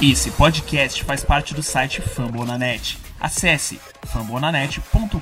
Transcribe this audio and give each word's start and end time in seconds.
Esse 0.00 0.30
podcast 0.30 1.02
faz 1.02 1.24
parte 1.24 1.52
do 1.54 1.60
site 1.60 2.00
Fambonanet. 2.00 2.96
Acesse 3.18 3.80
fambonanet.com.br. 4.06 5.18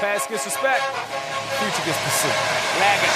Past 0.00 0.30
gets 0.30 0.46
respect, 0.46 0.82
future 1.58 1.84
gets 1.84 1.98
pursuit. 1.98 2.32
Lagging. 2.80 3.12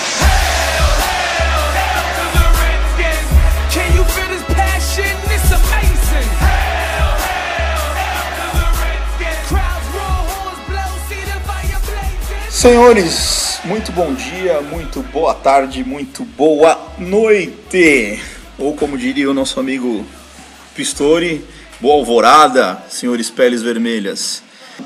Can 3.70 3.96
you 3.96 4.04
feel 4.04 4.28
this 4.28 4.44
passion? 4.54 5.16
It's 5.32 5.50
amazing. 5.50 6.28
Crowds 9.48 9.88
roar, 9.94 10.20
horns 10.28 10.60
blow, 10.68 10.90
see 11.08 11.24
the 11.24 11.40
fire 11.48 11.80
blazing. 11.86 12.50
Senhores, 12.50 13.51
muito 13.64 13.92
bom 13.92 14.12
dia, 14.12 14.60
muito 14.60 15.02
boa 15.02 15.34
tarde, 15.34 15.84
muito 15.84 16.24
boa 16.24 16.94
noite. 16.98 18.20
Ou 18.58 18.74
como 18.74 18.98
diria 18.98 19.30
o 19.30 19.34
nosso 19.34 19.60
amigo 19.60 20.04
Pistori, 20.74 21.44
boa 21.80 21.94
alvorada, 21.94 22.82
senhores 22.88 23.30
peles 23.30 23.62
vermelhas. 23.62 24.42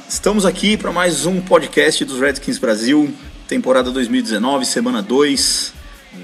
Estamos 0.06 0.44
aqui 0.44 0.76
para 0.76 0.92
mais 0.92 1.24
um 1.24 1.40
podcast 1.40 2.04
dos 2.04 2.20
Redskins 2.20 2.58
Brasil, 2.58 3.12
temporada 3.48 3.90
2019, 3.90 4.66
semana 4.66 5.00
2, 5.02 5.72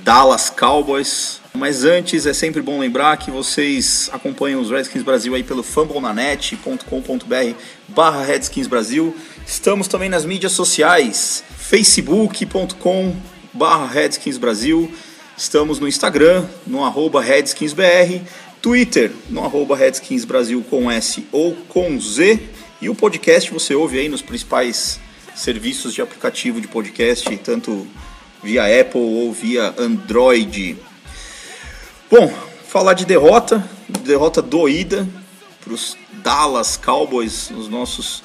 Dallas 0.05 0.51
Cowboys. 0.51 1.41
Mas 1.55 1.85
antes 1.85 2.27
é 2.27 2.35
sempre 2.35 2.61
bom 2.61 2.79
lembrar 2.79 3.17
que 3.17 3.31
vocês 3.31 4.11
acompanham 4.13 4.61
os 4.61 4.71
Redskins 4.71 5.03
Brasil 5.03 5.35
aí 5.35 5.43
pelo 5.43 5.63
fumblenanet.com.br 5.63 7.57
barra 7.89 8.25
Redskins 8.25 8.67
Brasil. 8.67 9.17
Estamos 9.47 9.89
também 9.89 10.09
nas 10.09 10.25
mídias 10.25 10.53
sociais, 10.53 11.45
facebook.com 11.73 13.17
barra 13.51 13.87
Redskins 13.87 14.37
Brasil. 14.37 14.93
Estamos 15.35 15.79
no 15.79 15.89
Instagram, 15.89 16.47
no 16.67 16.85
arroba 16.85 17.23
RedskinsBR, 17.23 18.21
Twitter, 18.61 19.11
no 19.31 19.43
arroba 19.43 19.75
Redskins 19.75 20.27
Brasil 20.27 20.63
com 20.69 20.91
S 20.91 21.27
ou 21.33 21.57
com 21.71 21.99
Z. 21.99 22.39
E 22.79 22.91
o 22.91 22.95
podcast 22.95 23.51
você 23.51 23.75
ouve 23.75 23.99
aí 23.99 24.11
nos 24.11 24.21
principais 24.21 25.01
serviços 25.35 25.95
de 25.95 26.03
aplicativo 26.03 26.61
de 26.61 26.69
podcast, 26.69 27.35
tanto 27.39 27.87
via 28.43 28.65
Apple 28.83 29.01
ou 29.01 29.33
via 29.33 29.75
Android. 29.79 30.77
Bom, 32.11 32.31
falar 32.69 32.93
de 32.93 33.07
derrota, 33.07 33.67
derrota 34.01 34.43
doída 34.43 35.09
para 35.65 35.73
os 35.73 35.97
Dallas 36.23 36.77
Cowboys, 36.77 37.51
os 37.51 37.67
nossos 37.67 38.23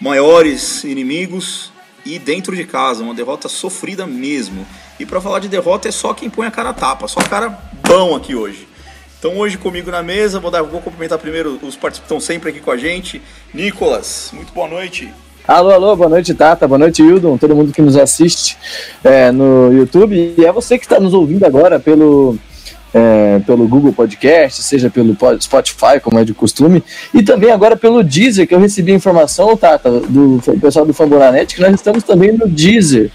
maiores 0.00 0.84
inimigos, 0.84 1.72
e 2.14 2.18
dentro 2.18 2.56
de 2.56 2.64
casa, 2.64 3.02
uma 3.02 3.12
derrota 3.12 3.48
sofrida 3.48 4.06
mesmo. 4.06 4.66
E 4.98 5.04
para 5.04 5.20
falar 5.20 5.40
de 5.40 5.48
derrota 5.48 5.88
é 5.88 5.92
só 5.92 6.14
quem 6.14 6.30
põe 6.30 6.46
a 6.46 6.50
cara 6.50 6.70
a 6.70 6.72
tapa, 6.72 7.06
só 7.06 7.20
cara 7.20 7.50
bom 7.86 8.16
aqui 8.16 8.34
hoje. 8.34 8.66
Então 9.18 9.36
hoje 9.36 9.58
comigo 9.58 9.90
na 9.90 10.02
mesa, 10.02 10.40
vou, 10.40 10.50
dar, 10.50 10.62
vou 10.62 10.80
cumprimentar 10.80 11.18
primeiro 11.18 11.58
os 11.62 11.76
participantes 11.76 11.98
que 11.98 12.04
estão 12.04 12.20
sempre 12.20 12.48
aqui 12.48 12.60
com 12.60 12.70
a 12.70 12.78
gente. 12.78 13.20
Nicolas, 13.52 14.30
muito 14.32 14.52
boa 14.54 14.68
noite. 14.68 15.12
Alô, 15.46 15.70
alô, 15.70 15.96
boa 15.96 16.08
noite, 16.08 16.32
Tata, 16.34 16.66
boa 16.66 16.78
noite, 16.78 17.02
Hildon, 17.02 17.36
todo 17.36 17.54
mundo 17.54 17.72
que 17.72 17.82
nos 17.82 17.96
assiste 17.96 18.56
é, 19.04 19.30
no 19.30 19.72
YouTube. 19.72 20.34
E 20.36 20.44
é 20.44 20.52
você 20.52 20.78
que 20.78 20.84
está 20.84 20.98
nos 20.98 21.12
ouvindo 21.12 21.44
agora 21.44 21.78
pelo, 21.78 22.38
é, 22.92 23.40
pelo 23.46 23.66
Google 23.68 23.92
Podcast, 23.92 24.62
seja 24.62 24.88
pelo 24.90 25.16
Spotify, 25.40 26.00
como 26.02 26.18
é 26.18 26.24
de 26.24 26.34
costume, 26.34 26.82
e 27.12 27.22
também 27.22 27.50
agora 27.50 27.76
pelo 27.76 28.02
Deezer, 28.02 28.46
que 28.46 28.54
eu 28.54 28.60
recebi 28.60 28.92
a 28.92 28.96
informação, 28.96 29.56
Tata, 29.56 29.90
do 29.90 30.40
pessoal 30.60 30.86
do 30.86 30.94
Fambonanet, 30.94 31.54
que 31.54 31.60
nós 31.60 31.74
estamos 31.74 32.02
também 32.02 32.32
no 32.32 32.48
Deezer. 32.48 33.10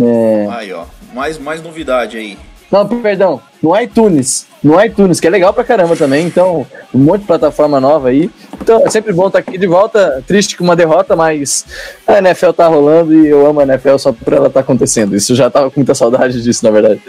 É, 0.00 0.48
Aí, 0.50 0.72
ó, 0.72 0.84
mais, 1.14 1.38
mais 1.38 1.62
novidade 1.62 2.16
aí. 2.16 2.38
não, 2.70 2.86
perdão, 2.86 3.40
no 3.62 3.78
iTunes. 3.78 4.46
No 4.62 4.78
iTunes, 4.82 5.18
que 5.18 5.26
é 5.26 5.30
legal 5.30 5.54
pra 5.54 5.64
caramba 5.64 5.96
também. 5.96 6.26
Então, 6.26 6.66
um 6.94 6.98
monte 6.98 7.22
de 7.22 7.26
plataforma 7.26 7.80
nova 7.80 8.10
aí. 8.10 8.30
Então, 8.60 8.84
é 8.84 8.90
sempre 8.90 9.10
bom 9.10 9.26
estar 9.26 9.38
aqui 9.38 9.56
de 9.56 9.66
volta. 9.66 10.22
Triste 10.26 10.54
com 10.54 10.64
uma 10.64 10.76
derrota, 10.76 11.16
mas 11.16 11.64
a 12.06 12.18
NFL 12.18 12.50
tá 12.50 12.66
rolando 12.66 13.14
e 13.14 13.26
eu 13.26 13.46
amo 13.46 13.60
a 13.60 13.62
NFL 13.62 13.96
só 13.96 14.12
por 14.12 14.34
ela 14.34 14.50
tá 14.50 14.60
acontecendo. 14.60 15.16
Isso 15.16 15.34
já 15.34 15.48
tava 15.48 15.70
com 15.70 15.80
muita 15.80 15.94
saudade 15.94 16.42
disso, 16.42 16.62
na 16.62 16.70
verdade. 16.70 17.00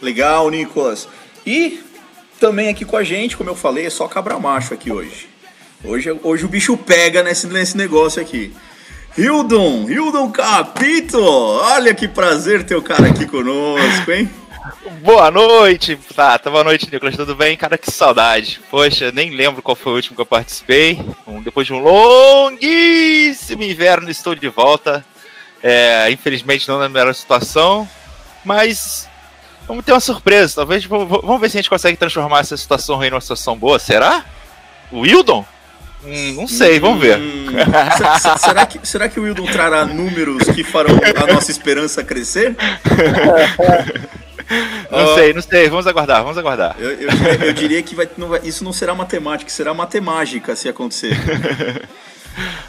Legal, 0.00 0.48
Nicolas. 0.50 1.08
E 1.46 1.82
também 2.40 2.68
aqui 2.68 2.84
com 2.84 2.96
a 2.96 3.04
gente, 3.04 3.36
como 3.36 3.50
eu 3.50 3.54
falei, 3.54 3.86
é 3.86 3.90
só 3.90 4.08
cabra 4.08 4.38
macho 4.38 4.74
aqui 4.74 4.90
hoje. 4.90 5.28
Hoje, 5.84 6.18
hoje 6.22 6.44
o 6.44 6.48
bicho 6.48 6.76
pega 6.76 7.22
nesse, 7.22 7.46
nesse 7.46 7.76
negócio 7.76 8.20
aqui. 8.20 8.54
Hildon, 9.16 9.88
Hildon 9.88 10.30
Capito, 10.32 11.22
olha 11.22 11.94
que 11.94 12.08
prazer 12.08 12.64
ter 12.64 12.74
o 12.74 12.82
cara 12.82 13.08
aqui 13.08 13.26
conosco, 13.26 14.10
hein? 14.10 14.28
Boa 15.02 15.30
noite, 15.30 15.98
Tata. 16.16 16.50
Boa 16.50 16.64
noite, 16.64 16.88
Nicolas. 16.90 17.14
Tudo 17.14 17.34
bem? 17.34 17.54
Cara, 17.56 17.76
que 17.76 17.90
saudade. 17.90 18.60
Poxa, 18.70 19.12
nem 19.12 19.30
lembro 19.30 19.60
qual 19.60 19.76
foi 19.76 19.92
o 19.92 19.96
último 19.96 20.16
que 20.16 20.22
eu 20.22 20.26
participei. 20.26 20.98
Depois 21.42 21.66
de 21.66 21.74
um 21.74 21.80
longuíssimo 21.80 23.62
inverno, 23.62 24.10
estou 24.10 24.34
de 24.34 24.48
volta. 24.48 25.04
É, 25.62 26.10
infelizmente, 26.10 26.66
não 26.66 26.78
na 26.78 26.88
melhor 26.88 27.14
situação, 27.14 27.88
mas 28.44 29.08
vamos 29.66 29.84
ter 29.84 29.92
uma 29.92 30.00
surpresa. 30.00 30.56
Talvez 30.56 30.84
vamos 30.84 31.40
ver 31.40 31.50
se 31.50 31.56
a 31.56 31.60
gente 31.60 31.70
consegue 31.70 31.96
transformar 31.96 32.40
essa 32.40 32.56
situação 32.56 32.96
ruim 32.96 33.10
numa 33.10 33.20
situação 33.20 33.56
boa. 33.56 33.78
Será? 33.78 34.24
O 34.92 35.00
Wildon? 35.00 35.44
Hum, 36.04 36.32
não 36.34 36.46
sei, 36.46 36.78
vamos 36.78 37.00
ver. 37.00 37.18
Hum, 37.18 37.46
se- 37.96 38.20
se- 38.28 38.38
será, 38.38 38.66
que, 38.66 38.78
será 38.86 39.08
que 39.08 39.18
o 39.18 39.26
Hildon 39.26 39.46
trará 39.46 39.86
números 39.86 40.44
que 40.50 40.62
farão 40.62 40.98
a 41.16 41.32
nossa 41.32 41.50
esperança 41.50 42.04
crescer? 42.04 42.54
Não 44.90 44.98
Ó, 44.98 45.14
sei, 45.14 45.32
não 45.32 45.40
sei. 45.40 45.68
Vamos 45.70 45.86
aguardar, 45.86 46.22
vamos 46.22 46.36
aguardar. 46.36 46.76
Eu, 46.78 46.90
eu 46.90 47.08
diria, 47.10 47.44
eu 47.46 47.52
diria 47.54 47.82
que 47.82 47.94
vai- 47.94 48.08
não 48.18 48.28
vai- 48.28 48.40
isso 48.44 48.62
não 48.62 48.72
será 48.72 48.94
matemática, 48.94 49.50
será 49.50 49.72
matemágica 49.72 50.54
se 50.54 50.68
acontecer. 50.68 51.16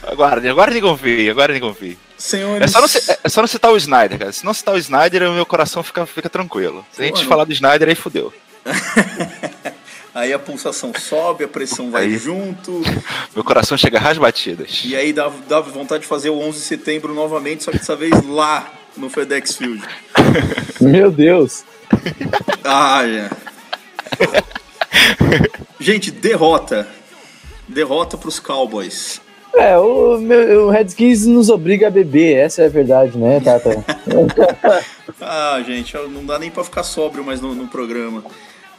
Aguardem, 0.07 0.49
agora 0.49 0.71
nem 0.71 0.81
confie, 0.81 1.29
agora 1.29 1.51
nem 1.51 1.59
confie. 1.61 1.97
Senhores. 2.17 2.63
É 2.63 2.67
só, 2.67 2.79
não, 2.79 2.87
é 3.23 3.29
só 3.29 3.41
não 3.41 3.47
citar 3.47 3.71
o 3.71 3.77
Snyder, 3.77 4.17
cara. 4.17 4.31
Se 4.31 4.45
não 4.45 4.53
citar 4.53 4.73
o 4.73 4.77
Snyder, 4.77 5.29
o 5.29 5.33
meu 5.33 5.45
coração 5.45 5.83
fica, 5.83 6.05
fica 6.05 6.29
tranquilo. 6.29 6.85
Se 6.91 7.01
a 7.01 7.05
gente 7.05 7.17
Mano. 7.17 7.29
falar 7.29 7.43
do 7.45 7.53
Snyder, 7.53 7.89
aí 7.89 7.95
fudeu. 7.95 8.33
Aí 10.15 10.31
a 10.31 10.39
pulsação 10.39 10.93
sobe, 10.97 11.43
a 11.43 11.47
pressão 11.47 11.91
vai 11.91 12.03
Aí. 12.05 12.17
junto, 12.17 12.81
Meu 13.35 13.43
coração 13.43 13.77
chega 13.77 13.99
às 13.99 14.17
batidas. 14.17 14.81
e 14.85 14.95
aí 14.95 15.11
dá, 15.11 15.29
dá 15.45 15.59
vontade 15.59 16.03
de 16.03 16.07
fazer 16.07 16.29
o 16.29 16.39
11 16.39 16.57
de 16.57 16.63
setembro 16.63 17.13
novamente, 17.13 17.65
só 17.65 17.71
que 17.71 17.79
dessa 17.79 17.97
vez 17.97 18.25
lá 18.25 18.71
no 18.95 19.09
FedEx 19.09 19.57
Field. 19.57 19.83
Meu 20.79 21.11
Deus. 21.11 21.65
Ah, 22.63 23.03
já. 23.05 23.29
Gente, 25.81 26.11
derrota. 26.11 26.87
Derrota 27.67 28.17
pros 28.17 28.39
Cowboys. 28.39 29.19
É, 29.57 29.77
o, 29.77 30.17
meu, 30.19 30.67
o 30.67 30.69
Redskins 30.69 31.25
nos 31.25 31.49
obriga 31.49 31.87
a 31.87 31.91
beber, 31.91 32.35
essa 32.37 32.61
é 32.63 32.65
a 32.65 32.69
verdade, 32.69 33.17
né, 33.17 33.39
Tata? 33.39 33.83
Ah, 35.21 35.63
gente, 35.65 35.95
não 36.09 36.25
dá 36.25 36.37
nem 36.37 36.51
pra 36.51 36.63
ficar 36.63 36.83
sóbrio 36.83 37.23
mais 37.23 37.39
no, 37.39 37.55
no 37.55 37.67
programa. 37.67 38.23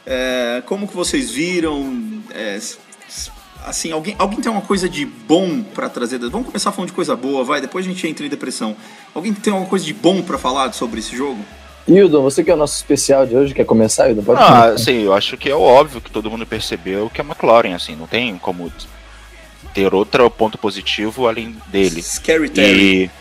É, 0.05 0.61
como 0.65 0.87
que 0.87 0.95
vocês 0.95 1.31
viram? 1.31 2.21
É, 2.33 2.57
assim, 3.65 3.91
alguém, 3.91 4.15
alguém 4.19 4.39
tem 4.39 4.51
uma 4.51 4.61
coisa 4.61 4.87
de 4.87 5.03
bom 5.05 5.61
pra 5.63 5.89
trazer? 5.89 6.19
Vamos 6.19 6.47
começar 6.47 6.71
falando 6.71 6.89
de 6.89 6.95
coisa 6.95 7.15
boa, 7.15 7.43
vai. 7.43 7.59
Depois 7.59 7.85
a 7.85 7.89
gente 7.89 8.07
entra 8.07 8.25
em 8.25 8.29
depressão. 8.29 8.75
Alguém 9.15 9.33
tem 9.33 9.51
alguma 9.51 9.69
coisa 9.69 9.83
de 9.83 9.93
bom 9.93 10.21
pra 10.21 10.37
falar 10.37 10.71
sobre 10.73 10.99
esse 10.99 11.15
jogo? 11.15 11.39
Hildon, 11.87 12.21
você 12.21 12.43
que 12.43 12.51
é 12.51 12.53
o 12.53 12.57
nosso 12.57 12.75
especial 12.75 13.25
de 13.25 13.35
hoje, 13.35 13.53
quer 13.53 13.65
começar, 13.65 14.09
Hildon? 14.09 14.23
Pode 14.23 14.41
Ah, 14.41 14.45
começar. 14.45 14.77
sim, 14.77 15.03
eu 15.03 15.13
acho 15.13 15.35
que 15.37 15.49
é 15.49 15.55
óbvio 15.55 15.99
que 16.01 16.11
todo 16.11 16.29
mundo 16.29 16.45
percebeu 16.45 17.09
que 17.13 17.19
é 17.19 17.23
McLaren, 17.23 17.73
assim, 17.73 17.95
não 17.95 18.05
tem 18.07 18.37
como 18.37 18.71
ter 19.77 19.93
outro 19.93 20.27
ponto 20.31 20.57
positivo 20.57 21.27
além 21.27 21.55
dele. 21.67 22.01
Scary 22.01 22.49
Terry. 22.49 23.03
E, 23.03 23.11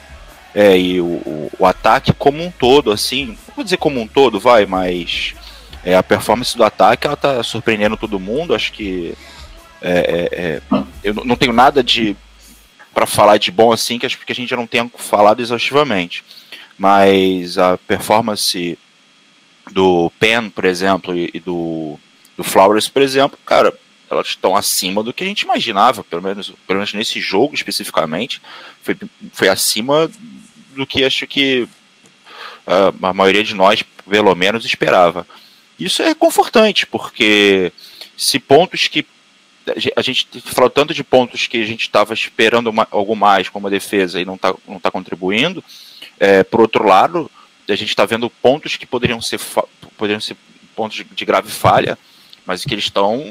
é, 0.54 0.78
e 0.78 1.00
o, 1.02 1.04
o, 1.04 1.52
o 1.58 1.66
ataque 1.66 2.14
como 2.14 2.42
um 2.42 2.50
todo, 2.50 2.90
assim, 2.90 3.26
não 3.26 3.54
vou 3.54 3.62
dizer 3.62 3.76
como 3.76 4.00
um 4.00 4.06
todo, 4.08 4.40
vai, 4.40 4.64
mas 4.64 5.34
é, 5.84 5.94
a 5.94 6.02
performance 6.02 6.56
do 6.56 6.64
ataque, 6.64 7.06
ela 7.06 7.14
tá 7.14 7.42
surpreendendo 7.42 7.94
todo 7.94 8.18
mundo, 8.18 8.54
acho 8.54 8.72
que 8.72 9.12
é, 9.82 9.90
é, 9.92 10.28
é, 10.32 10.62
eu 11.04 11.12
não- 11.12 11.24
não 11.26 11.36
tenho 11.36 11.52
nada 11.52 11.84
de 11.84 12.16
para 12.94 13.04
falar 13.04 13.36
de 13.36 13.50
bom 13.50 13.70
assim, 13.70 13.98
que 13.98 14.06
acho 14.06 14.16
que 14.18 14.32
a 14.32 14.34
gente 14.34 14.48
já 14.48 14.56
não 14.56 14.66
tenha 14.66 14.90
falado 14.96 15.42
exaustivamente, 15.42 16.24
mas 16.78 17.58
a 17.58 17.76
performance 17.76 18.78
do 19.70 20.10
Pen, 20.18 20.48
por 20.48 20.64
exemplo, 20.64 21.14
e, 21.14 21.30
e 21.34 21.38
do, 21.38 21.98
do 22.34 22.42
Flowers, 22.42 22.88
por 22.88 23.02
exemplo, 23.02 23.38
cara, 23.44 23.74
elas 24.10 24.28
estão 24.28 24.56
acima 24.56 25.02
do 25.02 25.12
que 25.12 25.24
a 25.24 25.26
gente 25.26 25.42
imaginava, 25.42 26.04
pelo 26.04 26.22
menos, 26.22 26.52
pelo 26.66 26.78
menos 26.78 26.94
nesse 26.94 27.20
jogo 27.20 27.54
especificamente, 27.54 28.40
foi, 28.82 28.96
foi 29.32 29.48
acima 29.48 30.10
do 30.74 30.86
que 30.86 31.04
acho 31.04 31.26
que 31.26 31.68
ah, 32.66 32.92
a 33.02 33.12
maioria 33.12 33.44
de 33.44 33.54
nós, 33.54 33.82
pelo 34.08 34.34
menos, 34.34 34.64
esperava. 34.64 35.26
Isso 35.78 36.02
é 36.02 36.14
confortante, 36.14 36.86
porque 36.86 37.72
se 38.16 38.38
pontos 38.38 38.88
que 38.88 39.06
a 39.96 40.02
gente 40.02 40.28
falou 40.42 40.70
tanto 40.70 40.94
de 40.94 41.02
pontos 41.02 41.48
que 41.48 41.60
a 41.60 41.66
gente 41.66 41.82
estava 41.82 42.14
esperando 42.14 42.68
uma, 42.68 42.86
algo 42.90 43.16
mais 43.16 43.48
como 43.48 43.66
a 43.66 43.70
defesa 43.70 44.20
e 44.20 44.24
não 44.24 44.36
está 44.36 44.54
não 44.66 44.78
tá 44.78 44.90
contribuindo. 44.90 45.62
É, 46.20 46.44
por 46.44 46.60
outro 46.60 46.86
lado, 46.86 47.30
a 47.68 47.74
gente 47.74 47.88
está 47.88 48.04
vendo 48.04 48.30
pontos 48.30 48.76
que 48.76 48.86
poderiam 48.86 49.20
ser, 49.20 49.40
poderiam 49.96 50.20
ser 50.20 50.36
pontos 50.74 50.98
de, 50.98 51.04
de 51.04 51.24
grave 51.24 51.50
falha, 51.50 51.98
mas 52.46 52.64
que 52.64 52.72
eles 52.72 52.84
estão 52.84 53.22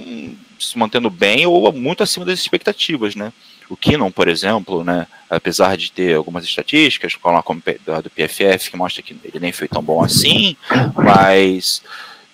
se 0.60 0.78
mantendo 0.78 1.10
bem 1.10 1.46
ou 1.46 1.72
muito 1.72 2.04
acima 2.04 2.26
das 2.26 2.40
expectativas, 2.40 3.16
né? 3.16 3.32
O 3.70 3.76
Kinnon, 3.76 4.12
por 4.12 4.28
exemplo, 4.28 4.84
né, 4.84 5.08
apesar 5.30 5.76
de 5.76 5.92
ter 5.92 6.16
algumas 6.16 6.44
estatísticas, 6.44 7.16
como 7.16 7.38
a 7.38 8.02
do 8.02 8.10
PFF, 8.12 8.70
que 8.70 8.78
mostra 8.78 9.02
que 9.02 9.16
ele 9.24 9.40
nem 9.40 9.52
foi 9.52 9.68
tão 9.68 9.82
bom 9.82 10.04
assim, 10.04 10.56
mas 10.96 11.82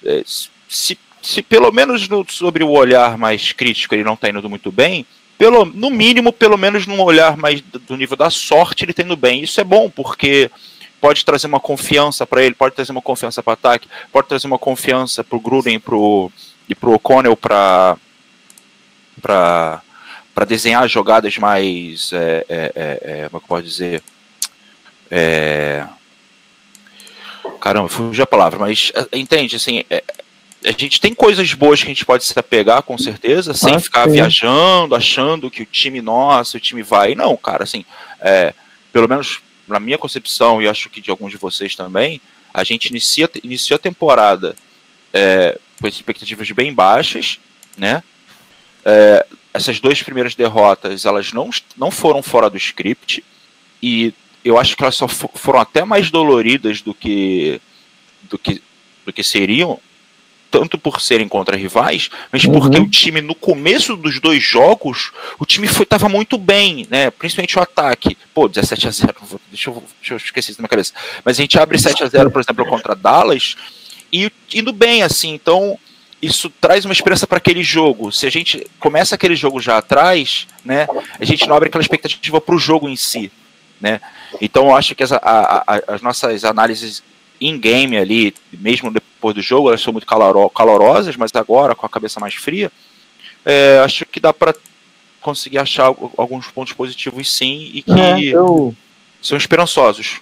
é, 0.04 0.24
se, 0.26 0.98
se 1.22 1.42
pelo 1.42 1.72
menos 1.72 2.10
no, 2.10 2.26
sobre 2.28 2.64
o 2.64 2.72
olhar 2.72 3.18
mais 3.18 3.54
crítico 3.54 3.96
ele 3.96 4.04
não 4.04 4.16
está 4.16 4.30
indo 4.30 4.50
muito 4.50 4.72
bem, 4.72 5.06
pelo, 5.38 5.66
no 5.66 5.90
mínimo, 5.90 6.32
pelo 6.32 6.58
menos 6.58 6.86
num 6.86 7.02
olhar 7.02 7.38
mais 7.38 7.62
do 7.62 7.98
nível 7.98 8.18
da 8.18 8.30
sorte, 8.30 8.84
ele 8.84 8.92
está 8.92 9.02
indo 9.02 9.16
bem. 9.16 9.42
Isso 9.42 9.60
é 9.60 9.64
bom, 9.64 9.90
porque 9.90 10.52
pode 11.00 11.26
trazer 11.26 11.48
uma 11.48 11.60
confiança 11.60 12.28
para 12.28 12.44
ele, 12.44 12.54
pode 12.54 12.76
trazer 12.76 12.92
uma 12.92 13.02
confiança 13.02 13.42
para 13.42 13.54
ataque, 13.54 13.88
pode 14.12 14.28
trazer 14.28 14.46
uma 14.46 14.60
confiança 14.60 15.24
para 15.24 15.36
o 15.36 15.42
Gruden 15.42 15.80
pro, 15.80 16.32
e 16.72 16.76
para 16.76 16.90
o 16.90 16.94
O'Connell 16.94 17.36
para 17.36 17.98
para 19.22 20.46
desenhar 20.48 20.88
jogadas 20.88 21.38
mais 21.38 22.12
é, 22.14 22.46
é, 22.48 22.72
é, 22.76 23.00
é, 23.04 23.30
como 23.30 23.38
é 23.38 23.42
que 23.42 23.48
pode 23.48 23.68
dizer 23.68 24.02
é, 25.12 25.86
caramba, 27.60 27.90
fugiu 27.90 28.24
a 28.24 28.28
palavra, 28.28 28.58
mas 28.58 28.94
entende, 29.12 29.58
assim, 29.58 29.84
a 30.64 30.72
gente 30.72 31.02
tem 31.02 31.14
coisas 31.14 31.54
boas 31.54 31.82
que 31.82 31.88
a 31.88 31.94
gente 31.94 32.06
pode 32.06 32.24
se 32.24 32.40
apegar, 32.40 32.82
com 32.82 32.98
certeza, 32.98 33.54
sem 33.54 33.76
ah, 33.76 33.80
ficar 33.80 34.06
sim. 34.06 34.14
viajando, 34.14 34.96
achando 34.96 35.52
que 35.52 35.64
o 35.64 35.66
time 35.66 36.02
nosso, 36.02 36.56
o 36.56 36.60
time 36.62 36.82
vai. 36.82 37.14
Não, 37.14 37.36
cara, 37.36 37.66
assim, 37.66 37.84
pelo 38.94 39.10
menos 39.10 39.42
na 39.68 39.82
minha 39.82 39.98
concepção, 39.98 40.62
e 40.62 40.68
acho 40.70 40.90
que 40.90 41.02
de 41.02 41.12
alguns 41.12 41.32
de 41.32 41.38
vocês 41.38 41.76
também, 41.76 42.22
a 42.54 42.64
gente 42.64 42.86
inicia, 42.86 43.30
iniciou 43.44 43.76
a 43.76 43.80
temporada 43.80 44.56
com 45.82 45.88
expectativas 45.88 46.50
bem 46.52 46.74
baixas, 46.74 47.40
né? 47.76 48.04
É, 48.86 49.26
essas 49.54 49.80
duas 49.80 50.02
primeiras 50.02 50.36
derrotas, 50.36 51.06
elas 51.06 51.34
não, 51.34 51.50
não 51.76 51.92
foram 51.92 52.24
fora 52.24 52.50
do 52.50 52.58
script, 52.58 53.24
e 53.82 54.14
eu 54.46 54.58
acho 54.58 54.78
que 54.78 54.84
elas 54.84 54.96
só 54.96 55.08
foram 55.08 55.60
até 55.60 55.84
mais 55.84 56.10
doloridas 56.10 56.82
do 56.82 56.94
que, 56.94 57.60
do 58.24 58.38
que, 58.38 58.62
do 59.06 59.12
que 59.12 59.24
seriam 59.24 59.80
tanto 60.52 60.78
por 60.78 61.00
serem 61.00 61.30
contra 61.30 61.56
rivais, 61.56 62.10
mas 62.30 62.44
uhum. 62.44 62.52
porque 62.52 62.78
o 62.78 62.90
time 62.90 63.22
no 63.22 63.34
começo 63.34 63.96
dos 63.96 64.20
dois 64.20 64.44
jogos, 64.44 65.12
o 65.40 65.46
time 65.46 65.66
foi 65.66 65.86
tava 65.86 66.10
muito 66.10 66.38
bem, 66.38 66.86
né? 66.92 67.10
Principalmente 67.10 67.58
o 67.58 67.62
ataque. 67.62 68.18
Pô, 68.34 68.50
17 68.50 68.88
a 68.88 68.92
0, 68.92 69.16
deixa 69.50 69.70
eu, 69.70 69.84
deixa 70.02 70.14
eu 70.14 70.18
esquecer 70.18 70.52
isso 70.52 70.62
na 70.62 70.64
minha 70.64 70.70
cabeça. 70.70 70.94
Mas 71.24 71.40
a 71.40 71.42
gente 71.42 71.58
abre 71.58 71.80
7 71.80 72.04
a 72.04 72.08
0, 72.08 72.30
por 72.30 72.42
exemplo, 72.42 72.66
contra 72.66 72.94
Dallas 72.94 73.56
e 74.12 74.32
indo 74.54 74.74
bem 74.74 75.04
assim. 75.04 75.34
Então, 75.34 75.78
isso 76.22 76.50
traz 76.62 76.86
uma 76.86 76.94
esperança 76.94 77.26
para 77.26 77.38
aquele 77.38 77.64
jogo. 77.64 78.12
Se 78.12 78.28
a 78.28 78.30
gente 78.30 78.68
começa 78.80 79.16
aquele 79.16 79.36
jogo 79.36 79.60
já 79.60 79.78
atrás, 79.78 80.48
né, 80.64 80.88
a 81.20 81.26
gente 81.26 81.48
não 81.48 81.56
abre 81.56 81.68
aquela 81.68 81.82
expectativa 81.82 82.40
para 82.40 82.56
o 82.56 82.60
jogo 82.60 82.88
em 82.88 82.96
si, 82.96 83.32
né? 83.80 84.00
Então 84.40 84.68
eu 84.68 84.76
acho 84.76 84.94
que 84.94 85.04
as, 85.04 85.12
a, 85.12 85.20
a, 85.22 85.64
as 85.88 86.02
nossas 86.02 86.46
análises 86.46 87.04
in-game 87.40 87.98
ali, 87.98 88.36
mesmo 88.54 88.92
depois 88.92 89.34
do 89.34 89.42
jogo, 89.42 89.70
elas 89.70 89.82
são 89.82 89.92
muito 89.92 90.06
caloro 90.06 90.48
calorosas, 90.50 91.16
mas 91.18 91.32
agora, 91.34 91.74
com 91.74 91.86
a 91.86 91.90
cabeça 91.90 92.20
mais 92.20 92.36
fria, 92.36 92.72
é, 93.44 93.80
acho 93.84 94.06
que 94.06 94.20
dá 94.20 94.32
para 94.32 94.54
conseguir 95.20 95.58
achar 95.58 95.86
alguns 96.18 96.48
pontos 96.48 96.74
positivos 96.74 97.32
sim 97.36 97.72
e 97.74 97.82
que 97.82 97.92
é, 97.92 98.20
eu... 98.36 98.76
são 99.22 99.38
esperançosos. 99.38 100.22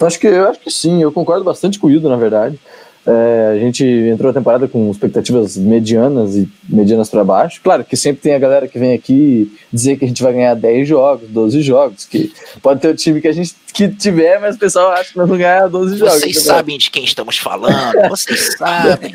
Acho 0.00 0.18
que, 0.18 0.26
eu 0.26 0.48
acho 0.48 0.60
que 0.60 0.70
sim, 0.70 1.02
eu 1.02 1.12
concordo 1.12 1.44
bastante 1.44 1.78
com 1.78 1.86
o 1.86 1.90
Ido, 1.90 2.08
na 2.08 2.16
verdade. 2.16 2.58
É, 3.06 3.50
a 3.52 3.58
gente 3.58 3.84
entrou 3.84 4.32
na 4.32 4.38
temporada 4.38 4.66
com 4.66 4.90
expectativas 4.90 5.58
medianas 5.58 6.36
e 6.36 6.48
medianas 6.66 7.10
para 7.10 7.22
baixo. 7.22 7.60
Claro 7.62 7.84
que 7.84 7.96
sempre 7.96 8.22
tem 8.22 8.34
a 8.34 8.38
galera 8.38 8.66
que 8.66 8.78
vem 8.78 8.94
aqui 8.94 9.54
dizer 9.70 9.98
que 9.98 10.06
a 10.06 10.08
gente 10.08 10.22
vai 10.22 10.32
ganhar 10.32 10.54
10 10.54 10.88
jogos, 10.88 11.28
12 11.28 11.60
jogos, 11.60 12.04
que 12.06 12.32
pode 12.62 12.80
ter 12.80 12.88
o 12.88 12.94
time 12.94 13.20
que 13.20 13.28
a 13.28 13.32
gente 13.32 13.54
que 13.74 13.88
tiver, 13.88 14.40
mas 14.40 14.56
o 14.56 14.58
pessoal 14.58 14.92
acha 14.92 15.10
que 15.10 15.18
nós 15.18 15.28
vamos 15.28 15.42
ganhar 15.42 15.68
12 15.68 15.98
jogos. 15.98 16.14
Vocês 16.14 16.42
sabem 16.42 16.78
de 16.78 16.90
quem 16.90 17.04
estamos 17.04 17.36
falando, 17.36 18.08
vocês 18.08 18.54
sabem. 18.56 19.12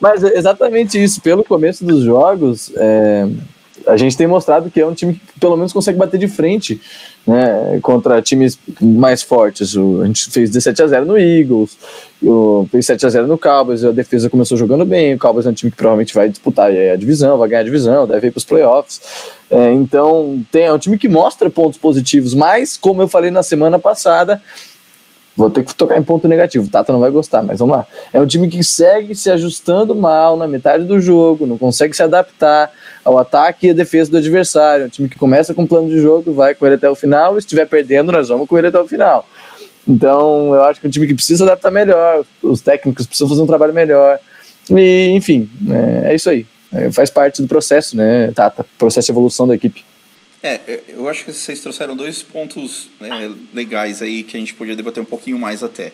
mas 0.00 0.24
é 0.24 0.38
exatamente 0.38 1.02
isso. 1.02 1.20
Pelo 1.20 1.44
começo 1.44 1.84
dos 1.84 2.04
jogos, 2.04 2.72
é, 2.76 3.28
a 3.86 3.96
gente 3.96 4.16
tem 4.16 4.26
mostrado 4.26 4.70
que 4.70 4.80
é 4.80 4.86
um 4.86 4.94
time 4.94 5.14
que 5.14 5.40
pelo 5.40 5.56
menos 5.56 5.72
consegue 5.72 5.98
bater 5.98 6.18
de 6.18 6.28
frente 6.28 6.80
né, 7.26 7.78
contra 7.82 8.20
times 8.20 8.58
mais 8.80 9.22
fortes. 9.22 9.74
O, 9.74 10.02
a 10.02 10.06
gente 10.06 10.30
fez 10.30 10.50
17 10.50 10.82
a 10.82 10.86
0 10.86 11.06
no 11.06 11.18
Eagles, 11.18 11.76
o, 12.22 12.66
fez 12.70 12.86
7 12.86 13.06
a 13.06 13.08
0 13.08 13.26
no 13.26 13.38
Cowboys, 13.38 13.84
a 13.84 13.92
defesa 13.92 14.30
começou 14.30 14.56
jogando 14.56 14.84
bem. 14.84 15.14
O 15.14 15.18
Cowboys 15.18 15.46
é 15.46 15.50
um 15.50 15.54
time 15.54 15.70
que 15.70 15.76
provavelmente 15.76 16.14
vai 16.14 16.28
disputar 16.28 16.70
a 16.70 16.96
divisão, 16.96 17.38
vai 17.38 17.48
ganhar 17.48 17.62
a 17.62 17.64
divisão, 17.64 18.06
deve 18.06 18.28
ir 18.28 18.30
para 18.30 18.38
os 18.38 18.44
playoffs. 18.44 19.00
É, 19.50 19.72
então, 19.72 20.42
tem, 20.50 20.64
é 20.64 20.72
um 20.72 20.78
time 20.78 20.98
que 20.98 21.08
mostra 21.08 21.48
pontos 21.50 21.78
positivos, 21.78 22.34
mas, 22.34 22.76
como 22.76 23.02
eu 23.02 23.08
falei 23.08 23.30
na 23.30 23.42
semana 23.42 23.78
passada, 23.78 24.42
Vou 25.36 25.50
ter 25.50 25.64
que 25.64 25.74
tocar 25.74 25.98
em 25.98 26.02
ponto 26.02 26.28
negativo. 26.28 26.70
Tata 26.70 26.92
não 26.92 27.00
vai 27.00 27.10
gostar, 27.10 27.42
mas 27.42 27.58
vamos 27.58 27.76
lá. 27.76 27.86
É 28.12 28.20
um 28.20 28.26
time 28.26 28.48
que 28.48 28.62
segue 28.62 29.14
se 29.16 29.30
ajustando 29.30 29.94
mal 29.94 30.36
na 30.36 30.46
metade 30.46 30.84
do 30.84 31.00
jogo, 31.00 31.44
não 31.44 31.58
consegue 31.58 31.94
se 31.94 32.02
adaptar 32.02 32.70
ao 33.04 33.18
ataque 33.18 33.66
e 33.66 33.70
à 33.70 33.72
defesa 33.72 34.12
do 34.12 34.18
adversário. 34.18 34.84
É 34.84 34.86
um 34.86 34.90
time 34.90 35.08
que 35.08 35.18
começa 35.18 35.52
com 35.52 35.62
um 35.62 35.66
plano 35.66 35.88
de 35.88 36.00
jogo, 36.00 36.32
vai 36.32 36.54
com 36.54 36.64
ele 36.66 36.76
até 36.76 36.88
o 36.88 36.94
final. 36.94 37.36
E 37.36 37.40
se 37.40 37.46
estiver 37.46 37.66
perdendo, 37.66 38.12
nós 38.12 38.28
vamos 38.28 38.48
com 38.48 38.56
ele 38.56 38.68
até 38.68 38.78
o 38.78 38.86
final. 38.86 39.26
Então, 39.86 40.54
eu 40.54 40.62
acho 40.62 40.80
que 40.80 40.86
é 40.86 40.88
um 40.88 40.90
time 40.90 41.06
que 41.06 41.14
precisa 41.14 41.44
adaptar 41.44 41.70
melhor, 41.70 42.24
os 42.42 42.60
técnicos 42.62 43.06
precisam 43.06 43.28
fazer 43.28 43.42
um 43.42 43.46
trabalho 43.46 43.74
melhor. 43.74 44.18
E, 44.70 45.10
enfim, 45.10 45.50
é, 45.68 46.12
é 46.12 46.14
isso 46.14 46.30
aí. 46.30 46.46
É, 46.72 46.90
faz 46.90 47.10
parte 47.10 47.42
do 47.42 47.48
processo, 47.48 47.96
né, 47.96 48.32
Tata? 48.34 48.64
Processo 48.78 49.06
de 49.06 49.12
evolução 49.12 49.46
da 49.46 49.54
equipe. 49.54 49.84
É, 50.46 50.82
eu 50.88 51.08
acho 51.08 51.24
que 51.24 51.32
vocês 51.32 51.58
trouxeram 51.60 51.96
dois 51.96 52.22
pontos 52.22 52.90
né, 53.00 53.34
legais 53.54 54.02
aí 54.02 54.22
que 54.22 54.36
a 54.36 54.40
gente 54.40 54.52
podia 54.52 54.76
debater 54.76 55.02
um 55.02 55.06
pouquinho 55.06 55.38
mais 55.38 55.62
até. 55.62 55.90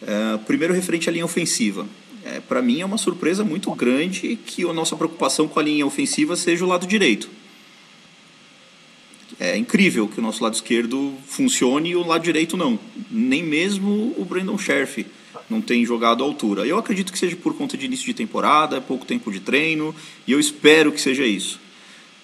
Uh, 0.00 0.38
primeiro, 0.46 0.72
referente 0.72 1.08
à 1.08 1.12
linha 1.12 1.24
ofensiva. 1.24 1.84
É, 2.24 2.38
Para 2.38 2.62
mim 2.62 2.80
é 2.80 2.84
uma 2.84 2.96
surpresa 2.96 3.42
muito 3.42 3.68
grande 3.74 4.38
que 4.46 4.62
a 4.62 4.72
nossa 4.72 4.94
preocupação 4.94 5.48
com 5.48 5.58
a 5.58 5.62
linha 5.64 5.84
ofensiva 5.84 6.36
seja 6.36 6.64
o 6.64 6.68
lado 6.68 6.86
direito. 6.86 7.28
É 9.40 9.56
incrível 9.56 10.06
que 10.06 10.20
o 10.20 10.22
nosso 10.22 10.40
lado 10.40 10.54
esquerdo 10.54 11.12
funcione 11.26 11.90
e 11.90 11.96
o 11.96 12.06
lado 12.06 12.22
direito 12.22 12.56
não. 12.56 12.78
Nem 13.10 13.42
mesmo 13.42 14.14
o 14.16 14.24
Brandon 14.24 14.56
Scherf 14.56 15.04
não 15.48 15.60
tem 15.60 15.84
jogado 15.84 16.22
à 16.22 16.26
altura. 16.28 16.64
Eu 16.64 16.78
acredito 16.78 17.12
que 17.12 17.18
seja 17.18 17.34
por 17.34 17.56
conta 17.56 17.76
de 17.76 17.86
início 17.86 18.06
de 18.06 18.14
temporada, 18.14 18.80
pouco 18.80 19.04
tempo 19.04 19.32
de 19.32 19.40
treino, 19.40 19.92
e 20.28 20.30
eu 20.30 20.38
espero 20.38 20.92
que 20.92 21.00
seja 21.00 21.26
isso. 21.26 21.58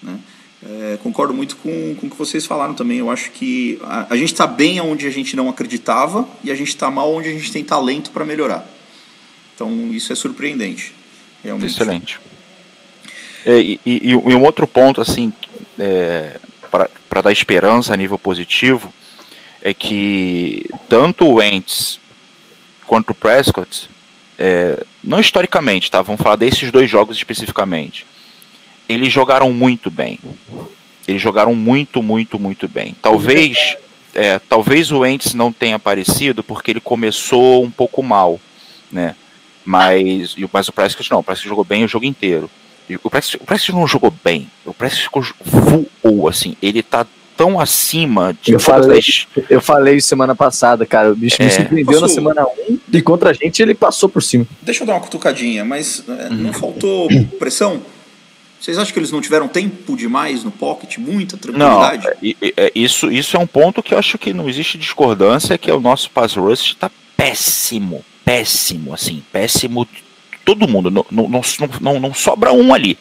Né? 0.01 0.17
É, 0.69 0.99
concordo 1.01 1.33
muito 1.33 1.57
com, 1.57 1.95
com 1.95 2.07
o 2.09 2.11
que 2.11 2.17
vocês 2.17 2.45
falaram 2.45 2.75
também. 2.75 2.99
Eu 2.99 3.09
acho 3.09 3.31
que 3.31 3.79
a, 3.85 4.15
a 4.15 4.17
gente 4.17 4.33
está 4.33 4.47
bem 4.47 4.81
onde 4.81 5.07
a 5.07 5.11
gente 5.11 5.37
não 5.37 5.49
acreditava 5.49 6.29
e 6.43 6.51
a 6.51 6.55
gente 6.55 6.69
está 6.69 6.91
mal 6.91 7.15
onde 7.15 7.29
a 7.29 7.33
gente 7.33 7.53
tem 7.53 7.63
talento 7.63 8.11
para 8.11 8.25
melhorar. 8.25 8.67
Então 9.55 9.93
isso 9.93 10.13
é 10.13 10.17
surpreendente. 10.17 10.93
Realmente. 11.45 11.71
Excelente. 11.71 12.21
É, 13.45 13.61
e, 13.61 13.81
e, 13.87 14.11
e, 14.11 14.17
um 14.17 14.43
outro 14.43 14.67
ponto, 14.67 15.01
assim, 15.01 15.33
é, 15.79 16.41
para 17.09 17.23
dar 17.23 17.31
esperança 17.31 17.95
a 17.95 17.97
nível 17.97 18.19
positivo, 18.19 18.93
é 19.63 19.73
que 19.73 20.69
tanto 20.89 21.27
o 21.27 21.41
Ents 21.41 22.01
quanto 22.87 23.11
o 23.11 23.15
Prescott, 23.15 23.89
é, 24.37 24.85
não 25.03 25.21
historicamente, 25.21 25.91
tá? 25.91 26.03
Vamos 26.03 26.21
falar 26.21 26.37
desses 26.37 26.73
dois 26.73 26.91
jogos 26.91 27.17
especificamente 27.17 28.05
eles 28.89 29.13
jogaram 29.13 29.53
muito 29.53 29.91
bem. 29.91 30.19
Eles 31.07 31.23
jogaram 31.23 31.55
muito, 31.55 32.03
muito, 32.03 32.39
muito 32.39 32.69
bem. 32.69 32.95
Talvez, 33.01 33.77
é, 34.15 34.39
talvez 34.39 34.91
o 34.91 35.05
Ents 35.05 35.35
não 35.35 35.53
tenha 35.53 35.77
aparecido 35.77 36.43
porque 36.43 36.73
ele 36.73 36.81
começou 36.81 37.65
um 37.65 37.71
pouco 37.71 38.03
mal, 38.03 38.41
né? 38.91 39.15
Mas, 39.65 40.37
mas 40.53 40.69
o 40.69 40.73
Prescott 40.73 41.11
não, 41.11 41.21
o 41.21 41.23
Prescott 41.23 41.49
jogou 41.49 41.65
bem 41.65 41.85
o 41.85 41.89
jogo 41.89 42.05
inteiro. 42.05 42.51
O 43.03 43.11
Prescott, 43.11 43.43
o 43.43 43.47
Prescott 43.47 43.73
não 43.73 43.87
jogou 43.87 44.13
bem, 44.25 44.49
o 44.65 44.73
Prescott 44.73 45.35
voou, 45.45 46.29
assim, 46.29 46.57
ele 46.63 46.85
tá 46.85 47.05
tão 47.37 47.61
acima 47.61 48.37
de 48.41 48.53
eu 48.53 48.61
falei, 48.61 49.03
eu 49.51 49.61
falei 49.61 50.01
semana 50.01 50.35
passada, 50.35 50.87
cara, 50.87 51.13
o 51.13 51.17
bicho 51.17 51.37
é. 51.41 51.45
me 51.45 51.51
surpreendeu 51.51 52.01
Posso... 52.01 52.03
na 52.03 52.09
semana 52.09 52.47
1 52.69 52.79
e 52.93 53.03
contra 53.03 53.31
a 53.31 53.33
gente 53.33 53.61
ele 53.61 53.75
passou 53.75 54.09
por 54.09 54.23
cima. 54.23 54.47
Deixa 54.63 54.83
eu 54.83 54.87
dar 54.87 54.95
uma 54.95 55.01
cutucadinha, 55.01 55.65
mas 55.65 56.03
é, 56.09 56.31
não 56.31 56.53
faltou 56.53 57.09
pressão? 57.39 57.83
Vocês 58.67 58.79
acham 58.79 58.93
que 58.93 58.99
eles 58.99 59.13
não 59.13 59.21
tiveram 59.21 59.47
tempo 59.47 59.97
demais 59.97 60.43
no 60.43 60.51
pocket, 60.51 60.99
muita 60.99 61.37
tranquilidade? 61.37 62.05
Não, 62.05 62.13
é, 62.57 62.73
isso, 62.75 63.09
isso 63.13 63.37
é 63.37 63.39
um 63.39 63.47
ponto 63.47 63.81
que 63.81 63.95
eu 63.95 63.99
acho 63.99 64.19
que 64.19 64.33
não 64.33 64.49
existe 64.49 64.77
discordância, 64.77 65.57
que 65.57 65.71
é 65.71 65.75
o 65.75 65.79
nosso 65.79 66.11
pass 66.11 66.35
rush 66.35 66.73
está 66.73 66.91
péssimo, 67.17 68.05
péssimo, 68.25 68.93
assim, 68.93 69.23
péssimo. 69.31 69.87
Todo 70.45 70.67
mundo, 70.67 70.91
não, 70.91 71.07
não, 71.13 71.29
não, 71.29 71.43
não, 71.81 72.01
não 72.01 72.13
sobra 72.13 72.53
um 72.53 72.75
ali. 72.75 72.99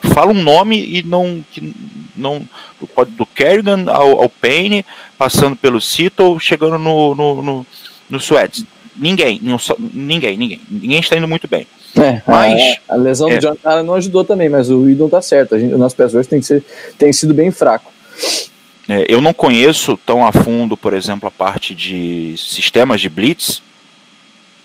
Fala 0.00 0.32
um 0.32 0.42
nome 0.42 0.82
e 0.82 1.02
não, 1.02 1.44
que 1.52 1.74
não 2.16 2.40
do, 2.80 3.04
do 3.04 3.26
Kerrigan 3.26 3.84
ao, 3.86 4.22
ao 4.22 4.30
Payne, 4.30 4.86
passando 5.18 5.56
pelo 5.56 5.78
Seattle, 5.78 6.40
chegando 6.40 6.78
no, 6.78 7.14
no, 7.14 7.42
no, 7.42 7.66
no 8.08 8.18
Sweats. 8.18 8.64
Ninguém, 8.96 9.40
ninguém, 9.92 10.36
ninguém. 10.36 10.60
Ninguém 10.68 11.00
está 11.00 11.16
indo 11.16 11.28
muito 11.28 11.48
bem. 11.48 11.66
É, 11.96 12.22
mas, 12.26 12.78
a, 12.88 12.94
a 12.94 12.96
lesão 12.96 13.30
é, 13.30 13.36
do 13.36 13.40
John 13.40 13.56
Allen 13.64 13.84
não 13.84 13.94
ajudou 13.94 14.24
também, 14.24 14.48
mas 14.48 14.70
o 14.70 14.88
Idon 14.88 15.08
tá 15.08 15.20
certo. 15.22 15.54
A 15.54 15.58
gente, 15.58 15.74
o 15.74 15.78
nosso 15.78 15.96
tem, 16.28 16.40
que 16.40 16.46
ser, 16.46 16.64
tem 16.98 17.12
sido 17.12 17.34
bem 17.34 17.50
fraco. 17.50 17.92
É, 18.88 19.06
eu 19.08 19.20
não 19.20 19.32
conheço 19.32 19.96
tão 20.04 20.26
a 20.26 20.32
fundo, 20.32 20.76
por 20.76 20.92
exemplo, 20.92 21.28
a 21.28 21.30
parte 21.30 21.74
de 21.74 22.34
sistemas 22.36 23.00
de 23.00 23.08
blitz, 23.08 23.62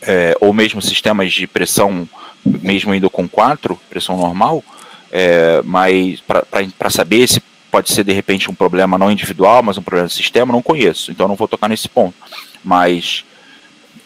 é, 0.02 0.36
ou 0.40 0.54
mesmo 0.54 0.82
sistemas 0.82 1.32
de 1.32 1.48
pressão, 1.48 2.08
mesmo 2.44 2.94
indo 2.94 3.10
com 3.10 3.28
4, 3.28 3.80
pressão 3.90 4.18
normal, 4.18 4.64
é, 5.12 5.62
mas 5.64 6.22
para 6.22 6.90
saber 6.90 7.28
se 7.28 7.42
pode 7.72 7.92
ser 7.92 8.04
de 8.04 8.14
repente 8.14 8.50
um 8.50 8.56
problema 8.56 8.98
não 8.98 9.12
individual, 9.12 9.62
mas 9.62 9.78
um 9.78 9.82
problema 9.82 10.08
de 10.08 10.14
sistema, 10.14 10.54
não 10.54 10.62
conheço, 10.62 11.12
então 11.12 11.28
não 11.28 11.36
vou 11.36 11.48
tocar 11.48 11.68
nesse 11.68 11.90
ponto. 11.90 12.16
Mas, 12.64 13.26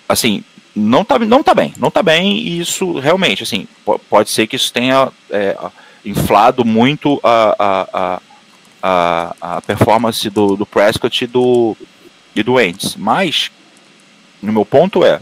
assim, 0.09 0.43
não 0.75 1.05
tá, 1.05 1.19
não 1.19 1.43
tá 1.43 1.53
bem, 1.53 1.73
não 1.77 1.91
tá 1.91 2.01
bem, 2.01 2.39
e 2.39 2.59
isso 2.59 2.97
realmente, 2.99 3.43
assim, 3.43 3.67
pode 4.09 4.31
ser 4.31 4.47
que 4.47 4.55
isso 4.55 4.73
tenha 4.73 5.09
é, 5.29 5.55
inflado 6.03 6.65
muito 6.65 7.19
a, 7.23 7.55
a, 7.93 8.21
a, 8.81 9.35
a 9.39 9.61
performance 9.61 10.27
do, 10.29 10.55
do 10.55 10.65
Prescott 10.65 11.23
e 11.23 11.27
do, 11.27 11.77
e 12.35 12.41
do. 12.41 12.55
Mas, 12.97 13.51
no 14.41 14.51
meu 14.51 14.65
ponto 14.65 15.05
é, 15.05 15.19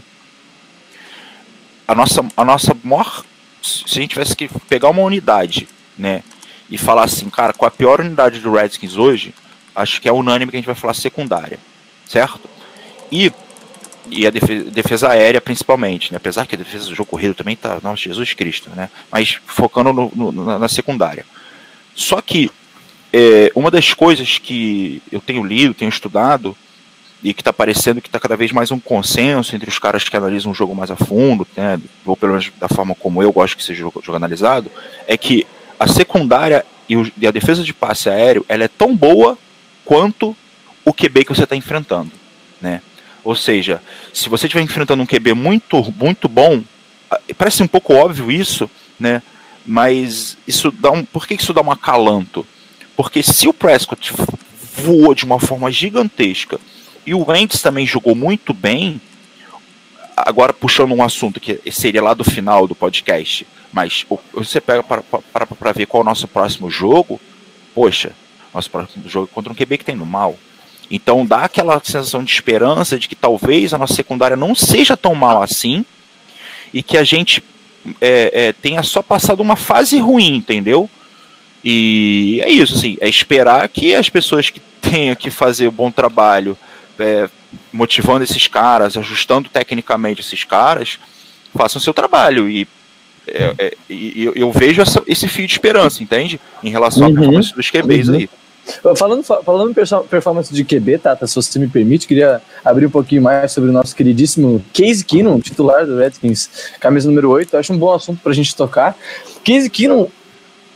a 1.86 1.94
nossa, 1.94 2.24
a 2.36 2.44
nossa 2.44 2.76
maior, 2.82 3.24
se 3.62 3.84
a 3.86 4.00
gente 4.00 4.10
tivesse 4.10 4.34
que 4.34 4.48
pegar 4.68 4.88
uma 4.88 5.02
unidade, 5.02 5.68
né, 5.96 6.22
e 6.70 6.78
falar 6.78 7.04
assim, 7.04 7.28
cara, 7.28 7.52
qual 7.52 7.68
a 7.68 7.70
pior 7.70 8.00
unidade 8.00 8.40
do 8.40 8.52
Redskins 8.52 8.96
hoje, 8.96 9.34
acho 9.74 10.00
que 10.00 10.08
é 10.08 10.12
unânime 10.12 10.50
que 10.50 10.56
a 10.56 10.60
gente 10.60 10.66
vai 10.66 10.74
falar 10.74 10.94
secundária, 10.94 11.58
certo? 12.06 12.48
E 13.10 13.32
e 14.10 14.26
a 14.26 14.30
defesa, 14.30 14.70
defesa, 14.70 15.08
aérea 15.08 15.40
principalmente, 15.40 16.12
né? 16.12 16.16
apesar 16.16 16.46
que 16.46 16.54
a 16.54 16.58
defesa 16.58 16.88
do 16.88 16.94
jogo 16.94 17.10
corrido 17.10 17.34
também 17.34 17.56
tá, 17.56 17.78
nossa, 17.82 18.02
Jesus 18.02 18.32
Cristo, 18.32 18.70
né? 18.74 18.90
Mas 19.10 19.38
focando 19.46 19.92
no, 19.92 20.10
no, 20.14 20.58
na 20.58 20.68
secundária. 20.68 21.24
Só 21.94 22.20
que 22.20 22.50
é, 23.12 23.50
uma 23.54 23.70
das 23.70 23.94
coisas 23.94 24.38
que 24.38 25.02
eu 25.10 25.20
tenho 25.20 25.44
lido, 25.44 25.74
tenho 25.74 25.88
estudado, 25.88 26.56
e 27.22 27.34
que 27.34 27.40
está 27.40 27.52
parecendo 27.52 28.00
que 28.00 28.08
está 28.08 28.20
cada 28.20 28.36
vez 28.36 28.52
mais 28.52 28.70
um 28.70 28.78
consenso 28.78 29.54
entre 29.56 29.68
os 29.68 29.78
caras 29.78 30.08
que 30.08 30.16
analisam 30.16 30.52
o 30.52 30.54
jogo 30.54 30.74
mais 30.74 30.90
a 30.90 30.96
fundo, 30.96 31.46
né, 31.56 31.80
ou 32.06 32.16
pelo 32.16 32.32
menos 32.32 32.50
da 32.58 32.68
forma 32.68 32.94
como 32.94 33.22
eu 33.22 33.32
gosto 33.32 33.56
que 33.56 33.62
seja 33.62 33.80
jogo, 33.80 34.00
jogo 34.04 34.16
analisado, 34.16 34.70
é 35.06 35.16
que 35.16 35.46
a 35.78 35.88
secundária 35.88 36.64
e, 36.88 36.96
o, 36.96 37.10
e, 37.20 37.26
a 37.26 37.30
defesa 37.30 37.62
de 37.62 37.74
passe 37.74 38.08
aéreo 38.08 38.46
ela 38.48 38.64
é 38.64 38.68
tão 38.68 38.96
boa 38.96 39.36
quanto 39.84 40.36
o 40.84 40.92
QB 40.92 41.24
que 41.24 41.34
você 41.34 41.44
está 41.44 41.56
enfrentando, 41.56 42.12
né? 42.60 42.80
Ou 43.28 43.34
seja, 43.34 43.82
se 44.10 44.26
você 44.26 44.46
estiver 44.46 44.62
enfrentando 44.62 45.02
um 45.02 45.06
QB 45.06 45.34
muito, 45.34 45.92
muito 45.98 46.30
bom, 46.30 46.64
parece 47.36 47.62
um 47.62 47.68
pouco 47.68 47.92
óbvio 47.92 48.32
isso, 48.32 48.70
né? 48.98 49.22
Mas 49.66 50.38
isso 50.46 50.70
dá 50.70 50.90
um. 50.90 51.04
Por 51.04 51.26
que 51.26 51.34
isso 51.34 51.52
dá 51.52 51.60
um 51.60 51.70
acalanto? 51.70 52.46
Porque 52.96 53.22
se 53.22 53.46
o 53.46 53.52
Prescott 53.52 54.14
voou 54.78 55.14
de 55.14 55.26
uma 55.26 55.38
forma 55.38 55.70
gigantesca 55.70 56.58
e 57.04 57.12
o 57.12 57.22
Wentz 57.28 57.60
também 57.60 57.84
jogou 57.84 58.14
muito 58.14 58.54
bem, 58.54 58.98
agora 60.16 60.54
puxando 60.54 60.94
um 60.94 61.02
assunto 61.02 61.38
que 61.38 61.60
seria 61.70 62.02
lá 62.02 62.14
do 62.14 62.24
final 62.24 62.66
do 62.66 62.74
podcast, 62.74 63.46
mas 63.70 64.06
você 64.32 64.58
pega 64.58 64.82
para 64.82 65.72
ver 65.72 65.84
qual 65.84 66.00
é 66.00 66.04
o 66.04 66.08
nosso 66.08 66.26
próximo 66.26 66.70
jogo, 66.70 67.20
poxa, 67.74 68.12
nosso 68.54 68.70
próximo 68.70 69.06
jogo 69.06 69.28
é 69.30 69.34
contra 69.34 69.52
um 69.52 69.54
QB 69.54 69.76
que 69.76 69.84
tem 69.84 69.96
no 69.96 70.06
mal. 70.06 70.34
Então 70.90 71.26
dá 71.26 71.44
aquela 71.44 71.80
sensação 71.84 72.24
de 72.24 72.32
esperança 72.32 72.98
de 72.98 73.08
que 73.08 73.14
talvez 73.14 73.74
a 73.74 73.78
nossa 73.78 73.94
secundária 73.94 74.36
não 74.36 74.54
seja 74.54 74.96
tão 74.96 75.14
mal 75.14 75.42
assim 75.42 75.84
e 76.72 76.82
que 76.82 76.96
a 76.96 77.04
gente 77.04 77.42
é, 78.00 78.30
é, 78.32 78.52
tenha 78.52 78.82
só 78.82 79.02
passado 79.02 79.40
uma 79.40 79.56
fase 79.56 79.98
ruim, 79.98 80.36
entendeu? 80.36 80.88
E 81.64 82.40
é 82.42 82.50
isso, 82.50 82.74
assim, 82.74 82.96
é 83.00 83.08
esperar 83.08 83.68
que 83.68 83.94
as 83.94 84.08
pessoas 84.08 84.50
que 84.50 84.60
tenham 84.80 85.14
que 85.14 85.30
fazer 85.30 85.66
o 85.66 85.72
bom 85.72 85.90
trabalho, 85.90 86.56
é, 86.98 87.28
motivando 87.72 88.24
esses 88.24 88.46
caras, 88.46 88.96
ajustando 88.96 89.48
tecnicamente 89.48 90.20
esses 90.20 90.44
caras, 90.44 90.98
façam 91.54 91.80
seu 91.80 91.92
trabalho. 91.92 92.48
E, 92.48 92.66
é, 93.26 93.54
é, 93.58 93.76
e 93.90 94.30
eu 94.34 94.50
vejo 94.52 94.80
essa, 94.80 95.02
esse 95.06 95.28
fio 95.28 95.46
de 95.46 95.52
esperança, 95.52 96.02
entende? 96.02 96.40
Em 96.62 96.70
relação 96.70 97.06
uhum. 97.06 97.12
à 97.12 97.14
performance 97.14 97.54
dos 97.54 97.70
QBs 97.70 98.08
uhum. 98.08 98.14
aí. 98.14 98.30
Falando, 98.96 99.22
falando 99.22 99.74
performance 100.08 100.52
de 100.52 100.64
QB, 100.64 100.98
Tata, 100.98 101.26
se 101.26 101.34
você 101.34 101.58
me 101.58 101.68
permite, 101.68 102.06
queria 102.06 102.40
abrir 102.64 102.86
um 102.86 102.90
pouquinho 102.90 103.22
mais 103.22 103.50
sobre 103.52 103.70
o 103.70 103.72
nosso 103.72 103.96
queridíssimo 103.96 104.62
Case 104.72 105.04
Keenum, 105.04 105.40
titular 105.40 105.86
do 105.86 105.96
Redskins, 105.96 106.50
camisa 106.78 107.08
número 107.08 107.30
8. 107.30 107.56
acho 107.56 107.72
um 107.72 107.78
bom 107.78 107.92
assunto 107.92 108.20
pra 108.22 108.32
gente 108.32 108.54
tocar. 108.54 108.96
Case 109.42 109.70
Keenum, 109.70 110.06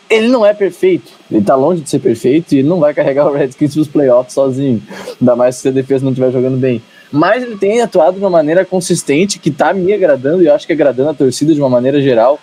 ele 0.09 0.29
não 0.29 0.45
é 0.45 0.55
perfeito, 0.55 1.13
ele 1.31 1.45
tá 1.45 1.55
longe 1.55 1.83
de 1.83 1.91
ser 1.91 1.99
perfeito 1.99 2.55
e 2.55 2.63
não 2.63 2.81
vai 2.81 2.95
carregar 2.95 3.27
o 3.27 3.33
Redskins 3.35 3.75
pros 3.75 3.89
playoffs 3.89 4.35
sozinho, 4.35 4.83
ainda 5.21 5.37
mais 5.37 5.57
se 5.57 5.69
a 5.69 5.71
defesa 5.71 6.05
não 6.05 6.13
estiver 6.13 6.33
jogando 6.33 6.57
bem. 6.57 6.83
Mas 7.11 7.43
ele 7.43 7.57
tem 7.57 7.83
atuado 7.83 8.15
de 8.15 8.21
uma 8.21 8.31
maneira 8.31 8.65
consistente 8.65 9.39
que 9.39 9.51
tá 9.51 9.75
me 9.75 9.93
agradando 9.93 10.43
e 10.43 10.49
acho 10.49 10.67
que 10.67 10.73
agradando 10.73 11.11
a 11.11 11.15
torcida 11.15 11.53
de 11.53 11.61
uma 11.61 11.69
maneira 11.69 12.01
geral, 12.01 12.41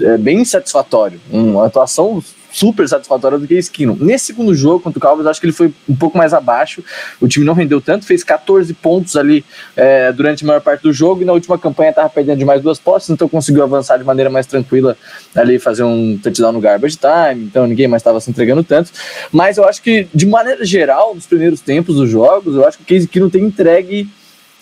é 0.00 0.18
bem 0.18 0.44
satisfatório. 0.44 1.18
Uma 1.30 1.66
atuação 1.66 2.22
super 2.54 2.88
satisfatória 2.88 3.36
do 3.36 3.48
que 3.48 3.54
Esquino. 3.54 3.98
Nesse 4.00 4.26
segundo 4.26 4.54
jogo 4.54 4.78
contra 4.78 4.98
o 4.98 5.02
Cowboys, 5.02 5.26
acho 5.26 5.40
que 5.40 5.46
ele 5.46 5.52
foi 5.52 5.74
um 5.88 5.96
pouco 5.96 6.16
mais 6.16 6.32
abaixo. 6.32 6.84
O 7.20 7.26
time 7.26 7.44
não 7.44 7.52
rendeu 7.52 7.80
tanto, 7.80 8.06
fez 8.06 8.22
14 8.22 8.72
pontos 8.74 9.16
ali 9.16 9.44
é, 9.74 10.12
durante 10.12 10.44
a 10.44 10.46
maior 10.46 10.60
parte 10.60 10.82
do 10.82 10.92
jogo 10.92 11.22
e 11.22 11.24
na 11.24 11.32
última 11.32 11.58
campanha 11.58 11.90
estava 11.90 12.08
perdendo 12.08 12.38
de 12.38 12.44
mais 12.44 12.62
duas 12.62 12.78
postes, 12.78 13.10
então 13.10 13.28
conseguiu 13.28 13.64
avançar 13.64 13.98
de 13.98 14.04
maneira 14.04 14.30
mais 14.30 14.46
tranquila 14.46 14.96
ali, 15.34 15.58
fazer 15.58 15.82
um 15.82 16.16
touchdown 16.16 16.52
no 16.52 16.60
garbage 16.60 16.96
time, 16.96 17.44
então 17.44 17.66
ninguém 17.66 17.88
mais 17.88 18.00
estava 18.02 18.20
se 18.20 18.30
entregando 18.30 18.62
tanto. 18.62 18.92
Mas 19.32 19.56
eu 19.56 19.64
acho 19.64 19.82
que, 19.82 20.06
de 20.14 20.24
maneira 20.24 20.64
geral, 20.64 21.12
nos 21.12 21.26
primeiros 21.26 21.60
tempos 21.60 21.96
dos 21.96 22.08
jogos, 22.08 22.54
eu 22.54 22.64
acho 22.64 22.78
que 22.78 22.84
o 22.84 22.86
Case 22.86 23.08
Keenum 23.08 23.28
tem 23.28 23.42
entregue 23.42 24.08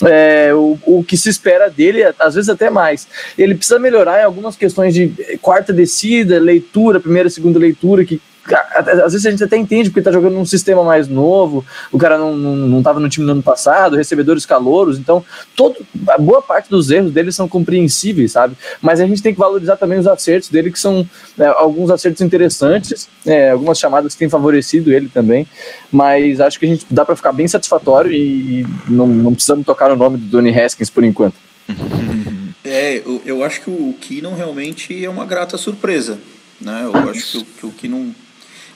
é, 0.07 0.53
o, 0.55 0.79
o 0.85 1.05
que 1.05 1.17
se 1.17 1.29
espera 1.29 1.69
dele, 1.69 2.03
às 2.19 2.35
vezes 2.35 2.49
até 2.49 2.71
mais. 2.71 3.07
Ele 3.37 3.55
precisa 3.55 3.79
melhorar 3.79 4.21
em 4.21 4.25
algumas 4.25 4.57
questões 4.57 4.95
de 4.95 5.09
quarta 5.41 5.73
descida, 5.73 6.39
leitura, 6.39 7.01
primeira, 7.01 7.31
segunda 7.31 7.59
leitura, 7.59 8.05
que 8.05 8.21
às 8.45 9.13
vezes 9.13 9.27
a 9.27 9.31
gente 9.31 9.45
até 9.45 9.57
entende 9.57 9.89
porque 9.89 10.03
tá 10.03 10.11
jogando 10.11 10.35
num 10.35 10.45
sistema 10.45 10.83
mais 10.83 11.07
novo, 11.07 11.65
o 11.93 11.99
cara 11.99 12.19
não, 12.19 12.37
não, 12.37 12.57
não 12.57 12.83
tava 12.83 12.99
no 12.99 13.09
time 13.09 13.25
no 13.25 13.33
ano 13.33 13.43
passado, 13.43 13.97
recebedores 13.97 14.45
calouros, 14.45 14.99
então 14.99 15.25
todo, 15.55 15.77
a 16.09 16.19
boa 16.19 16.43
parte 16.43 16.69
dos 16.69 16.91
erros 16.91 17.13
dele 17.13 17.31
são 17.31 17.47
compreensíveis, 17.47 18.33
sabe? 18.33 18.57
Mas 18.81 19.01
a 19.01 19.07
gente 19.07 19.23
tem 19.23 19.33
que 19.33 19.39
valorizar 19.39 19.77
também 19.77 19.99
os 19.99 20.07
acertos 20.07 20.49
dele, 20.49 20.73
que 20.73 20.79
são 20.79 21.09
é, 21.39 21.47
alguns 21.47 21.91
acertos 21.91 22.21
interessantes, 22.21 23.09
é, 23.25 23.51
algumas 23.51 23.79
chamadas 23.79 24.15
que 24.15 24.19
têm 24.19 24.29
favorecido 24.29 24.93
ele 24.93 25.09
também, 25.09 25.47
mas 25.91 26.41
acho 26.41 26.59
que 26.59 26.67
a 26.67 26.69
gente 26.69 26.87
dá 26.91 27.05
para 27.05 27.15
ficar 27.15 27.33
bem 27.33 27.47
satisfatório 27.47 28.13
e, 28.13 28.67
não, 28.89 29.07
não 29.07 29.35
precisamos 29.35 29.65
tocar 29.65 29.93
o 29.93 29.97
nome 29.97 30.19
do 30.19 30.27
Donny 30.27 30.51
Haskins 30.59 30.91
por 30.91 31.05
enquanto. 31.05 31.37
É, 32.65 32.99
eu, 32.99 33.21
eu 33.27 33.45
acho 33.45 33.61
que 33.61 33.71
o 33.71 33.93
Keenan 34.01 34.37
realmente 34.37 35.05
é 35.05 35.11
uma 35.11 35.27
grata 35.27 35.59
surpresa. 35.59 36.17
Né? 36.61 36.83
Eu 36.85 37.11
acho 37.11 37.45
que, 37.45 37.45
que 37.45 37.67
o 37.67 37.73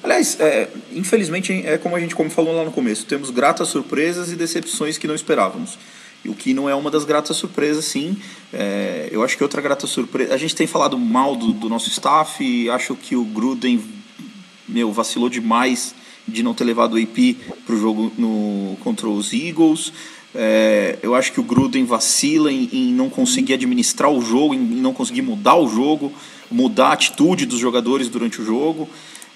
Aliás, 0.06 0.38
é, 0.38 0.68
infelizmente, 0.92 1.52
é 1.66 1.76
como 1.78 1.96
a 1.96 2.00
gente 2.00 2.14
como 2.14 2.30
falou 2.30 2.54
lá 2.54 2.64
no 2.64 2.70
começo, 2.70 3.04
temos 3.06 3.28
gratas 3.28 3.66
surpresas 3.66 4.30
e 4.30 4.36
decepções 4.36 4.96
que 4.96 5.08
não 5.08 5.16
esperávamos. 5.16 5.76
E 6.25 6.28
o 6.28 6.34
que 6.34 6.54
não 6.54 6.70
é 6.70 6.75
uma 6.76 6.92
das 6.92 7.04
gratas 7.04 7.36
surpresas, 7.36 7.86
sim. 7.86 8.16
É, 8.52 9.08
eu 9.10 9.25
acho 9.25 9.36
que 9.36 9.42
outra 9.42 9.60
grata 9.60 9.84
surpresa. 9.84 10.32
A 10.32 10.36
gente 10.36 10.54
tem 10.54 10.64
falado 10.64 10.96
mal 10.96 11.34
do, 11.34 11.52
do 11.52 11.68
nosso 11.68 11.88
staff, 11.88 12.44
e 12.44 12.70
acho 12.70 12.94
que 12.94 13.16
o 13.16 13.25
Gruden 13.25 13.82
meu, 14.68 14.92
vacilou 14.92 15.28
demais 15.28 15.92
de 16.26 16.40
não 16.40 16.54
ter 16.54 16.62
levado 16.62 16.94
o 16.94 17.02
AP 17.02 17.36
para 17.66 17.75
o 17.75 17.80
jogo 17.80 18.12
no, 18.16 18.76
contra 18.84 19.08
os 19.08 19.32
Eagles. 19.32 19.92
É, 20.32 21.00
eu 21.02 21.16
acho 21.16 21.32
que 21.32 21.40
o 21.40 21.42
Gruden 21.42 21.84
vacila 21.84 22.52
em, 22.52 22.68
em, 22.72 22.92
não 22.92 23.10
conseguir 23.10 23.54
administrar 23.54 24.12
o 24.12 24.22
jogo, 24.22 24.54
em, 24.54 24.58
em 24.58 24.80
não 24.80 24.94
conseguir 24.94 25.22
mudar 25.22 25.56
o 25.56 25.68
jogo, 25.68 26.12
mudar 26.48 26.90
a 26.90 26.92
atitude 26.92 27.44
dos 27.44 27.58
jogadores 27.58 28.08
durante 28.08 28.40
o 28.40 28.44
jogo 28.44 28.88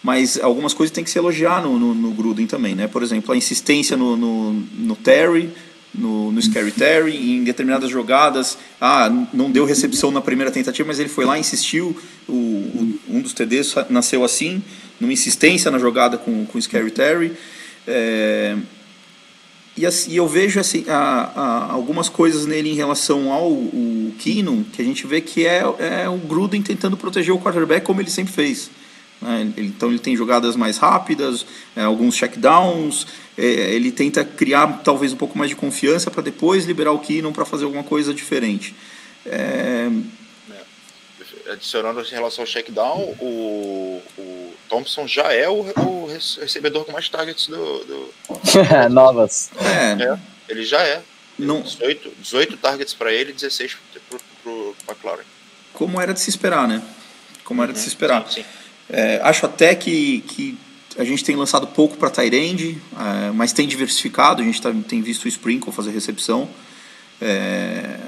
mas 0.02 0.38
algumas 0.40 0.72
coisas 0.72 0.94
tem 0.94 1.04
que 1.04 1.10
se 1.10 1.18
elogiar 1.18 1.62
no, 1.62 1.78
no, 1.78 1.94
no 1.94 2.10
Gruden 2.12 2.46
também, 2.46 2.74
né? 2.74 2.86
Por 2.86 3.02
exemplo, 3.02 3.32
a 3.32 3.36
insistência 3.36 3.96
no, 3.96 4.16
no, 4.16 4.52
no 4.52 4.96
Terry, 4.96 5.50
no, 5.94 6.32
no 6.32 6.40
Scary 6.40 6.72
Terry, 6.72 7.16
em 7.16 7.44
determinadas 7.44 7.90
jogadas, 7.90 8.56
ah, 8.80 9.10
não 9.32 9.50
deu 9.50 9.64
recepção 9.64 10.10
na 10.10 10.20
primeira 10.20 10.50
tentativa, 10.50 10.86
mas 10.86 10.98
ele 10.98 11.08
foi 11.08 11.24
lá, 11.24 11.38
insistiu, 11.38 11.96
o, 12.28 12.32
o 12.32 12.98
um 13.08 13.20
dos 13.20 13.34
TDs 13.34 13.74
nasceu 13.90 14.24
assim, 14.24 14.62
numa 14.98 15.12
insistência 15.12 15.70
na 15.70 15.78
jogada 15.78 16.16
com, 16.16 16.46
com 16.46 16.58
o 16.58 16.62
Scary 16.62 16.90
Terry, 16.90 17.32
é, 17.86 18.56
e, 19.76 19.86
assim, 19.86 20.12
eu 20.12 20.28
vejo 20.28 20.60
assim, 20.60 20.84
a, 20.88 21.30
a, 21.34 21.72
algumas 21.72 22.08
coisas 22.08 22.44
nele 22.44 22.70
em 22.70 22.74
relação 22.74 23.32
ao 23.32 23.50
o 23.50 24.14
Keenum, 24.18 24.62
que 24.62 24.82
a 24.82 24.84
gente 24.84 25.06
vê 25.06 25.20
que 25.20 25.46
é, 25.46 25.62
é 25.78 26.08
o 26.08 26.18
Gruden 26.18 26.60
tentando 26.60 26.96
proteger 26.96 27.32
o 27.32 27.38
quarterback 27.38 27.84
como 27.84 28.00
ele 28.00 28.10
sempre 28.10 28.32
fez 28.32 28.70
Né? 29.20 29.52
Então 29.56 29.90
ele 29.90 29.98
tem 29.98 30.16
jogadas 30.16 30.56
mais 30.56 30.78
rápidas, 30.78 31.44
é, 31.76 31.82
alguns 31.82 32.16
checkdowns, 32.16 33.06
é, 33.36 33.42
ele 33.42 33.92
tenta 33.92 34.24
criar 34.24 34.80
talvez 34.84 35.12
um 35.12 35.16
pouco 35.16 35.36
mais 35.36 35.50
de 35.50 35.56
confiança 35.56 36.10
para 36.10 36.22
depois 36.22 36.64
liberar 36.64 36.92
o 36.92 36.98
Keenum 36.98 37.32
para 37.32 37.44
fazer 37.44 37.64
alguma 37.64 37.84
coisa 37.84 38.14
diferente. 38.14 38.74
É, 39.26 39.88
adicionando 41.50 42.00
em 42.00 42.10
relação 42.10 42.42
ao 42.42 42.46
checkdown, 42.46 43.16
o, 43.20 44.02
o 44.16 44.54
Thompson 44.68 45.06
já 45.06 45.32
é 45.32 45.48
o, 45.48 45.66
o 45.76 46.06
recebedor 46.06 46.84
com 46.84 46.92
mais 46.92 47.08
targets 47.08 47.48
do. 47.48 47.84
do... 47.84 48.14
Novas. 48.90 49.50
É. 49.58 50.02
é. 50.04 50.18
ele 50.48 50.64
já 50.64 50.82
é. 50.82 51.02
Não... 51.38 51.62
18, 51.62 52.12
18 52.20 52.56
targets 52.58 52.94
para 52.94 53.12
ele 53.12 53.30
e 53.30 53.34
16 53.34 53.76
para 54.42 54.52
o 54.52 54.74
McLaren. 54.88 55.24
Como 55.72 56.00
era 56.00 56.12
de 56.12 56.20
se 56.20 56.30
esperar, 56.30 56.68
né? 56.68 56.82
Como 57.44 57.62
era 57.62 57.72
de 57.72 57.78
se 57.78 57.86
uhum. 57.86 57.88
esperar. 57.88 58.28
Sim, 58.28 58.42
sim. 58.42 58.59
É, 58.92 59.20
acho 59.22 59.46
até 59.46 59.74
que, 59.74 60.20
que 60.26 60.58
a 60.98 61.04
gente 61.04 61.24
tem 61.24 61.36
lançado 61.36 61.66
pouco 61.68 61.96
para 61.96 62.10
Tyrande, 62.10 62.76
é, 62.98 63.30
mas 63.32 63.52
tem 63.52 63.66
diversificado. 63.66 64.42
A 64.42 64.44
gente 64.44 64.60
tá, 64.60 64.72
tem 64.88 65.00
visto 65.00 65.24
o 65.24 65.28
Sprinkle 65.28 65.72
fazer 65.72 65.90
recepção. 65.90 66.48
É, 67.20 67.98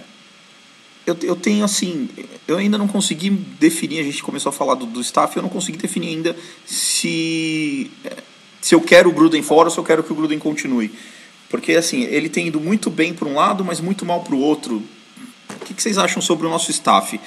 eu, 1.07 1.17
eu 1.23 1.37
tenho 1.37 1.65
assim, 1.65 2.09
eu 2.47 2.57
ainda 2.57 2.77
não 2.77 2.89
consegui 2.89 3.31
definir. 3.31 4.01
A 4.01 4.05
gente 4.05 4.23
começou 4.23 4.51
a 4.51 4.53
falar 4.53 4.75
do, 4.75 4.87
do 4.87 5.01
staff, 5.01 5.37
eu 5.37 5.43
não 5.43 5.51
consegui 5.51 5.79
definir 5.79 6.09
ainda 6.09 6.37
se 6.67 7.91
se 8.61 8.77
eu 8.77 8.81
quero 8.81 9.11
o 9.11 9.13
Gruden 9.13 9.43
fora 9.43 9.69
ou 9.69 9.71
se 9.71 9.79
eu 9.79 9.85
quero 9.85 10.05
que 10.05 10.13
o 10.13 10.15
Gruden 10.15 10.39
continue. 10.39 10.93
Porque 11.51 11.73
assim, 11.73 12.05
ele 12.05 12.29
tem 12.29 12.47
ido 12.47 12.61
muito 12.61 12.89
bem 12.89 13.13
para 13.13 13.29
um 13.29 13.35
lado, 13.35 13.65
mas 13.65 13.81
muito 13.81 14.07
mal 14.07 14.23
para 14.23 14.35
o 14.35 14.39
outro. 14.39 14.83
O 15.51 15.65
que, 15.67 15.75
que 15.75 15.83
vocês 15.83 15.99
acham 15.99 16.23
sobre 16.23 16.47
o 16.47 16.51
nosso 16.51 16.71
staff? 16.71 17.21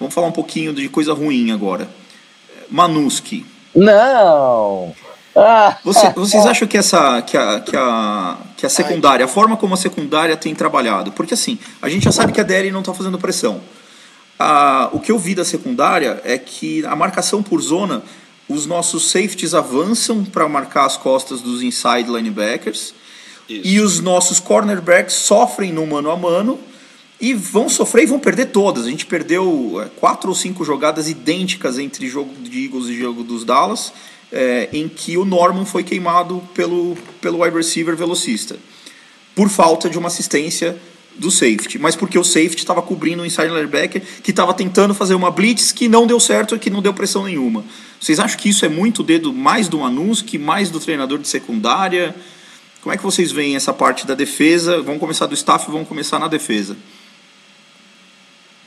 Vamos 0.00 0.14
falar 0.14 0.26
um 0.26 0.32
pouquinho 0.32 0.72
de 0.72 0.88
coisa 0.88 1.12
ruim 1.12 1.50
agora. 1.52 1.88
Manuski. 2.70 3.46
Não! 3.74 4.94
Ah, 5.36 5.78
Você, 5.84 6.10
vocês 6.10 6.44
acham 6.46 6.66
que 6.66 6.76
essa 6.76 7.22
que 7.22 7.36
a, 7.36 7.60
que 7.60 7.76
a, 7.76 8.36
que 8.56 8.66
a 8.66 8.68
secundária, 8.68 9.24
a 9.24 9.28
forma 9.28 9.56
como 9.56 9.74
a 9.74 9.76
secundária 9.76 10.36
tem 10.36 10.52
trabalhado? 10.54 11.12
Porque 11.12 11.34
assim, 11.34 11.58
a 11.80 11.88
gente 11.88 12.04
já 12.04 12.12
sabe 12.12 12.32
que 12.32 12.40
a 12.40 12.44
DL 12.44 12.72
não 12.72 12.80
está 12.80 12.92
fazendo 12.92 13.18
pressão. 13.18 13.60
Ah, 14.38 14.88
o 14.92 14.98
que 14.98 15.12
eu 15.12 15.18
vi 15.18 15.34
da 15.34 15.44
secundária 15.44 16.20
é 16.24 16.36
que 16.38 16.84
a 16.86 16.96
marcação 16.96 17.42
por 17.42 17.60
zona, 17.60 18.02
os 18.48 18.66
nossos 18.66 19.10
safeties 19.10 19.54
avançam 19.54 20.24
para 20.24 20.48
marcar 20.48 20.86
as 20.86 20.96
costas 20.96 21.40
dos 21.40 21.62
inside 21.62 22.10
linebackers 22.10 22.94
Isso. 23.48 23.68
e 23.68 23.80
os 23.80 24.00
nossos 24.00 24.40
cornerbacks 24.40 25.14
sofrem 25.14 25.72
no 25.72 25.86
mano 25.86 26.10
a 26.10 26.16
mano 26.16 26.58
e 27.20 27.34
vão 27.34 27.68
sofrer 27.68 28.04
e 28.04 28.06
vão 28.06 28.18
perder 28.18 28.46
todas. 28.46 28.86
A 28.86 28.90
gente 28.90 29.06
perdeu 29.06 29.80
é, 29.82 29.88
quatro 29.98 30.28
ou 30.28 30.34
cinco 30.34 30.64
jogadas 30.64 31.08
idênticas 31.08 31.78
entre 31.78 32.06
jogo 32.08 32.32
de 32.40 32.64
Eagles 32.64 32.86
e 32.86 32.98
jogo 32.98 33.24
dos 33.24 33.44
Dallas, 33.44 33.92
é, 34.32 34.68
em 34.72 34.88
que 34.88 35.16
o 35.16 35.24
Norman 35.24 35.64
foi 35.64 35.82
queimado 35.82 36.42
pelo, 36.54 36.96
pelo 37.20 37.42
wide 37.42 37.56
receiver 37.56 37.96
velocista, 37.96 38.56
por 39.34 39.48
falta 39.48 39.88
de 39.88 39.98
uma 39.98 40.08
assistência 40.08 40.76
do 41.16 41.30
safety, 41.32 41.78
mas 41.78 41.96
porque 41.96 42.16
o 42.16 42.22
safety 42.22 42.58
estava 42.58 42.80
cobrindo 42.80 43.22
o 43.22 43.26
inside 43.26 43.48
linebacker 43.48 44.00
que 44.22 44.30
estava 44.30 44.54
tentando 44.54 44.94
fazer 44.94 45.14
uma 45.14 45.32
blitz 45.32 45.72
que 45.72 45.88
não 45.88 46.06
deu 46.06 46.20
certo 46.20 46.54
e 46.54 46.58
que 46.58 46.70
não 46.70 46.80
deu 46.80 46.94
pressão 46.94 47.24
nenhuma. 47.24 47.64
Vocês 48.00 48.20
acham 48.20 48.38
que 48.38 48.48
isso 48.48 48.64
é 48.64 48.68
muito 48.68 49.02
dedo 49.02 49.32
mais 49.32 49.66
do 49.68 49.80
que 50.24 50.38
mais 50.38 50.70
do 50.70 50.78
treinador 50.78 51.18
de 51.18 51.26
secundária? 51.26 52.14
Como 52.80 52.94
é 52.94 52.96
que 52.96 53.02
vocês 53.02 53.32
veem 53.32 53.56
essa 53.56 53.72
parte 53.72 54.06
da 54.06 54.14
defesa? 54.14 54.80
Vamos 54.80 55.00
começar 55.00 55.26
do 55.26 55.34
staff, 55.34 55.68
vamos 55.68 55.88
começar 55.88 56.20
na 56.20 56.28
defesa. 56.28 56.76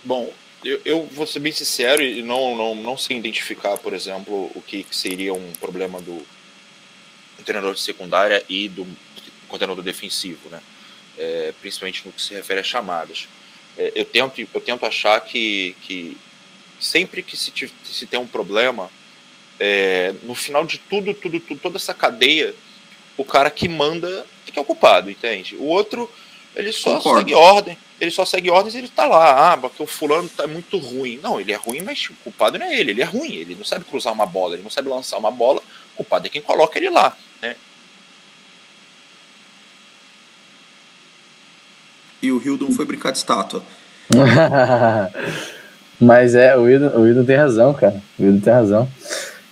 Bom, 0.04 0.34
eu, 0.64 0.82
eu, 0.86 1.06
vou 1.12 1.26
ser 1.26 1.40
bem 1.40 1.52
sincero 1.52 2.02
e 2.02 2.22
não, 2.22 2.56
não, 2.56 2.76
não 2.76 2.98
sei 2.98 3.18
identificar, 3.18 3.78
por 3.78 3.94
exemplo, 3.94 4.52
o 4.56 4.62
que 4.62 4.86
seria 4.92 5.34
um 5.34 5.52
problema 5.54 6.02
do, 6.02 6.26
treinador 7.44 7.74
de 7.74 7.82
secundária 7.82 8.44
e 8.48 8.70
do 8.70 8.88
coordenador 9.48 9.84
defensivo, 9.84 10.50
né? 10.50 10.62
É, 11.18 11.54
principalmente 11.60 12.04
no 12.06 12.12
que 12.12 12.22
se 12.22 12.34
refere 12.34 12.62
a 12.62 12.64
chamadas. 12.64 13.28
É, 13.78 13.92
eu, 13.96 14.06
tento, 14.06 14.40
eu 14.40 14.62
tento 14.62 14.86
achar 14.86 15.20
que, 15.22 15.76
que 15.82 16.18
sempre 16.80 17.22
que 17.22 17.36
se, 17.36 17.52
se 17.84 18.08
tem 18.08 18.20
um 18.20 18.28
problema, 18.28 18.90
é, 19.60 20.14
no 20.24 20.34
final 20.34 20.66
de 20.66 20.78
tudo, 20.78 21.14
tudo, 21.14 21.40
tudo, 21.40 21.60
toda 21.60 21.78
essa 21.78 21.94
cadeia, 21.94 22.56
o 23.18 23.26
cara 23.26 23.52
que 23.52 23.68
manda 23.68 24.26
é 24.48 24.52
que 24.52 24.58
é 24.58 24.62
o 24.62 24.66
culpado, 24.66 25.10
entende? 25.10 25.56
O 25.56 25.66
outro, 25.66 26.10
ele 26.56 26.72
só 26.72 26.96
Concordo. 26.96 27.20
segue 27.20 27.34
ordem 27.34 27.78
ele 28.02 28.10
só 28.10 28.26
segue 28.26 28.50
ordens 28.50 28.74
e 28.74 28.80
ele 28.80 28.88
tá 28.88 29.06
lá. 29.06 29.54
Ah, 29.54 29.58
porque 29.58 29.84
o 29.84 29.86
fulano 29.86 30.28
tá 30.28 30.48
muito 30.48 30.80
ruim. 30.80 31.20
Não, 31.22 31.40
ele 31.40 31.52
é 31.52 31.56
ruim, 31.56 31.82
mas 31.82 32.10
o 32.10 32.14
culpado 32.24 32.58
não 32.58 32.66
é 32.66 32.80
ele, 32.80 32.92
ele 32.92 33.02
é 33.04 33.06
ruim. 33.06 33.32
Ele 33.32 33.54
não 33.54 33.64
sabe 33.64 33.86
cruzar 33.86 34.12
uma 34.12 34.26
bola, 34.26 34.56
ele 34.56 34.64
não 34.64 34.72
sabe 34.72 34.90
lançar 34.90 35.20
uma 35.20 35.30
bola. 35.30 35.62
O 35.94 35.98
culpado 35.98 36.26
é 36.26 36.30
quem 36.30 36.42
coloca 36.42 36.80
ele 36.80 36.90
lá. 36.90 37.16
Né? 37.40 37.56
E 42.24 42.32
o 42.32 42.42
Hildon 42.44 42.72
foi 42.72 42.86
brincar 42.86 43.12
de 43.12 43.20
estátua. 43.20 43.62
mas 46.02 46.34
é, 46.34 46.58
o 46.58 46.68
Hildon, 46.68 47.00
o 47.00 47.08
Hildon 47.08 47.24
tem 47.24 47.36
razão, 47.36 47.72
cara. 47.72 48.02
O 48.18 48.24
Hildon 48.24 48.40
tem 48.40 48.54
razão. 48.54 48.90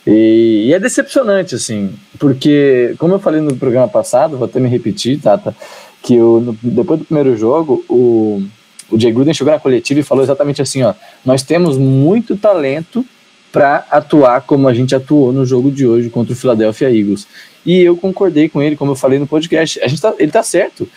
E, 0.08 0.70
e, 0.70 0.74
é 0.74 0.80
decepcionante, 0.80 1.54
assim, 1.54 1.94
porque, 2.18 2.96
como 2.98 3.14
eu 3.14 3.20
falei 3.20 3.42
no 3.42 3.56
programa 3.58 3.88
passado, 3.88 4.38
vou 4.38 4.48
até 4.48 4.60
me 4.60 4.68
repetir, 4.68 5.22
Tata. 5.22 5.52
Tá, 5.52 5.66
que 6.02 6.20
o, 6.20 6.40
no, 6.40 6.58
depois 6.62 7.00
do 7.00 7.06
primeiro 7.06 7.36
jogo, 7.38 7.84
o, 7.90 8.42
o 8.90 9.00
Jay 9.00 9.12
Gruden 9.12 9.34
chegou 9.34 9.54
na 9.54 9.60
coletiva 9.60 10.00
e 10.00 10.04
falou 10.04 10.24
exatamente 10.24 10.62
assim: 10.62 10.84
ó, 10.84 10.94
nós 11.26 11.44
temos 11.44 11.78
muito 11.78 12.38
talento 12.38 13.06
para 13.52 13.86
atuar 13.90 14.42
como 14.42 14.68
a 14.68 14.74
gente 14.74 14.96
atuou 14.96 15.32
no 15.32 15.46
jogo 15.46 15.72
de 15.72 15.86
hoje 15.86 16.10
contra 16.10 16.34
o 16.34 16.36
Philadelphia 16.36 16.88
Eagles. 16.90 17.28
E 17.66 17.80
eu 17.80 17.98
concordei 17.98 18.48
com 18.48 18.62
ele, 18.62 18.76
como 18.76 18.92
eu 18.92 18.96
falei 18.96 19.20
no 19.20 19.28
podcast. 19.28 19.80
A 19.82 19.88
gente 19.88 20.02
tá, 20.02 20.14
ele 20.18 20.32
tá 20.32 20.44
certo. 20.44 20.88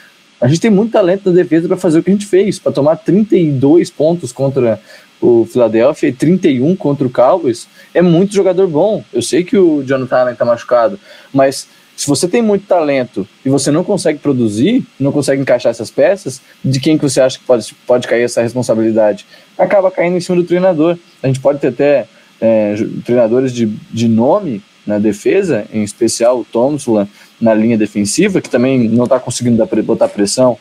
A 0.41 0.49
gente 0.49 0.61
tem 0.61 0.71
muito 0.71 0.93
talento 0.93 1.31
na 1.31 1.37
defesa 1.37 1.69
para 1.69 1.77
fazer 1.77 2.01
o 2.01 2.03
que 2.03 2.11
a 2.11 2.13
gente 2.13 2.27
fez, 2.27 2.59
para 2.59 2.73
tomar 2.73 2.97
32 2.97 3.91
pontos 3.91 4.33
contra 4.33 4.81
o 5.21 5.47
Philadelphia 5.47 6.09
e 6.09 6.13
31 6.13 6.75
contra 6.75 7.07
o 7.07 7.11
Cowboys. 7.11 7.69
É 7.95 8.03
muito 8.03 8.35
jogador 8.35 8.67
bom. 8.67 9.05
Eu 9.13 9.23
sei 9.23 9.45
que 9.45 9.57
o 9.57 9.83
Jonathan 9.85 10.17
Allen 10.17 10.35
tá 10.35 10.45
machucado, 10.45 10.99
mas 11.33 11.69
se 12.03 12.09
você 12.09 12.27
tem 12.27 12.43
muito 12.43 12.67
talento 12.67 13.29
e 13.45 13.49
você 13.49 13.71
não 13.71 13.85
consegue 13.85 14.19
produzir, 14.19 14.85
não 14.99 15.13
consegue 15.13 15.41
encaixar 15.41 15.71
essas 15.71 15.89
peças, 15.89 16.43
de 16.65 16.81
quem 16.81 16.99
que 16.99 17.05
você 17.05 17.21
acha 17.21 17.39
que 17.39 17.45
pode, 17.45 17.73
pode 17.87 18.09
cair 18.09 18.25
essa 18.25 18.43
responsabilidade? 18.43 19.25
Acaba 19.57 19.89
caindo 19.89 20.17
em 20.17 20.21
cima 20.21 20.35
do 20.35 20.43
treinador. 20.43 20.99
A 21.23 21.29
gente 21.29 21.39
pode 21.39 21.61
ter 21.61 21.69
até 21.69 22.09
é, 22.41 22.75
treinadores 23.05 23.53
de, 23.53 23.67
de 23.67 24.09
nome 24.09 24.61
na 24.85 24.99
defesa, 24.99 25.65
em 25.73 25.85
especial 25.85 26.41
o 26.41 26.45
Thompson 26.45 27.07
na 27.41 27.55
linha 27.55 27.79
defensiva, 27.79 28.41
que 28.41 28.51
também 28.51 28.89
não 28.89 29.05
está 29.05 29.21
conseguindo 29.21 29.57
dar, 29.57 29.83
botar 29.85 30.09
pressão, 30.09 30.59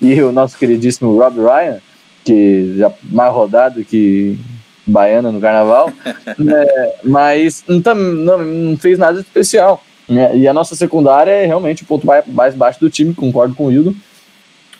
e 0.00 0.22
o 0.22 0.30
nosso 0.30 0.56
queridíssimo 0.56 1.18
Rob 1.18 1.40
Ryan, 1.40 1.78
que 2.24 2.76
já 2.78 2.92
mais 3.02 3.32
rodado 3.32 3.84
que 3.84 4.38
baiana 4.86 5.32
no 5.32 5.40
carnaval, 5.40 5.92
né, 6.38 6.66
mas 7.02 7.64
não, 7.66 7.82
tá, 7.82 7.96
não, 7.96 8.38
não 8.38 8.76
fez 8.76 8.96
nada 8.96 9.18
especial. 9.18 9.82
Né? 10.08 10.36
E 10.36 10.48
a 10.48 10.52
nossa 10.52 10.74
secundária 10.74 11.30
é 11.30 11.46
realmente 11.46 11.82
o 11.82 11.86
ponto 11.86 12.06
mais 12.26 12.54
baixo 12.54 12.80
do 12.80 12.90
time, 12.90 13.14
concordo 13.14 13.54
com 13.54 13.66
o 13.66 13.72
Hildo. 13.72 13.96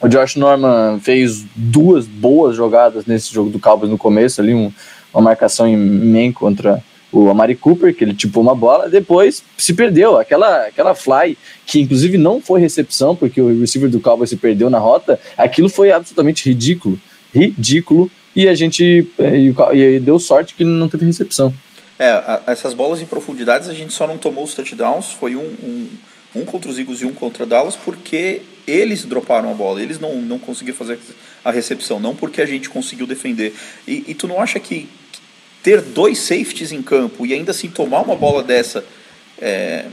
O 0.01 0.09
Josh 0.09 0.37
Norman 0.37 0.99
fez 1.01 1.45
duas 1.55 2.07
boas 2.07 2.57
jogadas 2.57 3.07
nesse 3.07 3.33
jogo 3.33 3.49
do 3.49 3.59
Cowboys 3.59 3.91
no 3.91 3.97
começo, 3.97 4.41
ali 4.41 4.53
um, 4.53 4.71
uma 5.13 5.23
marcação 5.23 5.67
em 5.67 5.77
man 5.77 6.33
contra 6.33 6.83
o 7.15 7.31
Amari 7.31 7.55
Cooper, 7.55 7.95
que 7.95 8.03
ele 8.03 8.13
tipou 8.13 8.43
uma 8.43 8.55
bola, 8.55 8.89
depois 8.89 9.43
se 9.57 9.73
perdeu. 9.73 10.19
Aquela, 10.19 10.67
aquela 10.67 10.95
fly, 10.95 11.39
que 11.65 11.81
inclusive 11.81 12.19
não 12.19 12.41
foi 12.41 12.61
recepção, 12.61 13.15
porque 13.15 13.41
o 13.41 13.61
receiver 13.61 13.89
do 13.89 14.01
Cowboys 14.01 14.31
se 14.31 14.37
perdeu 14.37 14.69
na 14.69 14.79
rota, 14.79 15.19
aquilo 15.39 15.69
foi 15.69 15.93
absolutamente 15.93 16.49
ridículo. 16.49 16.99
Ridículo. 17.33 18.11
E 18.35 18.49
a 18.49 18.55
gente 18.55 19.07
e, 19.19 19.55
e 19.73 20.01
deu 20.01 20.19
sorte 20.19 20.55
que 20.55 20.65
não 20.65 20.89
teve 20.89 21.07
recepção. 21.07 21.55
É, 21.99 22.11
a, 22.11 22.43
essas 22.47 22.75
bolas 22.75 23.01
em 23.01 23.07
profundidades 23.07 23.69
a 23.69 23.75
gente 23.75 23.93
só 23.93 24.07
não 24.07 24.19
tomou 24.19 24.45
os 24.45 24.55
touchdowns, 24.55 25.13
foi 25.13 25.37
um, 25.37 25.43
um, 25.43 25.89
um 26.37 26.45
contra 26.45 26.71
os 26.71 26.79
Eagles 26.79 27.01
e 27.01 27.07
um 27.07 27.13
contra 27.13 27.47
Dallas, 27.47 27.77
porque 27.77 28.43
eles 28.67 29.05
droparam 29.05 29.51
a 29.51 29.55
bola, 29.55 29.81
eles 29.81 30.01
não, 30.01 30.17
não 30.17 30.39
conseguiram 30.39 30.77
fazer 30.77 30.99
a 31.45 31.51
recepção, 31.51 32.01
não 32.01 32.17
porque 32.17 32.41
a 32.41 32.47
gente 32.47 32.69
conseguiu 32.69 33.07
defender. 33.07 33.55
E, 33.87 34.05
e 34.09 34.15
tu 34.15 34.27
não 34.27 34.41
acha 34.41 34.59
que 34.59 34.89
ter 35.63 35.81
dois 35.81 36.19
safeties 36.19 36.73
em 36.73 36.83
campo 36.83 37.25
e 37.25 37.33
ainda 37.33 37.51
assim 37.51 37.69
tomar 37.69 38.01
uma 38.01 38.17
bola 38.17 38.43
dessa 38.43 38.85
é, 39.41 39.87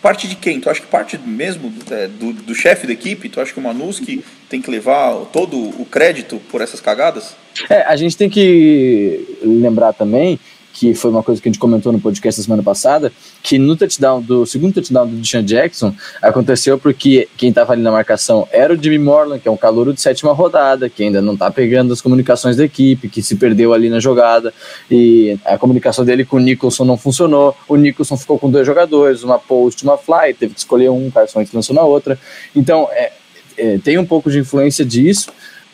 parte 0.00 0.28
de 0.28 0.36
quem? 0.36 0.60
Tu 0.60 0.68
acha 0.68 0.80
que 0.80 0.86
parte 0.86 1.16
mesmo 1.18 1.72
é, 1.90 2.08
do, 2.08 2.32
do 2.32 2.54
chefe 2.54 2.86
da 2.86 2.92
equipe? 2.92 3.28
Tu 3.28 3.40
acha 3.40 3.52
que 3.52 3.58
o 3.58 3.62
Manuski 3.62 4.24
tem 4.48 4.60
que 4.60 4.70
levar 4.70 5.14
todo 5.32 5.56
o 5.56 5.86
crédito 5.86 6.40
por 6.50 6.60
essas 6.60 6.80
cagadas? 6.80 7.34
É, 7.68 7.82
a 7.82 7.96
gente 7.96 8.16
tem 8.16 8.28
que 8.28 9.38
lembrar 9.42 9.92
também 9.92 10.38
que 10.72 10.94
foi 10.94 11.10
uma 11.10 11.22
coisa 11.22 11.40
que 11.40 11.48
a 11.48 11.52
gente 11.52 11.58
comentou 11.58 11.92
no 11.92 12.00
podcast 12.00 12.40
da 12.40 12.44
semana 12.44 12.62
passada, 12.62 13.12
que 13.42 13.58
no 13.58 13.76
touchdown 13.76 14.22
do 14.22 14.46
segundo 14.46 14.74
touchdown 14.74 15.06
do 15.06 15.16
Deshaun 15.16 15.42
Jackson 15.42 15.94
aconteceu 16.20 16.78
porque 16.78 17.28
quem 17.36 17.50
estava 17.50 17.72
ali 17.72 17.82
na 17.82 17.90
marcação 17.90 18.48
era 18.50 18.72
o 18.72 18.82
Jimmy 18.82 18.98
Morland, 18.98 19.40
que 19.40 19.48
é 19.48 19.50
um 19.50 19.56
calouro 19.56 19.92
de 19.92 20.00
sétima 20.00 20.32
rodada, 20.32 20.88
que 20.88 21.02
ainda 21.02 21.20
não 21.20 21.34
está 21.34 21.50
pegando 21.50 21.92
as 21.92 22.00
comunicações 22.00 22.56
da 22.56 22.64
equipe, 22.64 23.08
que 23.08 23.22
se 23.22 23.36
perdeu 23.36 23.72
ali 23.72 23.90
na 23.90 24.00
jogada 24.00 24.52
e 24.90 25.38
a 25.44 25.58
comunicação 25.58 26.04
dele 26.04 26.24
com 26.24 26.36
o 26.36 26.40
Nicholson 26.40 26.84
não 26.84 26.96
funcionou. 26.96 27.54
O 27.68 27.76
Nicholson 27.76 28.16
ficou 28.16 28.38
com 28.38 28.50
dois 28.50 28.66
jogadores, 28.66 29.22
uma 29.22 29.38
post, 29.38 29.84
uma 29.84 29.98
fly, 29.98 30.34
teve 30.34 30.54
que 30.54 30.60
escolher 30.60 30.90
um, 30.90 31.08
o 31.08 31.12
Carson 31.12 31.44
lançou 31.52 31.74
na 31.74 31.82
outra. 31.82 32.18
Então, 32.54 32.88
é, 32.92 33.12
é, 33.56 33.78
tem 33.78 33.98
um 33.98 34.06
pouco 34.06 34.30
de 34.30 34.38
influência 34.38 34.84
disso 34.84 35.30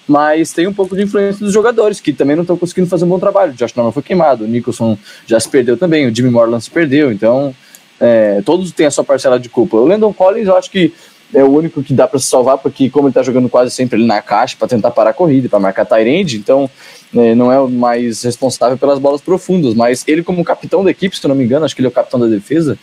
mas 0.09 0.53
tem 0.53 0.67
um 0.67 0.73
pouco 0.73 0.97
de 0.97 1.03
influência 1.03 1.45
dos 1.45 1.53
jogadores, 1.53 2.01
que 2.01 2.13
também 2.13 2.35
não 2.35 2.43
estão 2.43 2.57
conseguindo 2.57 2.89
fazer 2.89 3.05
um 3.05 3.09
bom 3.09 3.19
trabalho. 3.19 3.53
O 3.53 3.55
Josh 3.55 3.75
Norman 3.75 3.93
foi 3.93 4.03
queimado, 4.03 4.45
o 4.45 4.49
Nicholson 4.49 4.97
já 5.27 5.39
se 5.39 5.49
perdeu 5.49 5.77
também, 5.77 6.07
o 6.07 6.15
Jimmy 6.15 6.31
Morland 6.31 6.65
se 6.65 6.71
perdeu, 6.71 7.13
então 7.13 7.55
é, 8.01 8.41
todos 8.45 8.73
têm 8.73 8.87
a 8.87 8.91
sua 8.91 9.05
parcela 9.05 9.39
de 9.39 9.49
culpa. 9.49 9.77
O 9.77 9.87
Landon 9.87 10.13
Collins, 10.13 10.47
eu 10.47 10.57
acho 10.57 10.71
que 10.71 10.93
é 11.35 11.45
o 11.45 11.51
único 11.51 11.83
que 11.83 11.93
dá 11.93 12.09
para 12.09 12.19
se 12.19 12.27
salvar, 12.27 12.57
porque 12.57 12.89
como 12.89 13.07
ele 13.07 13.11
está 13.11 13.23
jogando 13.23 13.49
quase 13.51 13.71
sempre 13.71 13.97
ali 13.97 14.07
na 14.07 14.23
caixa 14.23 14.57
para 14.59 14.67
tentar 14.67 14.91
parar 14.93 15.11
a 15.11 15.13
corrida, 15.13 15.49
para 15.49 15.61
marcar 15.61 15.85
Tyrande, 15.85 16.39
então 16.39 16.71
é, 17.15 17.35
não 17.35 17.53
é 17.53 17.61
o 17.61 17.69
mais 17.69 18.23
responsável 18.23 18.79
pelas 18.79 18.99
bolas 18.99 19.21
profundas, 19.21 19.75
mas 19.75 20.05
ele 20.07 20.23
como 20.23 20.43
capitão 20.43 20.83
da 20.83 20.91
equipe, 20.91 21.17
se 21.17 21.25
eu 21.25 21.29
não 21.29 21.37
me 21.37 21.45
engano, 21.45 21.67
acho 21.67 21.75
que 21.75 21.83
ele 21.83 21.89
é 21.89 21.91
o 21.91 21.93
capitão 21.93 22.19
da 22.19 22.27
defesa, 22.27 22.79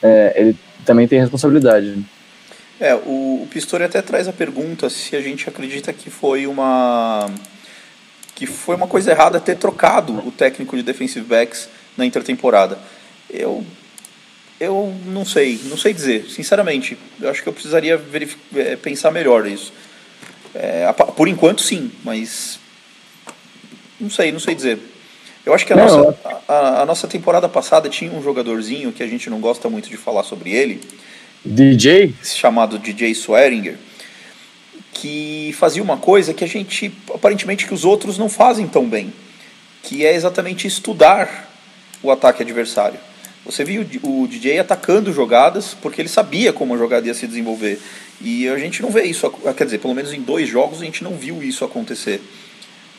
é, 0.00 0.32
ele 0.36 0.56
também 0.84 1.08
tem 1.08 1.20
responsabilidade. 1.20 1.98
É, 2.80 2.94
o, 2.94 3.42
o 3.42 3.48
Pistori 3.50 3.84
até 3.84 4.00
traz 4.00 4.28
a 4.28 4.32
pergunta 4.32 4.88
se 4.88 5.16
a 5.16 5.20
gente 5.20 5.48
acredita 5.48 5.92
que 5.92 6.10
foi 6.10 6.46
uma 6.46 7.28
que 8.34 8.46
foi 8.46 8.76
uma 8.76 8.86
coisa 8.86 9.10
errada 9.10 9.40
ter 9.40 9.56
trocado 9.56 10.12
o 10.26 10.30
técnico 10.30 10.76
de 10.76 10.82
defensive 10.84 11.26
backs 11.26 11.68
na 11.96 12.06
intertemporada. 12.06 12.78
Eu 13.28 13.64
eu 14.60 14.92
não 15.06 15.24
sei, 15.24 15.60
não 15.64 15.76
sei 15.76 15.92
dizer, 15.92 16.28
sinceramente. 16.28 16.98
Eu 17.20 17.30
acho 17.30 17.42
que 17.42 17.48
eu 17.48 17.52
precisaria 17.52 18.00
é, 18.56 18.76
pensar 18.76 19.10
melhor 19.10 19.46
isso. 19.46 19.72
É, 20.54 20.92
por 20.92 21.28
enquanto, 21.28 21.62
sim, 21.62 21.92
mas 22.04 22.58
não 24.00 24.10
sei, 24.10 24.32
não 24.32 24.40
sei 24.40 24.54
dizer. 24.54 24.78
Eu 25.46 25.54
acho 25.54 25.64
que 25.64 25.72
a, 25.72 25.76
não, 25.76 25.86
nossa, 25.86 26.18
a, 26.48 26.82
a, 26.82 26.86
nossa 26.86 27.06
temporada 27.06 27.48
passada 27.48 27.88
tinha 27.88 28.12
um 28.12 28.22
jogadorzinho 28.22 28.92
que 28.92 29.02
a 29.02 29.06
gente 29.06 29.30
não 29.30 29.40
gosta 29.40 29.68
muito 29.68 29.88
de 29.88 29.96
falar 29.96 30.24
sobre 30.24 30.50
ele, 30.50 30.80
DJ? 31.44 32.14
Chamado 32.22 32.78
DJ 32.78 33.12
Swearinger, 33.12 33.76
que 34.92 35.54
fazia 35.58 35.82
uma 35.82 35.96
coisa 35.96 36.34
que 36.34 36.44
a 36.44 36.48
gente, 36.48 36.92
aparentemente, 37.14 37.66
que 37.66 37.74
os 37.74 37.84
outros 37.84 38.18
não 38.18 38.28
fazem 38.28 38.66
tão 38.66 38.88
bem, 38.88 39.12
que 39.82 40.04
é 40.04 40.14
exatamente 40.14 40.66
estudar 40.66 41.48
o 42.02 42.10
ataque 42.10 42.42
adversário. 42.42 42.98
Você 43.44 43.64
viu 43.64 43.86
o 44.02 44.26
DJ 44.26 44.58
atacando 44.58 45.12
jogadas 45.12 45.74
porque 45.80 46.02
ele 46.02 46.08
sabia 46.08 46.52
como 46.52 46.74
a 46.74 46.78
jogada 46.78 47.06
ia 47.06 47.14
se 47.14 47.26
desenvolver. 47.26 47.80
E 48.20 48.48
a 48.48 48.58
gente 48.58 48.82
não 48.82 48.90
vê 48.90 49.04
isso, 49.04 49.30
quer 49.56 49.64
dizer, 49.64 49.78
pelo 49.78 49.94
menos 49.94 50.12
em 50.12 50.20
dois 50.20 50.48
jogos 50.48 50.82
a 50.82 50.84
gente 50.84 51.04
não 51.04 51.12
viu 51.12 51.42
isso 51.42 51.64
acontecer. 51.64 52.20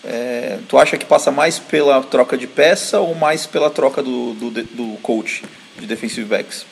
É, 0.04 0.60
tu 0.68 0.78
acha 0.78 0.98
que 0.98 1.06
passa 1.06 1.30
mais 1.30 1.60
pela 1.60 2.02
troca 2.02 2.38
de 2.38 2.48
peça 2.48 3.02
ou 3.02 3.14
mais 3.14 3.46
pela 3.46 3.70
troca 3.70 4.02
do, 4.02 4.34
do, 4.34 4.50
do 4.50 4.98
coach 5.02 5.44
de 5.78 5.86
defensive 5.86 6.26
backs? 6.26 6.66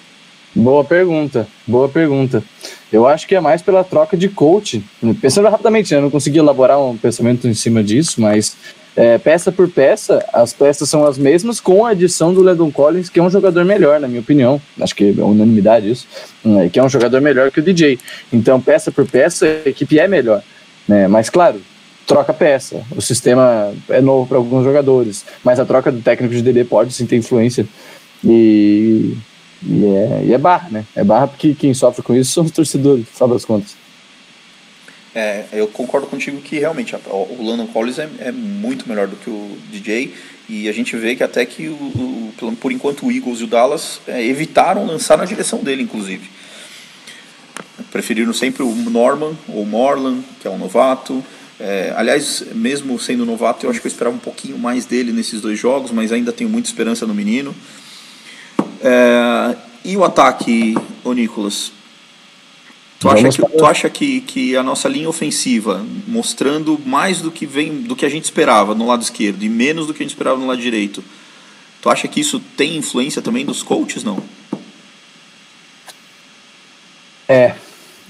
Boa 0.57 0.83
pergunta, 0.83 1.47
boa 1.67 1.87
pergunta. 1.87 2.43
Eu 2.91 3.07
acho 3.07 3.27
que 3.27 3.35
é 3.35 3.39
mais 3.39 3.61
pela 3.61 3.83
troca 3.83 4.17
de 4.17 4.27
coach. 4.27 4.83
Pensando 5.21 5.47
rapidamente, 5.49 5.91
né, 5.91 5.99
eu 5.99 6.01
não 6.01 6.09
consegui 6.09 6.39
elaborar 6.39 6.81
um 6.81 6.97
pensamento 6.97 7.47
em 7.47 7.53
cima 7.53 7.83
disso, 7.83 8.19
mas 8.19 8.57
é, 8.95 9.19
peça 9.19 9.51
por 9.51 9.69
peça, 9.69 10.25
as 10.33 10.53
peças 10.53 10.89
são 10.89 11.05
as 11.05 11.15
mesmas, 11.15 11.59
com 11.59 11.85
a 11.85 11.91
adição 11.91 12.33
do 12.33 12.41
Ledon 12.41 12.71
Collins, 12.71 13.07
que 13.07 13.19
é 13.19 13.23
um 13.23 13.29
jogador 13.29 13.63
melhor, 13.65 13.99
na 13.99 14.07
minha 14.07 14.19
opinião. 14.19 14.59
Acho 14.81 14.95
que 14.95 15.13
é 15.15 15.23
unanimidade 15.23 15.91
isso, 15.91 16.07
né, 16.43 16.69
que 16.69 16.79
é 16.79 16.83
um 16.83 16.89
jogador 16.89 17.21
melhor 17.21 17.51
que 17.51 17.59
o 17.59 17.63
DJ. 17.63 17.99
Então, 18.33 18.59
peça 18.59 18.91
por 18.91 19.05
peça, 19.05 19.45
a 19.63 19.69
equipe 19.69 19.99
é 19.99 20.07
melhor. 20.07 20.41
Né? 20.87 21.07
Mas, 21.07 21.29
claro, 21.29 21.61
troca 22.07 22.33
peça. 22.33 22.81
O 22.95 23.01
sistema 23.01 23.71
é 23.89 24.01
novo 24.01 24.27
para 24.27 24.37
alguns 24.37 24.63
jogadores, 24.63 25.23
mas 25.43 25.59
a 25.59 25.65
troca 25.65 25.91
do 25.91 26.01
técnico 26.01 26.33
de 26.33 26.41
DB 26.41 26.63
pode 26.63 26.93
sim 26.93 27.05
ter 27.05 27.15
influência. 27.15 27.67
E 28.25 29.15
e 29.63 29.85
é, 29.85 30.23
e 30.25 30.33
é 30.33 30.37
barra, 30.37 30.69
né? 30.69 30.85
É 30.95 31.03
barra 31.03 31.27
porque 31.27 31.53
quem 31.53 31.73
sofre 31.73 32.03
com 32.03 32.15
isso 32.15 32.31
são 32.31 32.43
os 32.43 32.51
torcedores, 32.51 33.05
no 33.13 33.33
das 33.33 33.45
contas. 33.45 33.75
É, 35.15 35.45
eu 35.51 35.67
concordo 35.67 36.05
contigo 36.05 36.39
que 36.41 36.59
realmente 36.59 36.95
o 36.95 37.43
Landon 37.43 37.65
Collins 37.67 37.97
é, 37.97 38.07
é, 38.19 38.31
muito 38.31 38.87
melhor 38.87 39.07
do 39.07 39.15
que 39.15 39.29
o 39.31 39.57
DJ 39.71 40.13
e 40.47 40.69
a 40.69 40.71
gente 40.71 40.95
vê 40.95 41.15
que 41.15 41.23
até 41.23 41.43
que 41.43 41.67
o, 41.69 41.73
o 41.73 42.55
por 42.61 42.71
enquanto 42.71 43.05
o 43.05 43.11
Eagles 43.11 43.39
e 43.39 43.45
o 43.45 43.47
Dallas 43.47 43.99
é, 44.07 44.23
evitaram 44.23 44.85
lançar 44.85 45.17
na 45.17 45.25
direção 45.25 45.63
dele, 45.63 45.81
inclusive. 45.81 46.29
Preferiram 47.91 48.31
sempre 48.31 48.61
o 48.61 48.71
Norman 48.71 49.35
ou 49.47 49.65
Morland, 49.65 50.23
que 50.39 50.47
é 50.47 50.51
um 50.51 50.57
novato. 50.57 51.23
É, 51.59 51.93
aliás, 51.97 52.43
mesmo 52.53 52.99
sendo 52.99 53.25
novato, 53.25 53.65
eu 53.65 53.71
acho 53.71 53.81
que 53.81 53.87
eu 53.87 53.91
esperava 53.91 54.15
um 54.15 54.19
pouquinho 54.19 54.59
mais 54.59 54.85
dele 54.85 55.11
nesses 55.11 55.41
dois 55.41 55.57
jogos, 55.57 55.89
mas 55.89 56.11
ainda 56.11 56.31
tenho 56.31 56.49
muita 56.49 56.69
esperança 56.69 57.07
no 57.07 57.15
menino. 57.15 57.55
É, 58.81 59.55
e 59.83 59.95
o 59.95 60.03
ataque, 60.03 60.75
ô 61.03 61.13
Nicolas? 61.13 61.71
Tu 62.99 63.07
acha, 63.09 63.29
que, 63.29 63.57
tu 63.57 63.65
acha 63.65 63.89
que, 63.89 64.21
que 64.21 64.57
a 64.57 64.63
nossa 64.63 64.89
linha 64.89 65.07
ofensiva, 65.07 65.85
mostrando 66.07 66.79
mais 66.83 67.21
do 67.21 67.31
que 67.31 67.45
vem 67.45 67.81
do 67.83 67.95
que 67.95 68.05
a 68.05 68.09
gente 68.09 68.23
esperava 68.23 68.73
no 68.73 68.87
lado 68.87 69.03
esquerdo 69.03 69.43
e 69.43 69.49
menos 69.49 69.85
do 69.85 69.93
que 69.93 70.01
a 70.01 70.05
gente 70.05 70.13
esperava 70.13 70.39
no 70.39 70.47
lado 70.47 70.59
direito, 70.59 71.03
tu 71.79 71.89
acha 71.89 72.07
que 72.07 72.19
isso 72.19 72.39
tem 72.57 72.75
influência 72.75 73.21
também 73.21 73.45
dos 73.45 73.61
coaches, 73.61 74.03
não? 74.03 74.21
É, 77.27 77.53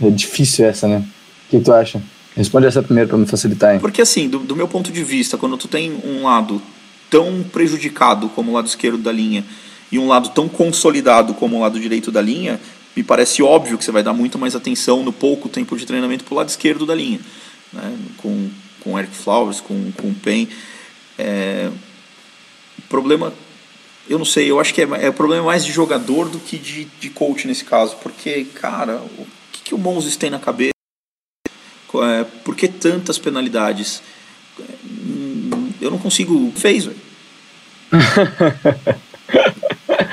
é 0.01 0.09
difícil 0.09 0.65
essa, 0.65 0.87
né? 0.87 1.03
O 1.47 1.49
que 1.49 1.59
tu 1.59 1.73
acha? 1.73 2.01
Responde 2.35 2.67
essa 2.67 2.81
primeiro 2.81 3.09
para 3.09 3.17
me 3.17 3.25
facilitar. 3.25 3.73
Hein? 3.73 3.79
Porque 3.81 4.01
assim, 4.01 4.29
do, 4.29 4.39
do 4.39 4.55
meu 4.55 4.69
ponto 4.69 4.89
de 4.91 5.03
vista, 5.03 5.37
quando 5.37 5.57
tu 5.57 5.67
tem 5.67 5.91
um 5.91 6.23
lado 6.23 6.61
tão 7.09 7.43
prejudicado 7.51 8.29
como 8.29 8.51
o 8.51 8.53
lado 8.53 8.67
esquerdo 8.67 8.99
da 8.99 9.11
linha 9.11 9.43
e 9.91 9.97
um 9.97 10.07
lado 10.07 10.29
tão 10.29 10.49
consolidado 10.49 11.33
como 11.33 11.57
o 11.57 11.61
lado 11.61 11.79
direito 11.79 12.11
da 12.11 12.21
linha, 12.21 12.59
me 12.95 13.03
parece 13.03 13.43
óbvio 13.43 13.77
que 13.77 13.83
você 13.83 13.91
vai 13.91 14.03
dar 14.03 14.13
muito 14.13 14.39
mais 14.39 14.55
atenção 14.55 15.03
no 15.03 15.13
pouco 15.13 15.47
tempo 15.47 15.77
de 15.77 15.85
treinamento 15.85 16.23
para 16.23 16.33
o 16.33 16.37
lado 16.37 16.49
esquerdo 16.49 16.85
da 16.85 16.95
linha, 16.95 17.19
né? 17.71 17.95
com, 18.17 18.49
com 18.81 18.97
Eric 18.97 19.15
Flowers, 19.15 19.61
com, 19.61 19.91
com 19.91 20.13
Pen. 20.13 20.49
É, 21.17 21.69
o 22.79 22.81
problema, 22.89 23.33
eu 24.09 24.17
não 24.17 24.25
sei, 24.25 24.49
eu 24.49 24.59
acho 24.59 24.73
que 24.73 24.81
é, 24.81 24.87
é 25.01 25.09
o 25.09 25.13
problema 25.13 25.45
mais 25.45 25.63
de 25.63 25.71
jogador 25.71 26.27
do 26.27 26.39
que 26.39 26.57
de, 26.57 26.85
de 26.99 27.09
coach 27.09 27.47
nesse 27.47 27.63
caso, 27.63 27.95
porque, 28.01 28.45
cara, 28.45 28.95
o 28.95 29.27
que, 29.51 29.61
que 29.65 29.75
o 29.75 29.77
Moses 29.77 30.15
tem 30.17 30.29
na 30.29 30.39
cabeça? 30.39 30.73
É, 31.93 32.23
por 32.43 32.55
que 32.55 32.67
tantas 32.67 33.17
penalidades? 33.17 34.01
Hum, 34.83 35.71
eu 35.79 35.89
não 35.89 35.97
consigo. 35.97 36.51
Fez, 36.55 36.85
velho. 36.85 36.97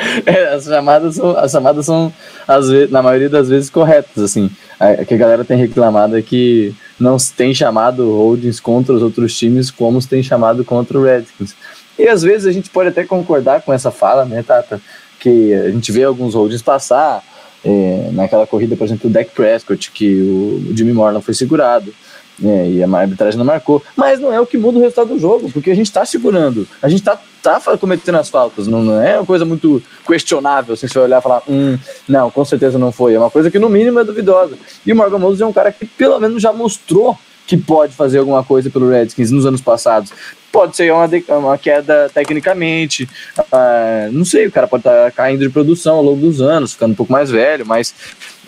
É, 0.27 0.55
as 0.55 0.65
chamadas 0.65 1.17
são, 1.17 1.37
as 1.37 1.51
chamadas 1.51 1.87
são 1.87 2.13
às 2.47 2.69
vezes, 2.69 2.91
na 2.91 3.03
maioria 3.03 3.29
das 3.29 3.49
vezes 3.49 3.71
corretas, 3.71 4.23
assim. 4.23 4.51
A, 4.79 5.05
que 5.05 5.15
a 5.15 5.17
galera 5.17 5.45
tem 5.45 5.57
reclamado 5.57 6.17
é 6.17 6.23
que 6.23 6.75
não 6.99 7.19
se 7.19 7.33
tem 7.33 7.55
chamado 7.55 8.11
holdings 8.11 8.61
contra 8.61 8.95
os 8.95 9.03
outros 9.03 9.37
times 9.37 9.71
como 9.71 10.01
se 10.01 10.09
tem 10.09 10.23
chamado 10.23 10.65
contra 10.65 10.99
o 10.99 11.03
Redskins. 11.03 11.55
E 11.99 12.09
às 12.09 12.23
vezes 12.23 12.47
a 12.47 12.53
gente 12.53 12.71
pode 12.71 12.89
até 12.89 13.05
concordar 13.05 13.63
com 13.63 13.73
essa 13.73 13.91
fala, 13.91 14.25
né, 14.25 14.43
Tata? 14.43 14.81
Que 15.19 15.55
a 15.55 15.71
gente 15.71 15.93
vê 15.93 16.05
alguns 16.05 16.35
holdings 16.35 16.63
passar, 16.63 17.23
é, 17.65 18.11
naquela 18.13 18.47
corrida, 18.47 18.77
por 18.77 18.85
exemplo, 18.85 19.09
o 19.09 19.13
Dak 19.13 19.31
Prescott, 19.31 19.91
que 19.91 20.21
o, 20.21 20.77
Jimmy 20.77 20.93
não 20.93 21.23
foi 21.23 21.35
segurado. 21.35 21.95
É, 22.43 22.69
e 22.69 22.83
a 22.83 22.89
arbitragem 22.99 23.39
não 23.39 23.45
marcou. 23.45 23.83
Mas 23.97 24.19
não 24.19 24.33
é 24.33 24.41
o 24.41 24.47
que 24.47 24.59
muda 24.59 24.79
o 24.79 24.81
resultado 24.81 25.09
do 25.09 25.19
jogo, 25.21 25.51
porque 25.53 25.71
a 25.71 25.75
gente 25.75 25.87
está 25.87 26.05
segurando, 26.05 26.67
a 26.83 26.89
gente 26.89 27.01
está 27.01 27.19
tá 27.45 27.79
cometendo 27.79 28.17
as 28.17 28.29
faltas, 28.29 28.67
não, 28.67 28.83
não, 28.83 29.01
é 29.01 29.19
uma 29.19 29.27
coisa 29.27 29.45
muito 29.45 29.83
questionável, 30.07 30.75
assim, 30.75 30.89
você 30.89 30.99
olhar 30.99 31.19
e 31.19 31.23
falar, 31.23 31.43
hum, 31.49 31.79
não, 32.09 32.31
com 32.31 32.45
certeza 32.45 32.79
não 32.79 32.91
foi. 32.91 33.15
É 33.15 33.19
uma 33.19 33.31
coisa 33.31 33.51
que 33.51 33.59
no 33.59 33.69
mínimo 33.69 34.01
é 34.01 34.05
duvidosa. 34.05 34.57
E 34.85 34.93
o 34.93 34.97
Morgan 34.97 35.19
Moses 35.19 35.41
é 35.41 35.47
um 35.47 35.53
cara 35.53 35.71
que 35.71 35.87
pelo 35.87 36.19
menos 36.19 36.43
já 36.43 36.53
mostrou 36.53 37.19
que 37.47 37.57
pode 37.57 37.95
fazer 37.95 38.19
alguma 38.19 38.43
coisa 38.43 38.71
pelo 38.71 38.89
Redskins 38.89 39.31
nos 39.31 39.45
anos 39.45 39.61
passados. 39.61 40.11
Pode 40.51 40.77
ser 40.77 40.93
uma, 40.93 41.09
uma 41.39 41.59
queda 41.59 42.09
tecnicamente, 42.15 43.09
uh, 43.39 44.11
não 44.13 44.25
sei, 44.25 44.47
o 44.47 44.53
cara 44.53 44.69
pode 44.69 44.83
estar 44.83 45.05
tá 45.05 45.11
caindo 45.11 45.41
de 45.41 45.51
produção 45.51 45.97
ao 45.97 46.03
longo 46.03 46.21
dos 46.21 46.41
anos, 46.41 46.73
ficando 46.73 46.93
um 46.93 46.95
pouco 46.95 47.13
mais 47.13 47.31
velho, 47.31 47.67
mas 47.67 47.93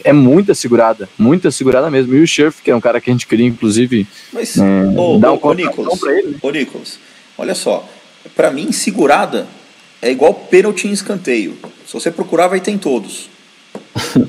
é 0.05 0.13
muita 0.13 0.55
segurada, 0.55 1.09
muita 1.19 1.51
segurada 1.51 1.91
mesmo. 1.91 2.15
E 2.15 2.23
o 2.23 2.27
Scherf, 2.27 2.63
que 2.63 2.71
é 2.71 2.77
um 2.77 2.81
cara 2.81 3.01
que 3.01 3.11
a 3.11 3.13
gente 3.13 3.27
queria, 3.27 3.47
inclusive, 3.47 4.07
mas, 4.33 4.57
é, 4.57 4.63
ô, 4.97 5.19
dar 5.19 5.33
um 5.33 5.39
ô, 5.43 5.53
Nicolas, 5.53 6.01
ele. 6.05 6.29
Né? 6.29 6.39
Ô, 6.41 6.53
olha 7.39 7.55
só, 7.55 7.87
para 8.35 8.51
mim, 8.51 8.73
segurada 8.73 9.47
é 10.03 10.11
igual 10.11 10.35
pênalti 10.35 10.87
em 10.87 10.93
escanteio. 10.93 11.57
Se 11.87 11.93
você 11.93 12.11
procurar, 12.11 12.49
vai 12.49 12.61
ter 12.61 12.71
em 12.71 12.79
todos. 12.79 13.29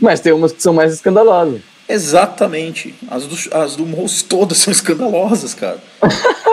Mas 0.00 0.20
tem 0.20 0.32
umas 0.32 0.52
que 0.52 0.62
são 0.62 0.74
mais 0.74 0.92
escandalosas. 0.92 1.60
Exatamente. 1.88 2.94
As 3.08 3.26
do, 3.26 3.56
as 3.56 3.76
do 3.76 3.86
Mouse 3.86 4.24
todas 4.24 4.58
são 4.58 4.72
escandalosas, 4.72 5.54
cara. 5.54 5.78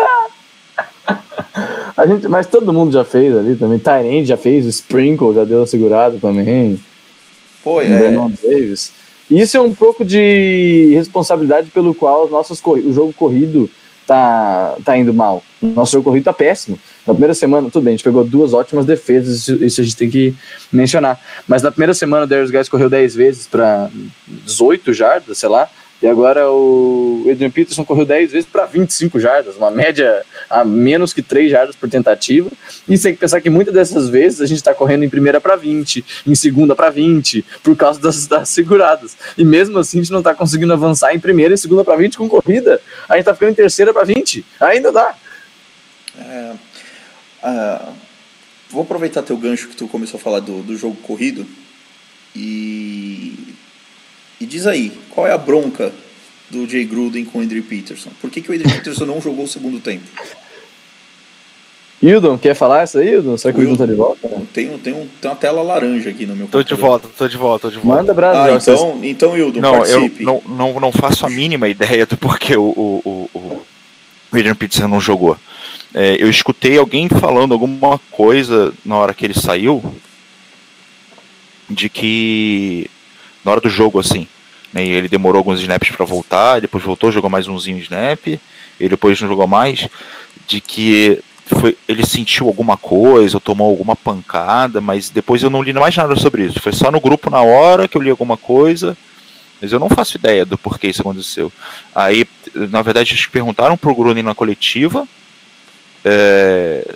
A 1.98 2.08
gente, 2.08 2.28
mas 2.28 2.48
todo 2.48 2.74
mundo 2.74 2.92
já 2.92 3.04
fez 3.04 3.36
ali 3.36 3.56
também. 3.56 3.78
Tyrande 3.78 4.26
já 4.26 4.38
fez, 4.38 4.66
o 4.66 4.70
Sprinkle 4.70 5.36
já 5.36 5.44
deu 5.44 5.68
segurado 5.68 6.18
também. 6.20 6.80
Pô, 7.64 7.76
o 7.76 7.82
é. 7.82 8.12
Davis. 8.42 8.92
Isso 9.30 9.56
é 9.56 9.62
um 9.62 9.76
pouco 9.76 10.04
de 10.04 10.94
responsabilidade 10.96 11.70
pelo 11.70 11.94
qual 11.94 12.26
os 12.26 12.32
nossos, 12.32 12.60
o 12.66 12.94
jogo 12.94 13.14
corrido 13.14 13.70
tá, 14.06 14.76
tá 14.84 14.98
indo 14.98 15.14
mal. 15.14 15.44
Nosso 15.62 15.94
jogo 15.94 16.06
corrido 16.06 16.24
tá 16.24 16.34
péssimo. 16.34 16.80
Na 17.06 17.14
primeira 17.14 17.34
semana, 17.34 17.70
tudo 17.70 17.84
bem, 17.84 17.94
a 17.94 17.98
gente 17.98 18.04
pegou 18.04 18.24
duas 18.24 18.54
ótimas 18.54 18.86
defesas, 18.86 19.48
isso, 19.48 19.82
a 19.82 19.84
gente 19.84 19.96
tem 19.96 20.10
que 20.10 20.36
mencionar. 20.72 21.20
Mas 21.48 21.62
na 21.62 21.72
primeira 21.72 21.94
semana 21.94 22.26
o 22.26 22.28
Darius 22.28 22.52
Guys 22.52 22.70
correu 22.70 22.90
10 22.90 23.16
vezes 23.16 23.48
para 23.48 23.90
18 24.28 24.94
jardas, 24.94 25.38
sei 25.38 25.50
lá. 25.50 25.70
E 26.02 26.08
agora 26.08 26.50
o 26.50 27.28
Adrian 27.30 27.52
Peterson 27.52 27.86
correu 27.86 28.06
10 28.06 28.32
vezes 28.32 28.50
para 28.50 28.66
25 28.66 29.20
jardas, 29.20 29.56
uma 29.56 29.70
média 29.70 30.24
a 30.50 30.66
menos 30.66 31.14
que 31.14 31.22
3 31.22 31.52
jardas 31.52 31.76
por 31.76 31.88
tentativa. 31.88 32.50
E 32.88 32.98
você 32.98 33.10
tem 33.10 33.14
que 33.14 33.20
pensar 33.20 33.40
que 33.40 33.50
muitas 33.50 33.74
dessas 33.74 34.10
vezes 34.10 34.42
a 34.42 34.48
gente 34.48 34.58
está 34.58 34.74
correndo 34.74 35.04
em 35.04 35.10
primeira 35.10 35.40
para 35.40 35.56
20, 35.56 36.04
em 36.26 36.34
segunda 36.34 36.76
para 36.76 36.90
20, 36.90 37.46
por 37.62 37.76
causa 37.76 38.00
das, 38.00 38.26
das 38.26 38.50
seguradas. 38.50 39.16
E 39.38 39.46
mesmo 39.46 39.78
assim 39.78 40.00
a 40.00 40.02
gente 40.02 40.12
não 40.12 40.20
está 40.20 40.34
conseguindo 40.34 40.74
avançar 40.74 41.14
em 41.14 41.20
primeira 41.20 41.54
e 41.54 41.58
segunda 41.58 41.84
para 41.84 41.96
20 41.96 42.18
com 42.18 42.28
corrida. 42.28 42.82
A 43.08 43.14
gente 43.14 43.22
está 43.22 43.34
ficando 43.34 43.52
em 43.52 43.56
terceira 43.56 43.94
para 43.94 44.04
20. 44.04 44.44
Ainda 44.60 44.92
dá. 44.92 45.16
Ah, 47.44 47.94
vou 48.70 48.84
aproveitar 48.84 49.24
teu 49.24 49.38
gancho 49.38 49.68
que 49.68 49.76
tu 49.76 49.88
começou 49.88 50.20
a 50.20 50.22
falar 50.22 50.40
do, 50.40 50.62
do 50.62 50.78
jogo 50.78 50.96
corrido 50.98 51.46
e, 52.36 53.51
e 54.42 54.46
diz 54.46 54.68
aí, 54.68 54.92
qual 55.12 55.26
é 55.28 55.32
a 55.32 55.38
bronca 55.38 55.92
do 56.50 56.68
Jay 56.70 56.84
Gruden 56.84 57.24
com 57.24 57.40
o 57.40 57.42
Adrian 57.42 57.62
Peterson? 57.64 58.10
Por 58.20 58.30
que, 58.30 58.42
que 58.42 58.52
o 58.52 58.54
Adrian 58.54 58.70
Peterson 58.76 59.06
não 59.06 59.22
jogou 59.22 59.46
o 59.46 59.48
segundo 59.48 59.80
tempo? 59.80 60.04
Hildon, 62.04 62.36
quer 62.38 62.56
falar 62.56 62.84
isso 62.84 62.98
aí, 62.98 63.10
Hildon? 63.14 63.38
Será 63.38 63.54
que 63.54 63.60
o 63.60 63.64
Hildon 63.64 63.76
tá 63.78 63.86
de 63.86 63.94
volta? 63.94 64.28
Tem, 64.52 64.70
um- 64.72 64.78
tem, 64.80 64.92
um, 64.94 65.08
tem 65.22 65.30
uma 65.30 65.36
tela 65.36 65.62
laranja 65.62 66.10
aqui 66.10 66.26
no 66.26 66.36
meu 66.36 66.48
Tô 66.48 66.64
de 66.64 66.70
computador. 66.72 67.00
volta, 67.00 67.10
tô 67.16 67.28
de 67.28 67.38
volta, 67.38 67.68
tô 67.70 67.74
de 67.76 67.80
volta. 67.80 68.02
Manda 68.02 68.14
Brasil. 68.14 68.56
Ah, 68.56 68.60
vocês- 68.60 68.80
então, 68.80 69.00
então 69.04 69.38
Hildon, 69.38 69.62
Não, 69.62 69.76
eu 69.86 70.00
participe. 70.02 70.24
não, 70.24 70.42
não, 70.48 70.80
não 70.80 70.92
faço 70.92 71.26
a 71.28 71.30
mínima 71.30 71.68
ideia 71.70 72.06
do 72.08 72.18
porquê 72.18 72.58
o, 72.58 72.64
o, 72.64 73.02
o, 73.06 73.30
o 73.38 73.62
Adrian 74.36 74.56
Peterson 74.56 74.88
não 74.88 75.00
jogou. 75.00 75.38
É, 75.94 76.16
eu 76.20 76.28
escutei 76.30 76.76
alguém 76.78 77.08
falando 77.08 77.52
alguma 77.54 78.00
coisa 78.10 78.74
na 78.84 78.96
hora 78.98 79.14
que 79.14 79.24
ele 79.24 79.36
saiu 79.40 79.84
de 81.70 81.88
que 81.88 82.90
na 83.44 83.52
hora 83.52 83.62
do 83.62 83.70
jogo 83.70 84.00
assim, 84.00 84.28
né, 84.74 84.86
ele 84.86 85.10
demorou 85.10 85.40
alguns 85.40 85.60
snaps 85.60 85.92
para 85.92 86.06
voltar, 86.06 86.62
depois 86.62 86.84
voltou, 86.84 87.12
jogou 87.12 87.30
mais 87.30 87.48
umzinho 87.48 87.78
snap, 87.80 88.28
e 88.28 88.90
depois 88.90 89.20
não 89.22 89.30
jogou 89.30 89.48
mais, 89.48 89.88
de 90.48 90.62
que 90.62 91.22
foi, 91.46 91.78
ele 91.88 92.06
sentiu 92.06 92.48
alguma 92.48 92.78
coisa, 92.78 93.38
ou 93.38 93.42
tomou 93.42 93.70
alguma 93.70 93.96
pancada, 93.96 94.80
mas 94.80 95.10
depois 95.10 95.44
eu 95.44 95.50
não 95.50 95.62
li 95.62 95.74
mais 95.74 95.96
nada 95.96 96.16
sobre 96.16 96.46
isso. 96.46 96.60
Foi 96.60 96.72
só 96.72 96.92
no 96.92 97.02
grupo 97.02 97.30
na 97.30 97.42
hora 97.42 97.88
que 97.88 97.98
eu 97.98 98.02
li 98.02 98.10
alguma 98.10 98.38
coisa, 98.38 98.98
mas 99.62 99.72
eu 99.72 99.80
não 99.80 99.90
faço 99.90 100.18
ideia 100.18 100.46
do 100.46 100.58
porquê 100.58 100.88
isso 100.88 101.02
aconteceu. 101.02 101.52
Aí, 101.94 102.26
na 102.56 102.82
verdade, 102.82 103.12
eles 103.12 103.26
perguntaram 103.26 103.78
pro 103.78 103.94
Gruden 103.94 104.24
na 104.24 104.34
coletiva, 104.34 105.08
é, 106.04 106.96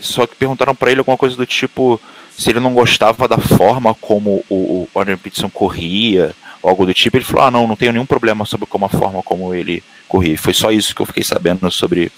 só 0.00 0.26
que 0.26 0.34
perguntaram 0.34 0.74
para 0.74 0.90
ele 0.90 1.00
alguma 1.00 1.16
coisa 1.16 1.36
do 1.36 1.46
tipo 1.46 2.00
se 2.36 2.50
ele 2.50 2.60
não 2.60 2.74
gostava 2.74 3.28
da 3.28 3.38
forma 3.38 3.94
como 3.94 4.44
o, 4.48 4.88
o 4.92 5.00
Adrian 5.00 5.18
Peterson 5.18 5.48
corria, 5.48 6.34
ou 6.62 6.70
algo 6.70 6.86
do 6.86 6.94
tipo. 6.94 7.16
Ele 7.16 7.24
falou: 7.24 7.46
Ah, 7.46 7.50
não, 7.50 7.66
não 7.66 7.76
tenho 7.76 7.92
nenhum 7.92 8.06
problema 8.06 8.44
sobre 8.44 8.66
como 8.66 8.86
a 8.86 8.88
forma 8.88 9.22
como 9.22 9.54
ele 9.54 9.82
corria. 10.08 10.36
Foi 10.36 10.52
só 10.52 10.70
isso 10.70 10.94
que 10.94 11.02
eu 11.02 11.06
fiquei 11.06 11.22
sabendo 11.22 11.70
sobre 11.70 12.10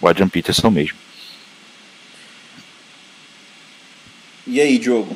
o 0.00 0.08
Adrian 0.08 0.28
Peterson 0.28 0.70
mesmo. 0.70 0.96
E 4.46 4.60
aí, 4.60 4.78
Diogo? 4.78 5.14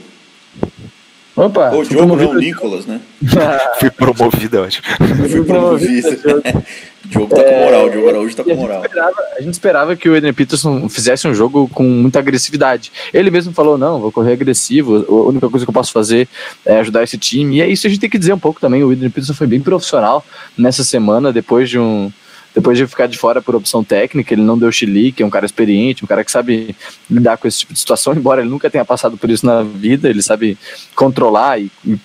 Opa, 1.35 1.71
fui 1.71 1.87
Diogo 1.87 2.15
não, 2.15 2.35
Nicolas, 2.35 2.85
né? 2.85 3.01
Fui 3.81 3.91
promovido, 3.91 4.59
eu 4.59 4.65
acho. 4.65 4.83
Fui 5.31 5.43
promovido. 5.45 6.09
Diogo 7.13 7.35
tá 7.35 7.45
com 7.45 7.59
moral, 7.61 7.91
Diogo 7.91 8.09
Araújo 8.09 8.35
tá 8.35 8.43
E 8.47 8.51
a 8.51 8.55
com 8.55 8.61
gente, 8.61 8.61
moral. 8.61 8.83
esperava, 8.83 9.17
a 9.37 9.41
gente 9.43 9.53
esperava 9.53 9.97
que 9.97 10.09
o 10.09 10.17
Adrian 10.17 10.33
Peterson 10.33 10.89
fizesse 10.89 11.29
um 11.29 11.35
jogo 11.35 11.69
com 11.69 11.83
muita 11.83 12.19
agressividade. 12.19 12.91
Ele 13.13 13.31
mesmo 13.31 13.53
falou: 13.53 13.77
não, 13.77 14.01
vou 14.01 14.11
correr 14.11 14.33
agressivo, 14.33 15.05
a 15.09 15.29
única 15.29 15.49
coisa 15.49 15.67
que 15.67 15.71
eu 15.71 15.75
posso 15.75 15.93
fazer 15.93 16.27
é 16.65 16.79
ajudar 16.81 17.03
esse 17.03 17.19
time. 17.19 17.57
E 17.57 17.61
é 17.63 17.69
isso 17.69 17.83
que 17.83 17.89
a 17.89 17.91
gente 17.91 18.01
tem 18.01 18.11
que 18.11 18.19
dizer 18.19 18.33
um 18.33 18.39
pouco 18.39 18.61
também. 18.61 18.83
O 18.83 18.91
Adrian 18.91 19.11
Peterson 19.11 19.35
foi 19.35 19.47
bem 19.47 19.61
profissional 19.61 20.25
nessa 20.57 20.83
semana, 20.83 21.33
depois 21.33 21.69
de 21.69 21.79
um. 21.79 22.11
Depois 22.55 22.77
de 22.77 22.87
ficar 22.87 23.07
de 23.07 23.17
fora 23.17 23.41
por 23.41 23.55
opção 23.55 23.83
técnica, 23.83 24.35
ele 24.35 24.43
não 24.43 24.59
deu 24.59 24.71
chilique, 24.71 25.23
é 25.23 25.27
um 25.27 25.31
cara 25.31 25.47
experiente, 25.47 26.05
um 26.05 26.07
cara 26.07 26.23
que 26.23 26.31
sabe 26.31 26.77
lidar 27.11 27.39
com 27.39 27.49
esse 27.49 27.61
tipo 27.61 27.73
de 27.73 27.79
situação, 27.79 28.13
embora 28.17 28.43
ele 28.43 28.51
nunca 28.51 28.69
tenha 28.69 28.85
passado 28.85 29.17
por 29.17 29.31
isso 29.31 29.47
na 29.47 29.63
vida, 29.63 30.09
ele 30.09 30.23
sabe 30.23 30.59
controlar 30.95 31.59
e, 31.59 31.71
e 31.85 31.99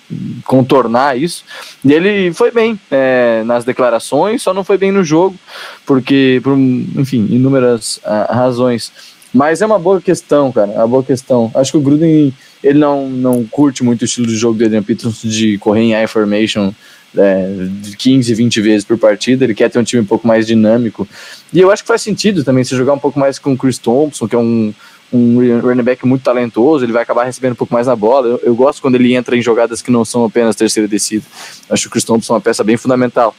contornar 0.44 1.18
isso. 1.18 1.44
E 1.84 1.92
ele 1.92 2.32
foi 2.32 2.50
bem 2.50 2.80
é, 2.90 3.42
nas 3.44 3.64
declarações, 3.64 4.42
só 4.42 4.54
não 4.54 4.64
foi 4.64 4.78
bem 4.78 4.90
no 4.90 5.04
jogo, 5.04 5.36
porque, 5.84 6.40
por, 6.42 6.56
enfim, 6.56 7.26
inúmeras 7.30 8.00
ah, 8.04 8.28
razões. 8.32 8.92
Mas 9.32 9.60
é 9.60 9.66
uma 9.66 9.78
boa 9.78 10.00
questão, 10.00 10.50
cara, 10.50 10.72
é 10.72 10.78
uma 10.78 10.88
boa 10.88 11.04
questão. 11.04 11.50
Acho 11.54 11.72
que 11.72 11.76
o 11.78 11.80
Gruden, 11.80 12.32
ele 12.64 12.78
não, 12.78 13.08
não 13.08 13.44
curte 13.44 13.84
muito 13.84 14.02
o 14.02 14.04
estilo 14.06 14.26
de 14.26 14.36
jogo 14.36 14.56
do 14.58 14.64
Adrian 14.64 14.82
Peterson 14.82 15.28
de 15.28 15.58
correr 15.58 15.82
em 15.82 16.02
I 16.02 16.06
formation 16.06 16.72
é, 17.16 17.46
de 17.80 17.96
15, 17.96 18.34
20 18.34 18.60
vezes 18.60 18.84
por 18.84 18.98
partida, 18.98 19.44
ele 19.44 19.54
quer 19.54 19.68
ter 19.70 19.78
um 19.78 19.84
time 19.84 20.02
um 20.02 20.06
pouco 20.06 20.26
mais 20.26 20.46
dinâmico. 20.46 21.06
E 21.52 21.60
eu 21.60 21.70
acho 21.70 21.82
que 21.82 21.88
faz 21.88 22.02
sentido 22.02 22.44
também 22.44 22.64
se 22.64 22.76
jogar 22.76 22.92
um 22.92 22.98
pouco 22.98 23.18
mais 23.18 23.38
com 23.38 23.52
o 23.52 23.56
Chris 23.56 23.78
Thompson, 23.78 24.28
que 24.28 24.34
é 24.34 24.38
um, 24.38 24.72
um 25.12 25.60
running 25.60 25.82
back 25.82 26.06
muito 26.06 26.22
talentoso, 26.22 26.84
ele 26.84 26.92
vai 26.92 27.02
acabar 27.02 27.24
recebendo 27.24 27.52
um 27.52 27.56
pouco 27.56 27.72
mais 27.72 27.86
na 27.86 27.96
bola. 27.96 28.26
Eu, 28.28 28.40
eu 28.44 28.54
gosto 28.54 28.82
quando 28.82 28.96
ele 28.96 29.14
entra 29.14 29.36
em 29.36 29.42
jogadas 29.42 29.80
que 29.80 29.90
não 29.90 30.04
são 30.04 30.24
apenas 30.24 30.54
terceira 30.56 30.86
descida. 30.88 31.24
Acho 31.70 31.84
que 31.84 31.88
o 31.88 31.90
Chris 31.92 32.04
Thompson 32.04 32.32
é 32.32 32.36
uma 32.36 32.40
peça 32.42 32.62
bem 32.62 32.76
fundamental. 32.76 33.34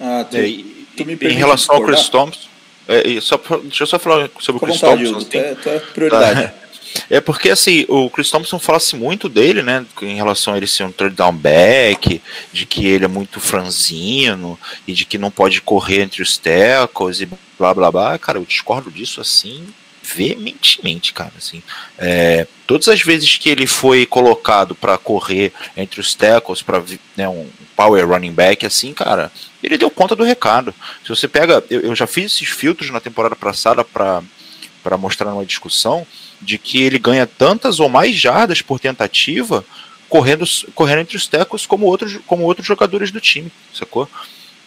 Ah, 0.00 0.24
tu, 0.28 0.36
É, 0.36 0.48
e- 0.48 0.86
tu 0.96 1.04
me 1.04 1.14
em 1.14 1.32
relação 1.34 1.76
ao 1.76 1.82
Chris? 1.84 2.08
Thompson, 2.08 2.48
é, 2.88 3.06
e 3.08 3.20
só, 3.20 3.40
deixa 3.62 3.84
eu 3.84 3.86
só 3.86 3.98
falar 3.98 4.28
sobre 4.40 4.56
o 4.62 4.66
Chris 4.66 4.80
vontade, 4.80 5.04
Thompson. 5.04 5.16
Hugo, 5.18 5.24
tu 5.24 5.30
tem- 5.30 5.40
é, 5.40 5.54
tu 5.54 5.68
é 5.68 5.78
prioridade. 5.78 6.52
É 7.08 7.20
porque 7.20 7.50
assim, 7.50 7.84
o 7.88 8.08
Chris 8.10 8.30
Thompson 8.30 8.58
fala-se 8.58 8.96
muito 8.96 9.28
dele, 9.28 9.62
né? 9.62 9.84
Em 10.00 10.16
relação 10.16 10.54
a 10.54 10.56
ele 10.56 10.66
ser 10.66 10.84
um 10.84 10.92
third 10.92 11.14
down 11.14 11.34
back, 11.34 12.20
de 12.52 12.66
que 12.66 12.86
ele 12.86 13.04
é 13.04 13.08
muito 13.08 13.40
franzino 13.40 14.58
e 14.86 14.92
de 14.92 15.04
que 15.04 15.18
não 15.18 15.30
pode 15.30 15.60
correr 15.60 16.02
entre 16.02 16.22
os 16.22 16.36
tackles 16.36 17.20
e 17.20 17.28
blá 17.58 17.74
blá 17.74 17.90
blá. 17.90 18.18
Cara, 18.18 18.38
eu 18.38 18.44
discordo 18.44 18.90
disso 18.90 19.20
assim 19.20 19.66
veementemente, 20.02 21.12
cara. 21.12 21.32
Assim, 21.38 21.62
é, 21.98 22.46
todas 22.66 22.88
as 22.88 23.00
vezes 23.02 23.36
que 23.36 23.48
ele 23.48 23.66
foi 23.66 24.04
colocado 24.04 24.74
para 24.74 24.98
correr 24.98 25.52
entre 25.76 26.00
os 26.00 26.14
tackles, 26.14 26.60
para 26.60 26.82
né, 27.16 27.28
um 27.28 27.48
power 27.76 28.06
running 28.08 28.32
back, 28.32 28.66
assim, 28.66 28.92
cara, 28.92 29.30
ele 29.62 29.78
deu 29.78 29.90
conta 29.90 30.16
do 30.16 30.24
recado. 30.24 30.74
Se 31.02 31.08
você 31.08 31.28
pega, 31.28 31.64
eu, 31.70 31.80
eu 31.80 31.94
já 31.94 32.06
fiz 32.06 32.32
esses 32.32 32.48
filtros 32.48 32.90
na 32.90 33.00
temporada 33.00 33.36
passada 33.36 33.84
para 33.84 34.98
mostrar 34.98 35.30
numa 35.30 35.46
discussão 35.46 36.06
de 36.42 36.58
que 36.58 36.82
ele 36.82 36.98
ganha 36.98 37.26
tantas 37.26 37.80
ou 37.80 37.88
mais 37.88 38.14
jardas 38.14 38.60
por 38.60 38.80
tentativa 38.80 39.64
correndo, 40.08 40.44
correndo 40.74 41.00
entre 41.00 41.16
os 41.16 41.26
tecos 41.26 41.64
como 41.64 41.86
outros, 41.86 42.18
como 42.26 42.44
outros 42.44 42.66
jogadores 42.66 43.10
do 43.10 43.20
time, 43.20 43.50
sacou? 43.72 44.08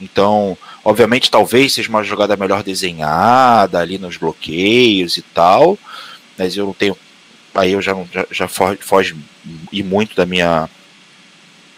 Então, 0.01 0.57
obviamente, 0.83 1.29
talvez 1.29 1.73
seja 1.73 1.89
uma 1.89 2.03
jogada 2.03 2.35
melhor 2.35 2.63
desenhada 2.63 3.79
ali 3.79 3.97
nos 3.97 4.17
bloqueios 4.17 5.17
e 5.17 5.21
tal, 5.21 5.77
mas 6.37 6.57
eu 6.57 6.65
não 6.65 6.73
tenho. 6.73 6.97
Aí 7.53 7.73
eu 7.73 7.81
já, 7.81 7.95
já, 8.11 8.25
já 8.31 8.47
foge, 8.47 8.79
foge 8.81 9.15
e 9.71 9.83
muito 9.83 10.15
da 10.15 10.25
minha 10.25 10.69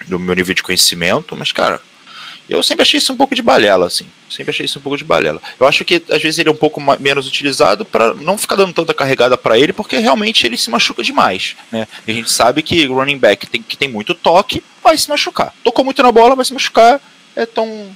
do 0.07 0.17
meu 0.17 0.33
nível 0.33 0.55
de 0.55 0.63
conhecimento, 0.63 1.35
mas 1.35 1.51
cara, 1.51 1.81
eu 2.49 2.63
sempre 2.63 2.83
achei 2.83 2.97
isso 2.97 3.11
um 3.11 3.17
pouco 3.17 3.35
de 3.35 3.41
balela, 3.41 3.87
assim. 3.87 4.05
Sempre 4.29 4.51
achei 4.51 4.65
isso 4.65 4.79
um 4.79 4.81
pouco 4.81 4.97
de 4.97 5.03
balela. 5.03 5.41
Eu 5.59 5.67
acho 5.67 5.83
que 5.83 6.01
às 6.09 6.21
vezes 6.21 6.39
ele 6.39 6.49
é 6.49 6.51
um 6.51 6.55
pouco 6.55 6.81
menos 6.99 7.27
utilizado 7.27 7.83
para 7.83 8.13
não 8.13 8.37
ficar 8.37 8.55
dando 8.55 8.73
tanta 8.73 8.93
carregada 8.93 9.37
para 9.37 9.57
ele, 9.57 9.73
porque 9.73 9.97
realmente 9.97 10.45
ele 10.45 10.57
se 10.57 10.69
machuca 10.69 11.03
demais, 11.03 11.55
né? 11.71 11.87
E 12.07 12.11
a 12.11 12.13
gente 12.13 12.31
sabe 12.31 12.61
que 12.61 12.85
running 12.85 13.17
back 13.17 13.47
tem, 13.47 13.61
que 13.61 13.77
tem 13.77 13.89
muito 13.89 14.13
toque, 14.13 14.63
vai 14.83 14.97
se 14.97 15.09
machucar. 15.09 15.53
Tocou 15.63 15.83
muito 15.83 16.01
na 16.01 16.11
bola, 16.11 16.35
vai 16.35 16.45
se 16.45 16.53
machucar. 16.53 17.01
É 17.35 17.45
tão, 17.45 17.95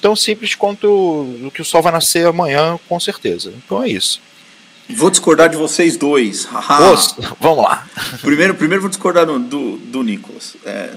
tão 0.00 0.16
simples 0.16 0.54
quanto 0.54 0.88
o 0.88 1.50
que 1.52 1.62
o 1.62 1.64
sol 1.64 1.82
vai 1.82 1.92
nascer 1.92 2.26
amanhã, 2.26 2.78
com 2.88 2.98
certeza. 2.98 3.52
Então 3.64 3.82
é 3.82 3.88
isso. 3.88 4.20
Vou 4.90 5.10
discordar 5.10 5.48
de 5.48 5.56
vocês 5.56 5.96
dois. 5.96 6.46
Vamos 7.40 7.64
lá. 7.64 7.86
Primeiro, 8.20 8.54
primeiro 8.54 8.82
vou 8.82 8.90
discordar 8.90 9.24
do, 9.24 9.38
do, 9.38 9.76
do 9.78 10.02
Nicolas. 10.02 10.56
É, 10.64 10.90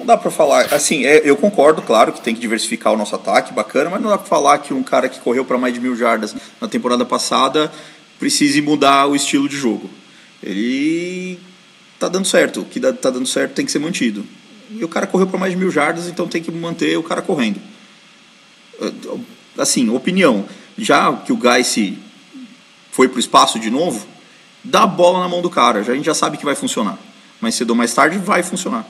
não 0.00 0.06
dá 0.06 0.16
pra 0.16 0.30
falar. 0.30 0.72
Assim, 0.74 1.04
é, 1.04 1.20
eu 1.24 1.36
concordo, 1.36 1.80
claro, 1.82 2.12
que 2.12 2.20
tem 2.20 2.34
que 2.34 2.40
diversificar 2.40 2.92
o 2.92 2.96
nosso 2.96 3.14
ataque, 3.14 3.52
bacana, 3.52 3.90
mas 3.90 4.00
não 4.02 4.10
dá 4.10 4.18
pra 4.18 4.26
falar 4.26 4.58
que 4.58 4.74
um 4.74 4.82
cara 4.82 5.08
que 5.08 5.20
correu 5.20 5.44
para 5.44 5.56
mais 5.58 5.72
de 5.74 5.80
mil 5.80 5.94
jardas 5.96 6.34
na 6.60 6.66
temporada 6.68 7.04
passada 7.04 7.70
precise 8.18 8.60
mudar 8.60 9.06
o 9.06 9.14
estilo 9.16 9.48
de 9.48 9.56
jogo. 9.56 9.88
Ele 10.42 11.38
tá 11.98 12.08
dando 12.08 12.26
certo. 12.26 12.60
O 12.62 12.64
que 12.64 12.80
dá- 12.80 12.92
tá 12.92 13.10
dando 13.10 13.26
certo 13.26 13.52
tem 13.54 13.64
que 13.64 13.72
ser 13.72 13.78
mantido. 13.78 14.24
E 14.70 14.84
o 14.84 14.88
cara 14.88 15.06
correu 15.06 15.26
para 15.26 15.38
mais 15.38 15.52
de 15.52 15.58
mil 15.58 15.70
jardas, 15.70 16.06
então 16.06 16.26
tem 16.28 16.42
que 16.42 16.50
manter 16.50 16.96
o 16.96 17.02
cara 17.02 17.22
correndo. 17.22 17.60
Assim, 19.58 19.88
opinião. 19.90 20.44
Já 20.78 21.12
que 21.12 21.32
o 21.32 21.38
Geis 21.40 21.94
foi 22.92 23.08
pro 23.08 23.20
espaço 23.20 23.58
de 23.58 23.70
novo, 23.70 24.06
dá 24.64 24.82
a 24.84 24.86
bola 24.86 25.20
na 25.20 25.28
mão 25.28 25.42
do 25.42 25.50
cara. 25.50 25.82
Já, 25.82 25.92
a 25.92 25.96
gente 25.96 26.06
já 26.06 26.14
sabe 26.14 26.36
que 26.38 26.44
vai 26.44 26.54
funcionar. 26.54 26.98
Mais 27.40 27.54
cedo 27.54 27.70
ou 27.70 27.76
mais 27.76 27.92
tarde 27.92 28.18
vai 28.18 28.42
funcionar. 28.42 28.86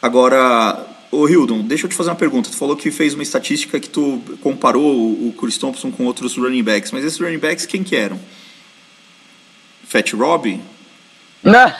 Agora, 0.00 0.86
ô 1.10 1.28
Hildon, 1.28 1.62
deixa 1.62 1.86
eu 1.86 1.90
te 1.90 1.96
fazer 1.96 2.10
uma 2.10 2.16
pergunta. 2.16 2.50
Tu 2.50 2.56
falou 2.56 2.76
que 2.76 2.90
fez 2.90 3.14
uma 3.14 3.22
estatística 3.22 3.78
que 3.80 3.88
tu 3.88 4.22
comparou 4.42 4.84
o, 4.84 5.28
o 5.28 5.32
Chris 5.32 5.58
Thompson 5.58 5.90
com 5.90 6.04
outros 6.06 6.36
running 6.36 6.62
backs, 6.62 6.92
mas 6.92 7.04
esses 7.04 7.18
running 7.18 7.38
backs 7.38 7.66
quem 7.66 7.82
que 7.82 7.96
eram? 7.96 8.18
Fat 9.88 10.12
Robbie? 10.14 10.60
Não, 11.40 11.72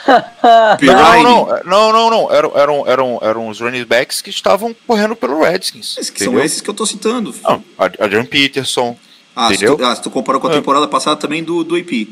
não, 1.21 1.47
não, 1.65 1.91
não, 1.91 2.09
não. 2.09 2.31
Eram, 2.33 2.51
eram, 2.57 2.83
eram, 2.87 3.19
eram 3.21 3.49
os 3.49 3.59
running 3.59 3.83
backs 3.83 4.21
que 4.21 4.29
estavam 4.29 4.73
correndo 4.87 5.17
pelo 5.17 5.41
Redskins. 5.43 5.97
São 6.15 6.39
esses 6.39 6.61
que 6.61 6.69
eu 6.69 6.73
tô 6.73 6.85
citando. 6.85 7.35
Não, 7.43 7.61
Adrian 7.99 8.23
Peterson. 8.25 8.97
Ah, 9.35 9.49
se 9.49 9.55
entendeu? 9.55 9.75
tu, 9.77 9.83
ah, 9.83 9.95
se 9.95 10.01
tu 10.01 10.09
comparou 10.09 10.39
com 10.39 10.47
a 10.47 10.51
É. 10.51 10.53
temporada 10.55 10.87
passada 10.87 11.17
também 11.17 11.43
do, 11.43 11.63
do 11.65 11.77
IP. 11.77 12.07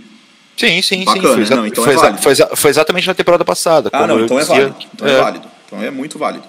Sim, 0.57 0.81
sim, 0.81 1.05
Bacana, 1.05 1.27
sim. 1.29 1.33
Foi, 1.35 1.41
exa- 1.43 1.55
não, 1.55 1.65
então 1.67 1.83
é 1.83 1.85
foi, 1.85 1.93
exa- 1.93 2.01
válido. 2.03 2.21
foi 2.21 2.31
exa- 2.33 2.49
foi 2.55 2.69
exatamente 2.69 3.07
na 3.07 3.13
temporada 3.13 3.45
passada. 3.45 3.89
Ah, 3.93 4.05
não, 4.05 4.19
então 4.25 4.37
é 4.39 4.43
válido. 4.43 4.75
Então 4.93 5.07
é. 5.07 5.11
é. 5.13 5.21
válido. 5.21 5.47
Então 5.67 5.83
é 5.83 5.91
muito 5.91 6.17
válido. 6.17 6.45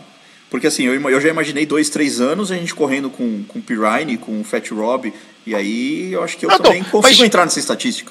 Porque 0.50 0.66
assim, 0.66 0.84
eu, 0.84 0.94
eu 1.10 1.20
já 1.20 1.28
imaginei 1.28 1.66
dois, 1.66 1.90
três 1.90 2.20
anos 2.20 2.50
a 2.50 2.54
gente 2.54 2.74
correndo 2.74 3.10
com, 3.10 3.42
com 3.46 3.58
o 3.58 3.62
Pirine, 3.62 4.16
com 4.16 4.40
o 4.40 4.44
Fat 4.44 4.70
Rob, 4.70 5.12
e 5.46 5.54
aí 5.54 6.12
eu 6.12 6.22
acho 6.22 6.38
que 6.38 6.46
eu 6.46 6.50
então, 6.50 6.64
também 6.64 6.82
consigo 6.84 7.18
mas- 7.18 7.20
entrar 7.20 7.44
nessa 7.44 7.58
estatística. 7.58 8.10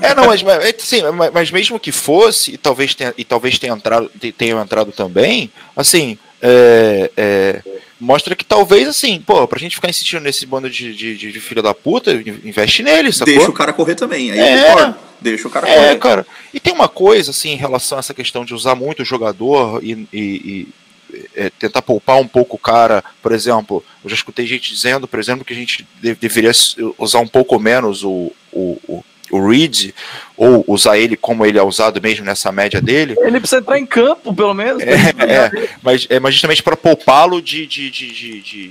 É, 0.00 0.14
não, 0.14 0.26
mas, 0.26 0.40
mas, 0.44 0.64
é, 0.64 0.74
sim, 0.78 1.02
mas, 1.12 1.30
mas 1.32 1.50
mesmo 1.50 1.78
que 1.78 1.92
fosse, 1.92 2.52
e 2.52 2.56
talvez 2.56 2.94
tenha, 2.94 3.12
e 3.18 3.24
talvez 3.24 3.58
tenha 3.58 3.74
entrado, 3.74 4.10
te- 4.18 4.32
tenham 4.32 4.62
entrado 4.62 4.92
também, 4.92 5.50
assim, 5.76 6.16
é, 6.40 7.10
é, 7.16 7.62
mostra 8.00 8.34
que 8.34 8.44
talvez, 8.44 8.88
assim, 8.88 9.20
pô, 9.20 9.46
pra 9.46 9.58
gente 9.58 9.76
ficar 9.76 9.90
insistindo 9.90 10.22
nesse 10.22 10.46
bando 10.46 10.70
de, 10.70 10.94
de, 10.94 11.16
de, 11.16 11.32
de 11.32 11.40
filho 11.40 11.62
da 11.62 11.74
puta, 11.74 12.12
investe 12.12 12.82
nele, 12.82 13.12
sacou? 13.12 13.34
Deixa 13.34 13.50
o 13.50 13.54
cara 13.54 13.72
correr 13.74 13.94
também. 13.94 14.30
Aí 14.30 14.38
É. 14.38 14.94
Deixa 15.20 15.48
o 15.48 15.50
cara 15.50 15.68
É, 15.68 15.74
correr. 15.76 15.98
cara. 15.98 16.26
E 16.52 16.60
tem 16.60 16.72
uma 16.72 16.88
coisa, 16.88 17.30
assim, 17.30 17.50
em 17.50 17.56
relação 17.56 17.98
a 17.98 18.00
essa 18.00 18.14
questão 18.14 18.44
de 18.44 18.54
usar 18.54 18.74
muito 18.74 19.02
o 19.02 19.04
jogador 19.04 19.82
e, 19.82 20.06
e- 20.12 20.68
e, 21.12 21.24
é, 21.34 21.50
tentar 21.50 21.80
poupar 21.82 22.16
um 22.20 22.26
pouco 22.26 22.56
o 22.56 22.58
cara. 22.58 23.02
Por 23.22 23.32
exemplo, 23.32 23.84
eu 24.02 24.10
já 24.10 24.16
escutei 24.16 24.46
gente 24.46 24.70
dizendo, 24.72 25.06
por 25.08 25.18
exemplo, 25.20 25.44
que 25.44 25.52
a 25.52 25.56
gente 25.56 25.86
de- 26.02 26.14
deveria 26.14 26.50
usar 26.98 27.20
um 27.20 27.26
pouco 27.28 27.58
menos 27.58 28.02
o, 28.02 28.32
o, 28.52 28.78
o, 28.88 29.04
o 29.30 29.48
Reed, 29.48 29.92
ou 30.36 30.64
usar 30.68 30.98
ele 30.98 31.16
como 31.16 31.46
ele 31.46 31.58
é 31.58 31.62
usado 31.62 32.00
mesmo 32.02 32.24
nessa 32.24 32.50
média 32.52 32.80
dele. 32.80 33.14
Ele 33.18 33.38
precisa 33.40 33.60
entrar 33.60 33.78
em 33.78 33.86
campo, 33.86 34.34
pelo 34.34 34.52
menos. 34.54 34.82
É, 34.82 34.92
é, 34.92 35.68
mas, 35.82 36.06
é, 36.10 36.20
mas 36.20 36.34
justamente 36.34 36.62
para 36.62 36.76
poupá-lo 36.76 37.40
de, 37.40 37.66
de, 37.66 37.90
de, 37.90 38.10
de, 38.12 38.40
de, 38.40 38.68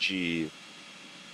de, 0.00 0.46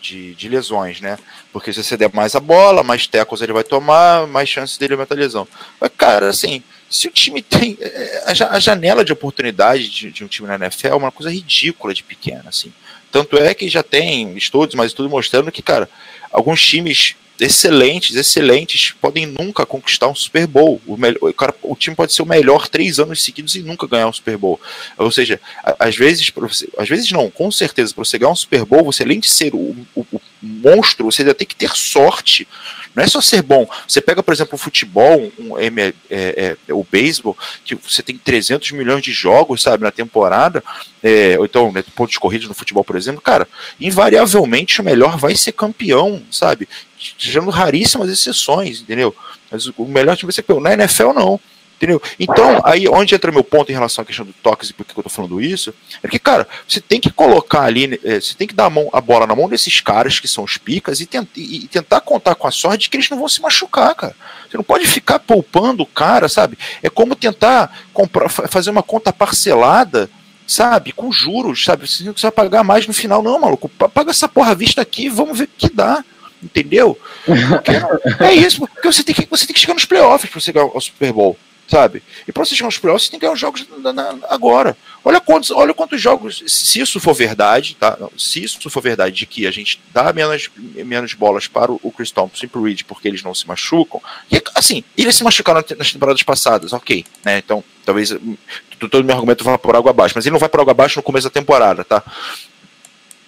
de, 0.01 0.35
de- 0.35 0.49
lesões, 0.49 1.01
né? 1.01 1.19
Porque 1.53 1.73
se 1.73 1.83
você 1.83 1.97
der 1.97 2.11
mais 2.13 2.35
a 2.35 2.41
bola, 2.41 2.83
mais 2.83 3.07
tecos 3.07 3.43
ele 3.43 3.53
vai 3.53 3.65
tomar, 3.65 4.27
mais 4.27 4.49
chances 4.49 4.77
dele 4.79 4.95
aumentar 4.95 5.15
a 5.15 5.19
lesão. 5.19 5.47
Mas, 5.81 5.91
cara, 5.97 6.29
assim, 6.29 6.63
se 6.89 7.09
o 7.09 7.11
time 7.11 7.43
tem. 7.43 7.77
é, 7.81 8.25
A, 8.27 8.35
ja- 8.35 8.49
a 8.51 8.59
janela 8.59 9.05
de 9.05 9.13
oportunidade 9.13 9.89
de, 9.89 10.11
de 10.11 10.25
um 10.25 10.29
time 10.29 10.49
na 10.49 10.57
NFL 10.57 10.89
é 10.89 10.95
uma 10.95 11.13
coisa 11.13 11.31
ridícula 11.33 11.93
de 11.95 12.03
pequena, 12.03 12.45
assim. 12.47 12.73
Tanto 13.13 13.37
é 13.37 13.53
que 13.55 13.69
já 13.69 13.83
tem 13.83 14.37
estudos, 14.37 14.75
mas 14.75 14.93
tudo 14.93 15.09
mostrando 15.11 15.51
que, 15.51 15.63
cara, 15.63 15.89
alguns 16.31 16.65
times 16.65 17.15
excelentes, 17.41 18.17
excelentes, 18.17 18.93
podem 19.01 19.27
nunca 19.27 19.65
conquistar 19.67 20.09
um 20.09 20.15
Super 20.15 20.47
Bowl. 20.47 20.81
O, 20.87 20.97
melhor, 20.97 21.19
o, 21.23 21.33
cara, 21.33 21.55
o 21.63 21.75
time 21.77 21.97
pode 21.97 22.13
ser 22.13 22.23
o 22.23 22.27
melhor 22.27 22.69
três 22.69 22.99
anos 22.99 23.23
seguidos 23.23 23.55
e 23.55 23.61
nunca 23.61 23.87
ganhar 23.87 24.09
um 24.09 24.13
Super 24.13 24.37
Bowl. 24.37 24.61
Ou 24.99 25.11
seja, 25.11 25.41
às 25.79 25.97
vezes, 25.97 26.31
você- 26.35 26.69
às 26.77 26.89
vezes 26.89 27.11
não, 27.13 27.31
com 27.31 27.51
certeza, 27.51 27.95
para 27.95 28.05
você 28.05 28.19
ganhar 28.19 28.33
um 28.33 28.37
Super 28.37 28.65
Bowl, 28.65 28.85
você 28.85 29.03
além 29.03 29.21
de 29.21 29.29
ser 29.31 29.55
o, 29.55 29.77
o- 29.95 30.07
o 30.13 30.21
monstro, 30.43 31.05
você 31.11 31.23
ainda 31.23 31.35
tem 31.35 31.47
que 31.47 31.55
ter 31.57 31.71
sorte. 31.71 32.47
Não 32.95 33.05
é 33.05 33.07
só 33.07 33.21
ser 33.21 33.43
bom. 33.43 33.69
Você 33.87 34.01
pega, 34.01 34.23
por 34.23 34.35
exemplo, 34.35 34.55
o 34.57 34.59
futebol, 34.59 35.31
um, 35.39 35.59
M- 35.59 35.95
é, 36.11 36.57
é, 36.69 36.73
o 36.73 36.85
beisebol, 36.85 37.37
que 37.65 37.75
você 37.77 38.03
tem 38.03 38.17
300 38.19 38.73
milhões 38.73 39.03
de 39.03 39.13
jogos, 39.13 39.63
sabe, 39.63 39.85
na 39.85 39.93
temporada, 39.93 40.63
é, 41.03 41.39
ou 41.39 41.45
então 41.45 41.71
né, 41.71 41.85
pontos 41.95 42.17
corridos 42.19 42.49
no 42.49 42.55
futebol, 42.55 42.83
por 42.83 42.97
exemplo, 42.97 43.21
cara, 43.21 43.47
invariavelmente 43.81 44.81
o 44.81 44.85
melhor 44.85 45.17
vai 45.17 45.37
ser 45.37 45.53
campeão, 45.53 46.23
sabe? 46.31 46.69
Tirando 46.99 47.51
raríssimas 47.51 48.11
exceções, 48.11 48.81
entendeu? 48.81 49.15
Mas 49.51 49.67
o 49.67 49.85
melhor 49.85 50.17
time 50.17 50.29
vai 50.29 50.35
ser 50.35 50.43
campeão. 50.43 50.61
Na 50.61 50.73
NFL, 50.73 51.13
não. 51.13 51.41
Entendeu? 51.81 52.03
Então, 52.19 52.61
aí 52.63 52.87
onde 52.89 53.15
entra 53.15 53.33
meu 53.33 53.43
ponto 53.43 53.71
em 53.71 53.73
relação 53.73 54.03
à 54.03 54.05
questão 54.05 54.27
do 54.27 54.35
toques 54.35 54.69
e 54.69 54.75
por 54.75 54.85
que 54.85 54.93
eu 54.99 55.03
tô 55.03 55.09
falando 55.09 55.41
isso, 55.41 55.73
é 56.03 56.09
que, 56.09 56.19
cara, 56.19 56.47
você 56.69 56.79
tem 56.79 57.01
que 57.01 57.09
colocar 57.11 57.63
ali, 57.63 57.87
né, 57.87 57.97
eh, 58.05 58.21
você 58.21 58.35
tem 58.35 58.47
que 58.47 58.53
dar 58.53 58.67
a, 58.67 58.71
mão, 58.71 58.91
a 58.93 59.01
bola 59.01 59.27
na 59.27 59.35
mão 59.35 59.49
desses 59.49 59.81
caras 59.81 60.21
que 60.21 60.29
são 60.29 60.45
os 60.45 60.59
picas 60.59 61.01
e, 61.01 61.07
tent, 61.07 61.27
e- 61.35 61.65
e 61.65 61.69
tentar 61.69 62.03
contar 62.03 62.35
com 62.35 62.47
a 62.47 62.51
sorte 62.51 62.81
de 62.83 62.91
que 62.91 62.99
eles 62.99 63.09
não 63.09 63.19
vão 63.19 63.29
se 63.31 63.41
machucar, 63.41 63.95
cara. 63.95 64.15
Você 64.51 64.59
não 64.59 64.65
pode 64.65 64.87
ficar 64.87 65.21
poupando 65.21 65.83
o 65.83 65.87
cara, 65.87 66.29
sabe? 66.29 66.59
É 66.83 66.91
como 66.91 67.17
tentar 67.17 67.75
comprar, 67.95 68.29
fa- 68.29 68.47
fazer 68.47 68.69
uma 68.69 68.83
conta 68.83 69.11
parcelada, 69.11 70.11
sabe? 70.47 70.93
Com 70.93 71.11
juros, 71.11 71.65
sabe? 71.65 71.89
Você 71.89 72.05
não 72.05 72.13
precisa 72.13 72.31
pagar 72.31 72.63
mais 72.63 72.87
no 72.87 72.93
final, 72.93 73.23
não, 73.23 73.41
maluco. 73.41 73.71
Pa- 73.71 73.89
Paga 73.89 74.11
essa 74.11 74.29
porra 74.29 74.51
à 74.51 74.55
vista 74.55 74.83
aqui 74.83 75.07
e 75.07 75.09
vamos 75.09 75.39
ver 75.39 75.45
o 75.45 75.49
que 75.57 75.71
dá. 75.73 76.05
Entendeu? 76.43 76.99
Porque 77.25 77.71
é 78.23 78.35
isso, 78.35 78.61
porque 78.61 78.93
você 78.93 79.03
tem 79.03 79.15
que, 79.15 79.27
você 79.31 79.47
tem 79.47 79.55
que 79.55 79.61
chegar 79.61 79.73
nos 79.75 79.85
playoffs 79.87 80.31
para 80.31 80.41
você 80.41 80.53
ganhar 80.53 80.67
o 80.75 80.81
Super 80.81 81.13
Bowl, 81.13 81.39
sabe? 81.71 82.03
E 82.27 82.33
para 82.33 82.45
você 82.45 82.55
chegar 82.55 82.67
nos 82.67 82.79
playoffs, 82.79 83.05
você 83.07 83.11
tem 83.13 83.21
que 83.21 83.25
ganhar 83.25 83.35
os 83.35 83.39
jogos 83.41 83.65
na- 83.79 83.93
na- 83.93 84.19
agora. 84.29 84.77
Olha 85.05 85.21
quantos, 85.21 85.51
olha 85.51 85.73
quantos 85.73 86.01
jogos, 86.01 86.43
se 86.47 86.81
isso 86.81 86.99
for 86.99 87.15
verdade, 87.15 87.77
tá? 87.79 87.97
Se 88.19 88.43
isso 88.43 88.69
for 88.69 88.83
verdade 88.83 89.15
de 89.17 89.27
que 89.27 89.47
a 89.47 89.51
gente 89.51 89.81
dá 89.95 90.13
menos, 90.13 90.51
menos 90.57 91.15
bolas 91.15 91.47
para 91.47 91.71
o 91.73 91.93
Chris 91.97 92.11
Thompson 92.11 92.47
e 92.47 92.59
Reed 92.63 92.83
porque 92.83 93.07
eles 93.09 93.23
não 93.23 93.35
se 93.35 93.47
machucam, 93.47 94.03
e 94.31 94.43
assim, 94.55 94.83
eles 94.99 95.15
se 95.15 95.23
machucaram 95.25 95.65
nas 95.79 95.93
temporadas 95.93 96.23
passadas, 96.23 96.73
ok, 96.73 97.05
né? 97.25 97.39
Então, 97.39 97.63
talvez 97.85 98.11
hum, 98.11 98.37
todo 98.79 99.05
meu 99.05 99.15
argumento 99.15 99.45
vá 99.45 99.57
por 99.57 99.77
água 99.77 99.91
abaixo, 99.91 100.15
mas 100.17 100.27
ele 100.27 100.33
não 100.33 100.41
vai 100.41 100.49
por 100.49 100.61
água 100.61 100.73
abaixo 100.73 100.99
no 100.99 101.03
começo 101.03 101.25
da 101.29 101.31
temporada, 101.31 101.85
tá? 101.85 102.03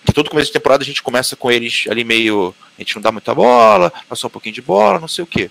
que 0.05 0.12
todo 0.12 0.28
começo 0.28 0.48
de 0.48 0.52
temporada 0.52 0.83
a 0.83 0.87
gente 0.87 1.00
começa 1.00 1.37
com 1.37 1.48
eles 1.50 1.85
ali 1.88 2.02
meio. 2.02 2.52
A 2.76 2.83
gente 2.83 2.96
não 2.96 3.02
dá 3.02 3.12
muita 3.12 3.33
bola, 3.35 3.92
só 4.14 4.26
um 4.26 4.31
pouquinho 4.31 4.55
de 4.55 4.61
bola, 4.61 4.98
não 4.98 5.07
sei 5.07 5.22
o 5.22 5.26
quê. 5.26 5.48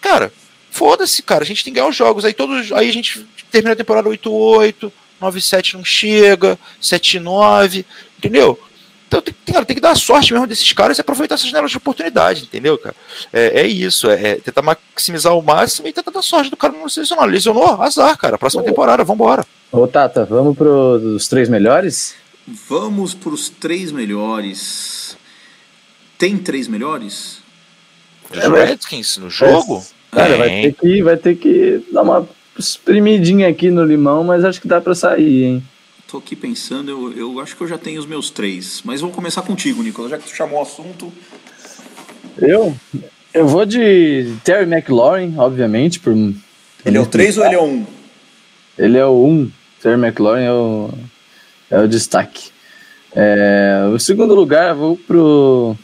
Cara, 0.00 0.32
foda-se, 0.78 1.22
cara. 1.22 1.42
A 1.42 1.46
gente 1.46 1.64
tem 1.64 1.72
que 1.72 1.80
ganhar 1.80 1.90
os 1.90 1.96
jogos. 1.96 2.24
Aí 2.24 2.32
todos. 2.32 2.70
Aí 2.72 2.88
a 2.88 2.92
gente 2.92 3.26
termina 3.50 3.72
a 3.72 3.76
temporada 3.76 4.08
8-8, 4.08 4.92
9-7 5.20 5.74
não 5.74 5.84
chega, 5.84 6.58
7-9, 6.80 7.84
entendeu? 8.16 8.58
Então 9.08 9.22
tem, 9.22 9.34
cara, 9.50 9.64
tem 9.64 9.74
que 9.74 9.80
dar 9.80 9.96
sorte 9.96 10.34
mesmo 10.34 10.46
desses 10.46 10.70
caras 10.74 10.98
e 10.98 11.00
aproveitar 11.00 11.34
essas 11.34 11.46
janelas 11.48 11.70
de 11.70 11.78
oportunidade, 11.78 12.42
entendeu, 12.42 12.76
cara? 12.76 12.94
É, 13.32 13.62
é 13.62 13.66
isso, 13.66 14.10
é, 14.10 14.32
é 14.32 14.34
tentar 14.36 14.60
maximizar 14.60 15.34
o 15.34 15.42
máximo 15.42 15.88
e 15.88 15.92
tentar 15.94 16.10
dar 16.10 16.20
sorte 16.20 16.50
do 16.50 16.56
cara 16.58 16.74
não 16.74 16.88
se 16.90 17.00
lesionar. 17.00 17.26
Lesionou, 17.26 17.80
azar, 17.80 18.16
cara. 18.18 18.38
Próxima 18.38 18.62
temporada, 18.62 19.02
vambora. 19.02 19.46
Ô, 19.72 19.86
Tata, 19.86 20.26
vamos 20.26 20.56
pros 20.56 21.26
três 21.26 21.48
melhores? 21.48 22.14
Vamos 22.68 23.14
para 23.14 23.30
os 23.30 23.48
três 23.48 23.90
melhores. 23.90 25.16
Tem 26.18 26.36
três 26.36 26.68
melhores? 26.68 27.38
Os 28.30 28.38
Redskins 28.38 29.16
no 29.16 29.30
jogo? 29.30 29.82
Cara, 30.10 30.36
vai 30.36 30.62
ter, 30.62 30.74
que, 30.74 31.02
vai 31.02 31.16
ter 31.16 31.34
que 31.36 31.84
dar 31.92 32.02
uma 32.02 32.28
espremidinha 32.58 33.48
aqui 33.48 33.70
no 33.70 33.84
limão, 33.84 34.24
mas 34.24 34.44
acho 34.44 34.60
que 34.60 34.68
dá 34.68 34.80
pra 34.80 34.94
sair, 34.94 35.44
hein? 35.44 35.62
Tô 36.10 36.18
aqui 36.18 36.34
pensando, 36.34 36.90
eu, 36.90 37.12
eu 37.12 37.40
acho 37.40 37.54
que 37.54 37.62
eu 37.62 37.68
já 37.68 37.76
tenho 37.76 38.00
os 38.00 38.06
meus 38.06 38.30
três. 38.30 38.80
Mas 38.84 39.00
vamos 39.00 39.14
começar 39.14 39.42
contigo, 39.42 39.82
Nicolas, 39.82 40.10
já 40.10 40.18
que 40.18 40.24
tu 40.24 40.34
chamou 40.34 40.58
o 40.58 40.62
assunto. 40.62 41.12
Eu? 42.38 42.74
Eu 43.34 43.46
vou 43.46 43.66
de 43.66 44.34
Terry 44.42 44.64
McLaurin, 44.64 45.34
obviamente, 45.36 46.00
por... 46.00 46.12
Ele 46.12 46.96
é 46.96 47.00
o 47.00 47.06
três 47.06 47.36
ou 47.36 47.44
ele 47.44 47.54
é 47.54 47.58
o 47.58 47.64
um? 47.64 47.86
Ele 48.78 48.96
é 48.96 49.04
o 49.04 49.24
1. 49.24 49.28
Um. 49.28 49.50
Terry 49.82 50.00
McLaurin 50.00 50.44
é 50.44 50.52
o, 50.52 50.90
é 51.70 51.80
o 51.80 51.88
destaque. 51.88 52.50
É, 53.14 53.90
o 53.92 53.98
segundo 53.98 54.34
lugar, 54.34 54.70
eu 54.70 54.76
vou 54.76 54.96
pro. 54.96 55.76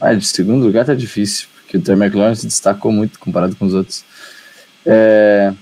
Ah, 0.00 0.14
de 0.14 0.24
segundo 0.24 0.64
lugar 0.64 0.84
tá 0.84 0.94
difícil, 0.94 1.48
porque 1.68 1.76
o 1.76 1.82
Terry 1.82 2.00
McLaurin 2.00 2.34
se 2.34 2.46
destacou 2.46 2.90
muito 2.90 3.18
comparado 3.18 3.54
com 3.54 3.66
os 3.66 3.74
outros. 3.74 4.02
É, 4.86 5.52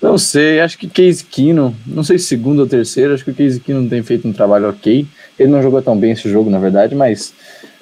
não 0.00 0.16
sei, 0.16 0.60
acho 0.60 0.78
que 0.78 0.86
Case 0.88 1.24
Keenum, 1.24 1.74
não 1.84 2.04
sei 2.04 2.16
se 2.16 2.26
segundo 2.26 2.60
ou 2.60 2.66
terceiro, 2.66 3.12
acho 3.12 3.24
que 3.24 3.32
o 3.32 3.34
Case 3.34 3.58
Keenum 3.58 3.88
tem 3.88 4.00
feito 4.04 4.28
um 4.28 4.32
trabalho 4.32 4.68
ok. 4.68 5.04
Ele 5.36 5.50
não 5.50 5.60
jogou 5.60 5.82
tão 5.82 5.98
bem 5.98 6.12
esse 6.12 6.30
jogo, 6.30 6.48
na 6.48 6.60
verdade, 6.60 6.94
mas, 6.94 7.34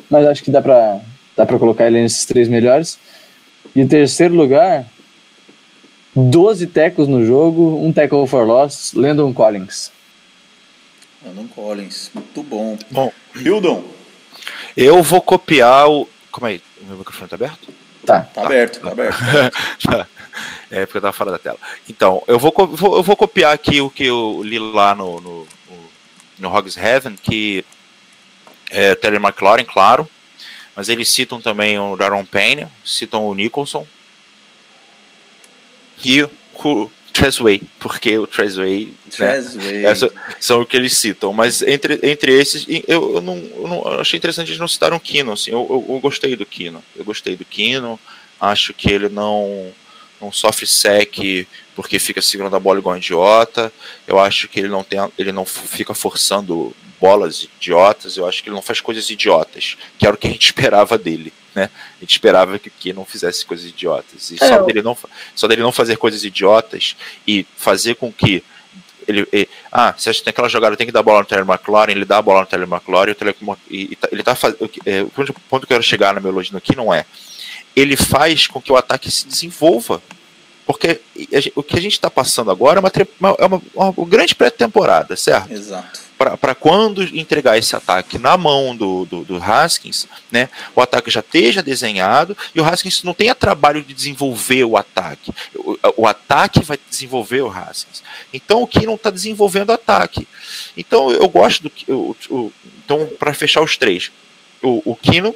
mas 0.08 0.26
acho 0.26 0.42
que 0.42 0.50
dá 0.50 0.62
pra, 0.62 1.00
dá 1.36 1.44
pra 1.44 1.58
colocar 1.58 1.86
ele 1.86 2.00
nesses 2.00 2.24
três 2.24 2.48
melhores. 2.48 2.98
E 3.74 3.80
em 3.82 3.86
terceiro 3.86 4.34
lugar, 4.34 4.86
12 6.14 6.68
tecos 6.68 7.06
no 7.06 7.26
jogo, 7.26 7.84
um 7.84 7.92
tackle 7.92 8.26
for 8.26 8.46
loss, 8.46 8.94
Landon 8.94 9.34
Collins. 9.34 9.92
Landon 11.26 11.46
Collins, 11.48 12.10
muito 12.14 12.42
bom. 12.42 12.78
Bom. 12.90 13.12
Hildon, 13.34 13.84
Eu 14.74 15.02
vou 15.02 15.20
copiar 15.20 15.90
o. 15.90 16.08
Como 16.36 16.48
é? 16.48 16.60
O 16.82 16.84
meu 16.84 16.98
microfone 16.98 17.30
tá 17.30 17.34
aberto? 17.36 17.72
Tá. 18.04 18.20
tá 18.20 18.42
aberto, 18.44 18.78
tá 18.80 18.90
aberto. 18.90 19.16
é, 20.70 20.84
porque 20.84 20.98
eu 20.98 21.00
tava 21.00 21.14
fora 21.14 21.30
da 21.30 21.38
tela. 21.38 21.58
Então, 21.88 22.22
eu 22.26 22.38
vou, 22.38 22.52
vou- 22.54 22.96
eu 22.98 23.02
vou 23.02 23.16
copiar 23.16 23.54
aqui 23.54 23.80
o 23.80 23.88
que 23.88 24.04
eu 24.04 24.42
li 24.44 24.58
lá 24.58 24.94
no, 24.94 25.18
no, 25.18 25.48
no, 25.70 25.90
no 26.38 26.54
Hogs 26.54 26.76
Heaven, 26.76 27.16
que 27.16 27.64
é 28.68 28.94
Terry 28.94 29.16
McLaurin, 29.16 29.64
claro. 29.64 30.06
mas 30.76 30.90
eles 30.90 31.08
citam 31.08 31.40
também 31.40 31.78
o 31.78 31.96
Daron 31.96 32.26
Payne, 32.26 32.68
citam 32.84 33.26
o 33.26 33.34
Nicholson 33.34 33.86
e 36.04 36.22
o 36.22 36.90
Trezway, 37.16 37.62
porque 37.80 38.18
o 38.18 38.26
Trezway, 38.26 38.92
Trezway. 39.10 39.72
Né, 39.78 39.82
essa, 39.84 40.12
são 40.38 40.60
o 40.60 40.66
que 40.66 40.76
eles 40.76 40.92
citam. 40.98 41.32
Mas 41.32 41.62
entre, 41.62 41.98
entre 42.02 42.30
esses, 42.38 42.66
eu, 42.86 43.14
eu, 43.14 43.20
não, 43.22 43.36
eu 43.36 43.66
não 43.66 43.92
eu 43.92 44.00
achei 44.00 44.18
interessante 44.18 44.48
eles 44.48 44.60
não 44.60 44.68
citaram 44.68 44.98
o 44.98 45.00
Kino. 45.00 45.32
Assim, 45.32 45.50
eu, 45.50 45.66
eu, 45.70 45.94
eu, 45.94 46.00
gostei 46.00 46.36
do 46.36 46.44
Kino. 46.44 46.84
Eu 46.94 47.04
gostei 47.04 47.34
do 47.34 47.44
Kino. 47.44 47.98
Acho 48.38 48.74
que 48.74 48.90
ele 48.90 49.08
não, 49.08 49.72
não 50.20 50.30
sofre 50.30 50.66
sec 50.66 51.46
porque 51.74 51.98
fica 51.98 52.20
segurando 52.20 52.56
a 52.56 52.60
bola 52.60 52.80
igual 52.80 52.94
um 52.94 52.98
idiota. 52.98 53.72
Eu 54.06 54.18
acho 54.18 54.46
que 54.46 54.60
ele 54.60 54.68
não, 54.68 54.84
tem, 54.84 55.00
ele 55.18 55.32
não 55.32 55.46
fica 55.46 55.94
forçando 55.94 56.76
bolas 57.00 57.48
idiotas. 57.56 58.18
Eu 58.18 58.28
acho 58.28 58.42
que 58.42 58.50
ele 58.50 58.56
não 58.56 58.62
faz 58.62 58.82
coisas 58.82 59.08
idiotas, 59.08 59.78
que 59.98 60.06
era 60.06 60.14
o 60.14 60.18
que 60.18 60.26
a 60.26 60.30
gente 60.30 60.44
esperava 60.52 60.98
dele 60.98 61.32
né? 61.56 61.70
A 61.96 62.00
gente 62.00 62.12
esperava 62.12 62.58
que, 62.58 62.68
que 62.68 62.92
não 62.92 63.06
fizesse 63.06 63.44
coisas 63.44 63.66
idiotas. 63.66 64.30
E 64.30 64.34
é, 64.34 64.46
só, 64.46 64.62
dele 64.62 64.82
não, 64.82 64.96
só 65.34 65.48
dele 65.48 65.62
não 65.62 65.72
fazer 65.72 65.96
coisas 65.96 66.22
idiotas 66.22 66.94
e 67.26 67.46
fazer 67.56 67.94
com 67.94 68.12
que 68.12 68.44
ele, 69.08 69.26
ele, 69.32 69.48
ah, 69.72 69.94
se 69.96 70.08
a 70.08 70.12
gente 70.12 70.24
tem 70.24 70.30
aquela 70.30 70.48
jogada, 70.48 70.76
tem 70.76 70.86
que 70.86 70.92
dar 70.92 71.00
a 71.00 71.02
bola 71.02 71.20
no 71.20 71.26
Taylor 71.26 71.48
McLaurin, 71.48 71.92
ele 71.92 72.04
dá 72.04 72.18
a 72.18 72.22
bola 72.22 72.40
no 72.40 72.46
Taylor 72.46 72.68
McLaurin, 72.68 73.14
e, 73.70 73.92
e, 73.92 73.96
tá, 73.96 74.08
ele 74.12 74.22
tá 74.22 74.34
fazendo. 74.34 74.70
É, 74.84 75.02
o 75.02 75.10
ponto 75.10 75.32
que 75.32 75.54
eu 75.54 75.60
quero 75.60 75.82
chegar 75.82 76.12
na 76.12 76.20
meu 76.20 76.30
elogio 76.30 76.56
aqui 76.56 76.76
não 76.76 76.92
é. 76.92 77.06
Ele 77.74 77.96
faz 77.96 78.46
com 78.46 78.60
que 78.60 78.72
o 78.72 78.76
ataque 78.76 79.10
se 79.10 79.26
desenvolva. 79.26 80.02
Porque 80.66 81.00
o 81.54 81.62
que 81.62 81.78
a 81.78 81.80
gente 81.80 81.92
está 81.92 82.10
passando 82.10 82.50
agora 82.50 82.80
é 82.80 83.06
uma, 83.20 83.36
é 83.38 83.46
uma, 83.46 83.62
uma 83.74 84.06
grande 84.06 84.34
pré-temporada, 84.34 85.16
certo? 85.16 85.52
Exato 85.52 86.06
para 86.16 86.54
quando 86.54 87.02
entregar 87.02 87.58
esse 87.58 87.76
ataque 87.76 88.18
na 88.18 88.36
mão 88.36 88.74
do, 88.74 89.04
do, 89.04 89.24
do, 89.24 89.36
Haskins, 89.36 90.08
né, 90.32 90.48
o 90.74 90.80
ataque 90.80 91.10
já 91.10 91.20
esteja 91.20 91.62
desenhado 91.62 92.36
e 92.54 92.60
o 92.60 92.64
Haskins 92.64 93.02
não 93.02 93.12
tenha 93.12 93.34
trabalho 93.34 93.82
de 93.82 93.92
desenvolver 93.92 94.64
o 94.64 94.76
ataque. 94.76 95.32
O, 95.54 95.76
o 95.98 96.06
ataque 96.06 96.62
vai 96.62 96.78
desenvolver 96.88 97.42
o 97.42 97.50
Haskins. 97.50 98.02
Então 98.32 98.62
o 98.62 98.66
que 98.66 98.86
não 98.86 98.94
está 98.94 99.10
desenvolvendo 99.10 99.68
o 99.68 99.74
ataque. 99.74 100.26
Então 100.76 101.10
eu 101.10 101.28
gosto 101.28 101.64
do 101.64 101.72
o, 101.92 102.16
o 102.30 102.52
então 102.84 103.06
para 103.18 103.34
fechar 103.34 103.62
os 103.62 103.76
três, 103.76 104.10
o, 104.62 104.92
o 104.92 104.96
Kino, 104.96 105.34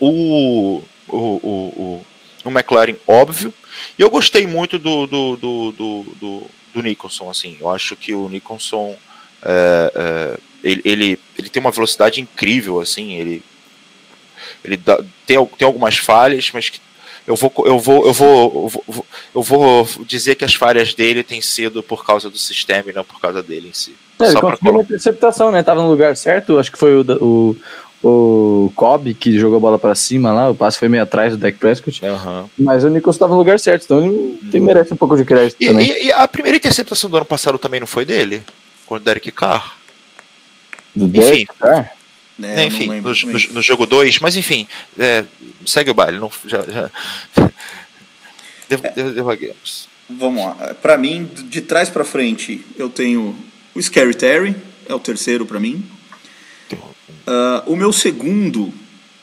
o, 0.00 0.82
o, 1.08 1.16
o, 1.16 1.48
o 1.48 2.06
McLaren 2.50 2.96
óbvio, 3.06 3.52
e 3.98 4.02
eu 4.02 4.10
gostei 4.10 4.46
muito 4.46 4.78
do 4.78 5.06
do, 5.06 5.36
do, 5.36 5.72
do, 5.72 6.42
do, 6.74 6.82
Nicholson, 6.82 7.30
assim, 7.30 7.56
eu 7.60 7.70
acho 7.70 7.96
que 7.96 8.14
o 8.14 8.28
Nicholson 8.28 8.96
é, 9.42 9.92
é, 9.94 10.38
ele, 10.62 10.82
ele, 10.84 11.20
ele, 11.38 11.48
tem 11.48 11.60
uma 11.60 11.70
velocidade 11.70 12.20
incrível, 12.20 12.80
assim, 12.80 13.14
ele, 13.14 13.42
ele 14.64 14.76
dá, 14.76 14.96
tem, 15.26 15.44
tem 15.46 15.66
algumas 15.66 15.96
falhas, 15.96 16.50
mas 16.52 16.70
eu 17.26 17.34
vou, 17.34 17.52
eu, 17.64 17.78
vou, 17.78 18.06
eu, 18.06 18.12
vou, 18.12 18.52
eu, 18.54 18.68
vou, 18.68 19.06
eu 19.34 19.42
vou 19.42 19.88
dizer 20.06 20.36
que 20.36 20.44
as 20.44 20.54
falhas 20.54 20.94
dele 20.94 21.24
têm 21.24 21.40
sido 21.40 21.82
por 21.82 22.04
causa 22.04 22.30
do 22.30 22.38
sistema 22.38 22.90
e 22.90 22.92
não 22.92 23.04
por 23.04 23.20
causa 23.20 23.42
dele 23.42 23.68
em 23.68 23.72
si. 23.72 23.96
É, 24.20 24.26
ele 24.26 24.40
conseguiu 24.40 24.72
uma 24.72 24.82
interceptação, 24.82 25.50
né? 25.50 25.62
Tava 25.62 25.82
no 25.82 25.90
lugar 25.90 26.16
certo, 26.16 26.58
acho 26.58 26.70
que 26.70 26.78
foi 26.78 26.94
o, 26.94 27.04
o, 27.20 27.56
o 28.02 28.70
Cobb 28.74 29.14
que 29.14 29.38
jogou 29.38 29.56
a 29.56 29.60
bola 29.60 29.78
para 29.78 29.94
cima 29.94 30.32
lá, 30.32 30.50
o 30.50 30.54
passe 30.54 30.78
foi 30.78 30.88
meio 30.88 31.02
atrás 31.02 31.32
do 31.32 31.38
Deck 31.38 31.58
Prescott. 31.58 32.04
Uhum. 32.04 32.48
Mas 32.58 32.84
o 32.84 32.88
Nichols 32.88 33.16
estava 33.16 33.32
no 33.32 33.38
lugar 33.38 33.58
certo, 33.58 33.84
então 33.84 34.04
ele 34.04 34.38
tem, 34.50 34.60
merece 34.60 34.92
um 34.92 34.96
pouco 34.96 35.16
de 35.16 35.24
crédito 35.24 35.56
e, 35.60 35.66
também. 35.66 35.90
E, 35.90 36.06
e, 36.06 36.12
a 36.12 36.28
primeira 36.28 36.56
interceptação 36.56 37.08
do 37.08 37.16
ano 37.16 37.26
passado 37.26 37.58
também 37.58 37.80
não 37.80 37.86
foi 37.86 38.04
dele? 38.04 38.42
com 38.86 38.94
o 38.94 39.00
Derek 39.00 39.30
Carr. 39.32 39.76
Do 40.94 41.06
Derek 41.08 41.46
Carr? 41.58 41.92
É, 42.42 42.64
enfim, 42.64 42.86
no, 42.86 43.00
no, 43.00 43.54
no, 43.54 43.62
jogo 43.62 43.86
2, 43.86 44.18
mas 44.18 44.36
enfim, 44.36 44.68
é, 44.98 45.24
segue 45.64 45.90
o 45.90 45.94
baile. 45.94 46.18
Não, 46.18 46.30
já, 46.46 46.62
já... 46.62 46.90
Devaguemos. 49.14 49.88
Vamos 50.08 50.44
lá. 50.44 50.74
Para 50.74 50.98
mim, 50.98 51.24
de 51.24 51.60
trás 51.62 51.88
para 51.88 52.04
frente, 52.04 52.64
eu 52.76 52.90
tenho 52.90 53.34
o 53.74 53.82
Scary 53.82 54.14
Terry, 54.14 54.54
é 54.86 54.94
o 54.94 55.00
terceiro 55.00 55.46
para 55.46 55.58
mim. 55.58 55.84
Uh, 57.26 57.72
o 57.72 57.76
meu 57.76 57.92
segundo, 57.92 58.72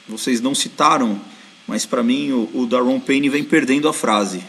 vocês 0.08 0.42
não 0.42 0.54
citaram, 0.54 1.20
mas 1.68 1.86
para 1.86 2.04
mim 2.04 2.32
o, 2.32 2.50
o 2.54 2.66
Daron 2.66 3.00
Payne 3.00 3.30
vem 3.30 3.44
perdendo 3.44 3.88
a 3.88 3.94
frase. 3.94 4.44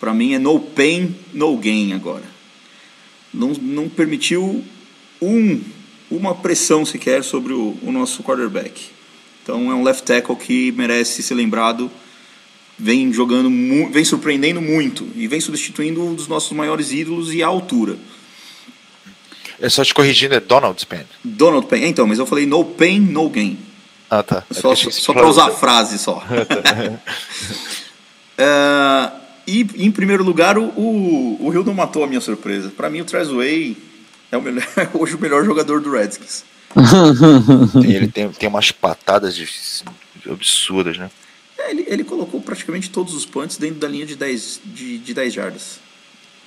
Para 0.00 0.12
mim 0.12 0.34
é 0.34 0.38
no 0.38 0.58
pain, 0.58 1.14
no 1.32 1.56
gain 1.56 1.92
agora 1.92 2.32
não, 3.32 3.52
não 3.52 3.88
permitiu 3.88 4.62
um, 5.20 5.60
uma 6.10 6.34
pressão 6.34 6.84
sequer 6.84 7.24
sobre 7.24 7.52
o, 7.52 7.76
o 7.82 7.90
nosso 7.90 8.22
quarterback. 8.22 8.90
Então 9.42 9.70
é 9.70 9.74
um 9.74 9.82
left 9.82 10.04
tackle 10.04 10.36
que 10.36 10.72
merece 10.72 11.22
ser 11.22 11.34
lembrado, 11.34 11.90
vem 12.78 13.12
jogando, 13.12 13.50
vem 13.90 14.04
surpreendendo 14.04 14.60
muito 14.60 15.08
e 15.16 15.26
vem 15.26 15.40
substituindo 15.40 16.02
um 16.02 16.14
dos 16.14 16.28
nossos 16.28 16.52
maiores 16.52 16.92
ídolos 16.92 17.32
e 17.32 17.42
a 17.42 17.46
altura. 17.46 17.96
É 19.62 19.68
só 19.68 19.82
te 19.84 19.94
corrigindo, 19.94 20.34
é 20.34 20.40
Donald 20.40 20.84
Penn. 20.84 21.04
Donald 21.24 21.66
Penn, 21.66 21.84
então, 21.86 22.06
mas 22.06 22.18
eu 22.18 22.26
falei 22.26 22.44
no 22.44 22.64
pain, 22.64 23.00
no 23.00 23.30
gain. 23.30 23.58
Ah, 24.10 24.22
tá. 24.22 24.44
Só, 24.50 24.74
só, 24.74 24.90
só 24.90 25.14
para 25.14 25.26
usar 25.26 25.46
a 25.46 25.50
frase 25.52 25.98
só. 25.98 26.22
uh, 28.38 29.22
E 29.46 29.66
em 29.76 29.90
primeiro 29.90 30.22
lugar, 30.22 30.56
o, 30.56 30.64
o, 30.64 31.46
o 31.46 31.52
Hill 31.52 31.64
não 31.64 31.74
matou 31.74 32.04
a 32.04 32.06
minha 32.06 32.20
surpresa. 32.20 32.70
Para 32.70 32.88
mim, 32.88 33.00
o 33.00 33.04
Trezway 33.04 33.76
é 34.30 34.36
o 34.36 34.42
melhor, 34.42 34.64
hoje 34.94 35.14
o 35.14 35.20
melhor 35.20 35.44
jogador 35.44 35.80
do 35.80 35.90
Redskins. 35.90 36.44
ele 37.84 38.08
tem, 38.08 38.30
tem 38.30 38.48
umas 38.48 38.70
patadas 38.70 39.34
de, 39.34 39.44
de 39.44 40.30
absurdas, 40.30 40.96
né? 40.96 41.10
É, 41.58 41.70
ele, 41.70 41.84
ele 41.86 42.04
colocou 42.04 42.40
praticamente 42.40 42.88
todos 42.88 43.14
os 43.14 43.26
punts 43.26 43.56
dentro 43.56 43.76
da 43.76 43.88
linha 43.88 44.06
de 44.06 44.16
10, 44.16 44.60
de, 44.64 44.98
de 44.98 45.12
10 45.14 45.34
jardas. 45.34 45.80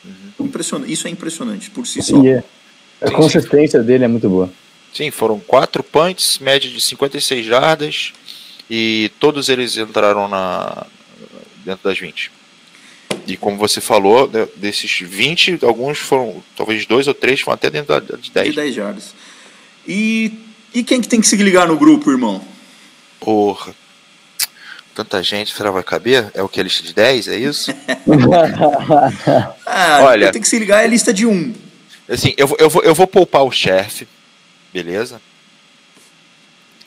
Uhum. 0.04 0.46
Impressionante. 0.46 0.92
Isso 0.92 1.08
é 1.08 1.12
impressionante 1.12 1.70
por 1.70 1.86
si 1.86 2.02
só. 2.02 2.22
Yeah. 2.22 2.46
A 3.02 3.08
sim, 3.08 3.14
consistência 3.14 3.80
sim. 3.80 3.86
dele 3.86 4.06
é 4.06 4.08
muito 4.08 4.30
boa. 4.30 4.50
Sim, 4.94 5.12
foram 5.12 5.40
quatro 5.40 5.84
punts, 5.84 6.40
média 6.40 6.70
de 6.70 6.80
56 6.80 7.46
jardas, 7.46 8.14
e 8.70 9.12
todos 9.20 9.50
eles 9.50 9.76
entraram 9.76 10.28
na, 10.28 10.88
dentro 11.66 11.90
das 11.90 12.00
20. 12.00 12.32
E 13.28 13.36
como 13.36 13.58
você 13.58 13.82
falou, 13.82 14.30
né, 14.32 14.48
desses 14.56 15.00
20, 15.02 15.60
alguns 15.64 15.98
foram, 15.98 16.42
talvez 16.56 16.86
dois 16.86 17.08
ou 17.08 17.14
três, 17.14 17.42
foram 17.42 17.56
até 17.56 17.70
dentro 17.70 18.00
de 18.00 18.32
10. 18.32 18.50
De 18.50 18.56
10 18.56 18.76
jardas. 18.76 19.16
E, 19.88 20.32
e 20.74 20.84
quem 20.84 21.02
que 21.02 21.08
tem 21.08 21.20
que 21.20 21.28
se 21.28 21.36
ligar 21.36 21.68
no 21.68 21.78
grupo, 21.78 22.12
irmão? 22.12 22.42
Porra. 23.20 23.74
Tanta 24.94 25.22
gente, 25.22 25.54
será 25.54 25.72
vai 25.72 25.84
caber? 25.84 26.32
É 26.34 26.42
o 26.42 26.48
que? 26.48 26.62
A 26.62 26.64
lista 26.64 26.84
de 26.84 26.94
10, 26.94 27.28
é 27.28 27.38
isso? 27.38 27.70
ah, 29.66 30.00
Olha, 30.04 30.32
tem 30.32 30.42
que 30.42 30.48
se 30.48 30.58
ligar 30.58 30.84
é 30.84 30.86
a 30.86 30.88
lista 30.88 31.14
de 31.14 31.26
1. 31.26 31.65
Assim, 32.08 32.34
eu, 32.38 32.56
eu, 32.60 32.70
vou, 32.70 32.84
eu 32.84 32.94
vou 32.94 33.08
poupar 33.08 33.44
o 33.44 33.52
chefe, 33.52 34.08
beleza? 34.74 35.22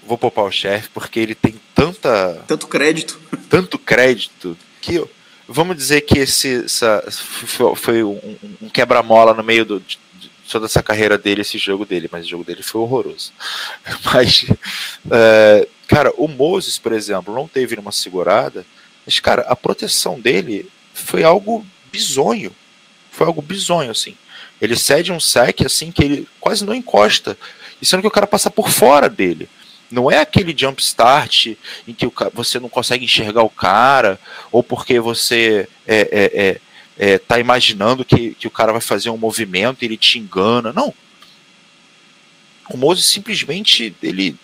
Vou 0.07 0.16
poupar 0.16 0.45
o 0.45 0.53
chefe 0.53 0.89
porque 0.91 1.19
ele 1.19 1.35
tem 1.35 1.55
tanta. 1.75 2.43
Tanto 2.47 2.66
crédito. 2.66 3.21
Tanto 3.49 3.79
crédito 3.79 4.57
que 4.81 5.05
vamos 5.49 5.77
dizer 5.77 6.03
que 6.03 6.19
esse 6.19 6.64
essa, 6.66 7.03
foi 7.75 8.05
um, 8.05 8.37
um 8.61 8.69
quebra-mola 8.69 9.33
no 9.33 9.43
meio 9.43 9.64
do, 9.64 9.81
de, 9.81 9.99
de, 10.19 10.31
toda 10.51 10.66
essa 10.66 10.83
carreira 10.83 11.16
dele, 11.16 11.41
esse 11.41 11.57
jogo 11.57 11.87
dele, 11.87 12.09
mas 12.12 12.27
o 12.27 12.29
jogo 12.29 12.45
dele 12.45 12.62
foi 12.62 12.81
horroroso. 12.81 13.33
Mas, 14.05 14.47
é, 15.11 15.66
cara, 15.87 16.12
o 16.16 16.29
Moses, 16.29 16.79
por 16.79 16.93
exemplo, 16.93 17.35
não 17.35 17.49
teve 17.49 17.77
uma 17.77 17.93
segurada, 17.93 18.64
mas, 19.05 19.21
cara, 19.21 19.43
a 19.43 19.57
proteção 19.57 20.21
dele 20.21 20.71
foi 20.93 21.25
algo 21.25 21.66
bizonho. 21.91 22.55
Foi 23.11 23.27
algo 23.27 23.41
bizonho, 23.41 23.91
assim. 23.91 24.14
Ele 24.61 24.77
cede 24.77 25.13
um 25.13 25.21
sec, 25.21 25.63
assim, 25.63 25.91
que 25.91 26.03
ele 26.03 26.29
quase 26.41 26.65
não 26.65 26.75
encosta. 26.75 27.39
E 27.81 27.87
sendo 27.87 28.01
que 28.01 28.09
o 28.09 28.13
cara 28.13 28.27
passa 28.27 28.51
por 28.51 28.71
fora 28.71 29.09
dele. 29.09 29.49
Não 29.91 30.11
é 30.11 30.19
aquele 30.19 30.55
jump 30.57 30.83
start 30.83 31.55
em 31.87 31.95
que 31.95 32.07
você 32.35 32.59
não 32.59 32.69
consegue 32.69 33.05
enxergar 33.05 33.43
o 33.43 33.49
cara, 33.49 34.21
ou 34.53 34.63
porque 34.63 35.01
você 35.01 35.67
é, 35.87 35.97
é, 35.97 36.33
é, 36.35 37.13
é, 37.13 37.19
tá 37.19 37.39
imaginando 37.39 38.05
que, 38.05 38.35
que 38.35 38.47
o 38.47 38.51
cara 38.51 38.73
vai 38.73 38.83
fazer 38.83 39.09
um 39.09 39.17
movimento 39.17 39.83
e 39.83 39.87
ele 39.87 39.97
te 39.97 40.19
engana. 40.19 40.73
Não. 40.73 40.93
O 42.69 42.77
Moses 42.77 43.07
simplesmente 43.07 43.95
ele 44.03 44.37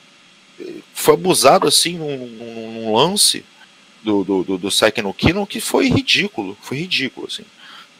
foi 0.94 1.14
abusado 1.14 1.66
assim 1.66 1.98
num, 1.98 2.26
num 2.26 2.94
lance 2.94 3.44
do, 4.02 4.22
do, 4.24 4.44
do, 4.44 4.58
do 4.58 4.68
no 5.02 5.14
Kino 5.14 5.46
que 5.46 5.60
foi 5.60 5.88
ridículo. 5.88 6.56
Foi 6.62 6.78
ridículo, 6.78 7.26
assim. 7.26 7.44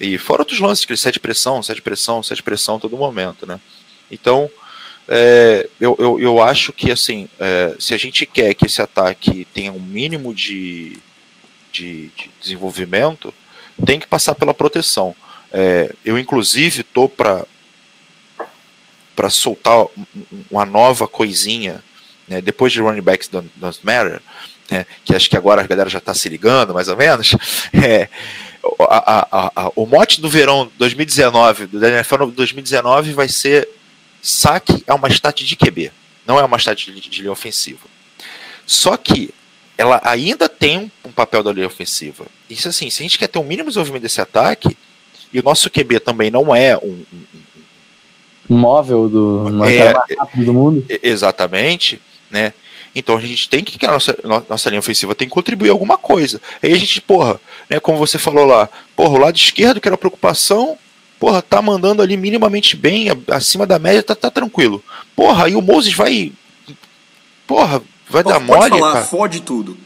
E 0.01 0.18
fora 0.18 0.42
outros 0.42 0.61
lances 0.61 0.84
que 0.84 0.92
ele 0.92 0.99
sete 0.99 1.20
pressão, 1.20 1.62
sete 1.62 1.80
pressão, 1.80 2.22
sete 2.22 2.42
pressão 2.42 2.80
todo 2.80 2.97
momento, 2.97 3.47
né? 3.47 3.61
Então, 4.11 4.51
é, 5.09 5.68
eu, 5.80 5.97
eu, 5.99 6.20
eu, 6.20 6.42
acho 6.42 6.72
que 6.72 6.90
assim, 6.90 7.28
é, 7.38 7.74
se 7.78 7.95
a 7.95 7.99
gente 7.99 8.26
quer 8.26 8.55
que 8.55 8.66
esse 8.66 8.80
ataque 8.80 9.47
tenha 9.53 9.72
um 9.72 9.80
mínimo 9.80 10.34
de, 10.34 10.99
de, 11.72 12.09
de 12.09 12.30
desenvolvimento, 12.40 13.32
tem 13.84 14.01
que 14.01 14.07
passar 14.07 14.34
pela 14.34 14.55
proteção. 14.55 15.14
É, 15.53 15.95
eu 16.05 16.18
inclusive 16.18 16.82
tô 16.82 17.09
para 17.09 17.47
para 19.14 19.30
soltar 19.30 19.86
uma 20.51 20.66
nova 20.66 21.07
coisinha 21.07 21.80
né, 22.26 22.40
depois 22.40 22.72
de 22.72 22.80
running 22.80 23.01
backs 23.01 23.28
don't, 23.28 23.49
don't 23.57 23.78
matter, 23.82 24.20
né, 24.70 24.86
que 25.05 25.14
acho 25.14 25.28
que 25.28 25.36
agora 25.36 25.62
a 25.62 25.66
galera 25.66 25.88
já 25.88 25.99
está 25.99 26.14
se 26.14 26.28
ligando, 26.28 26.74
mais 26.74 26.88
ou 26.88 26.97
menos, 26.97 27.36
é, 27.72 28.09
a, 28.81 29.27
a, 29.31 29.53
a, 29.57 29.73
o 29.77 29.87
mote 29.87 30.21
do 30.21 30.29
verão 30.29 30.71
2019, 30.79 31.67
do 31.67 31.85
NFL 31.85 32.27
2019 32.27 33.12
vai 33.12 33.29
ser 33.29 33.69
saque 34.23 34.83
é 34.87 34.95
uma 34.95 35.09
stat 35.09 35.45
de 35.45 35.57
QB, 35.57 35.93
não 36.27 36.39
é 36.39 36.45
uma 36.45 36.57
stat 36.57 36.91
de, 36.91 37.01
de 37.01 37.21
linha 37.21 37.33
ofensiva. 37.33 37.87
Só 38.67 38.97
que 38.97 39.31
ela 39.77 40.01
ainda 40.05 40.49
tem 40.49 40.79
um, 40.79 40.91
um 41.05 41.12
papel 41.12 41.43
da 41.43 41.53
linha 41.53 41.67
ofensiva. 41.67 42.27
Isso 42.49 42.69
assim, 42.69 42.89
se 42.89 43.03
a 43.03 43.05
gente 43.05 43.19
quer 43.19 43.29
ter 43.29 43.39
um 43.39 43.45
mínimo 43.45 43.69
desenvolvimento 43.69 44.03
desse 44.03 44.21
ataque, 44.21 44.77
e 45.33 45.41
o 45.41 45.43
nosso 45.43 45.69
QB 45.69 46.01
também 46.01 46.31
não 46.31 46.55
é 46.55 46.77
um, 46.77 47.05
um 48.49 48.57
móvel 48.57 49.09
do 49.09 49.49
é, 49.67 49.93
mais 49.93 50.19
rápido 50.19 50.45
do 50.45 50.55
mundo. 50.55 50.87
Exatamente, 51.03 52.01
né? 52.31 52.55
Então 52.95 53.16
a 53.16 53.20
gente 53.20 53.49
tem 53.49 53.64
que, 53.64 53.78
que 53.78 53.86
a 53.86 53.90
nossa, 53.90 54.16
nossa 54.49 54.68
linha 54.68 54.78
ofensiva 54.78 55.14
tem 55.14 55.28
que 55.28 55.34
contribuir 55.34 55.70
alguma 55.70 55.99
coisa. 55.99 56.40
Aí 56.62 56.72
a 56.72 56.78
gente, 56.78 57.01
porra, 57.01 57.40
né, 57.68 57.80
como 57.80 57.99
você 57.99 58.18
falou 58.18 58.47
lá, 58.47 58.68
porra, 58.95 59.14
o 59.14 59.18
lado 59.18 59.36
esquerdo, 59.36 59.80
que 59.80 59.88
era 59.88 59.99
preocupação, 59.99 60.78
porra, 61.18 61.42
tá 61.42 61.61
mandando 61.61 62.03
ali 62.03 62.16
minimamente 62.16 62.76
bem, 62.76 63.09
acima 63.30 63.66
da 63.66 63.78
média, 63.78 64.03
tá, 64.03 64.14
tá 64.14 64.30
tranquilo. 64.30 64.82
Porra, 65.16 65.47
aí 65.47 65.57
o 65.57 65.62
Moses 65.62 65.95
vai. 65.95 66.32
Porra, 67.47 67.82
vai 68.09 68.22
Pô, 68.22 68.30
dar 68.30 68.40
mole. 68.40 68.70
Falar, 68.70 68.92
cara. 68.92 69.05
fode 69.05 69.40
tudo. 69.40 69.76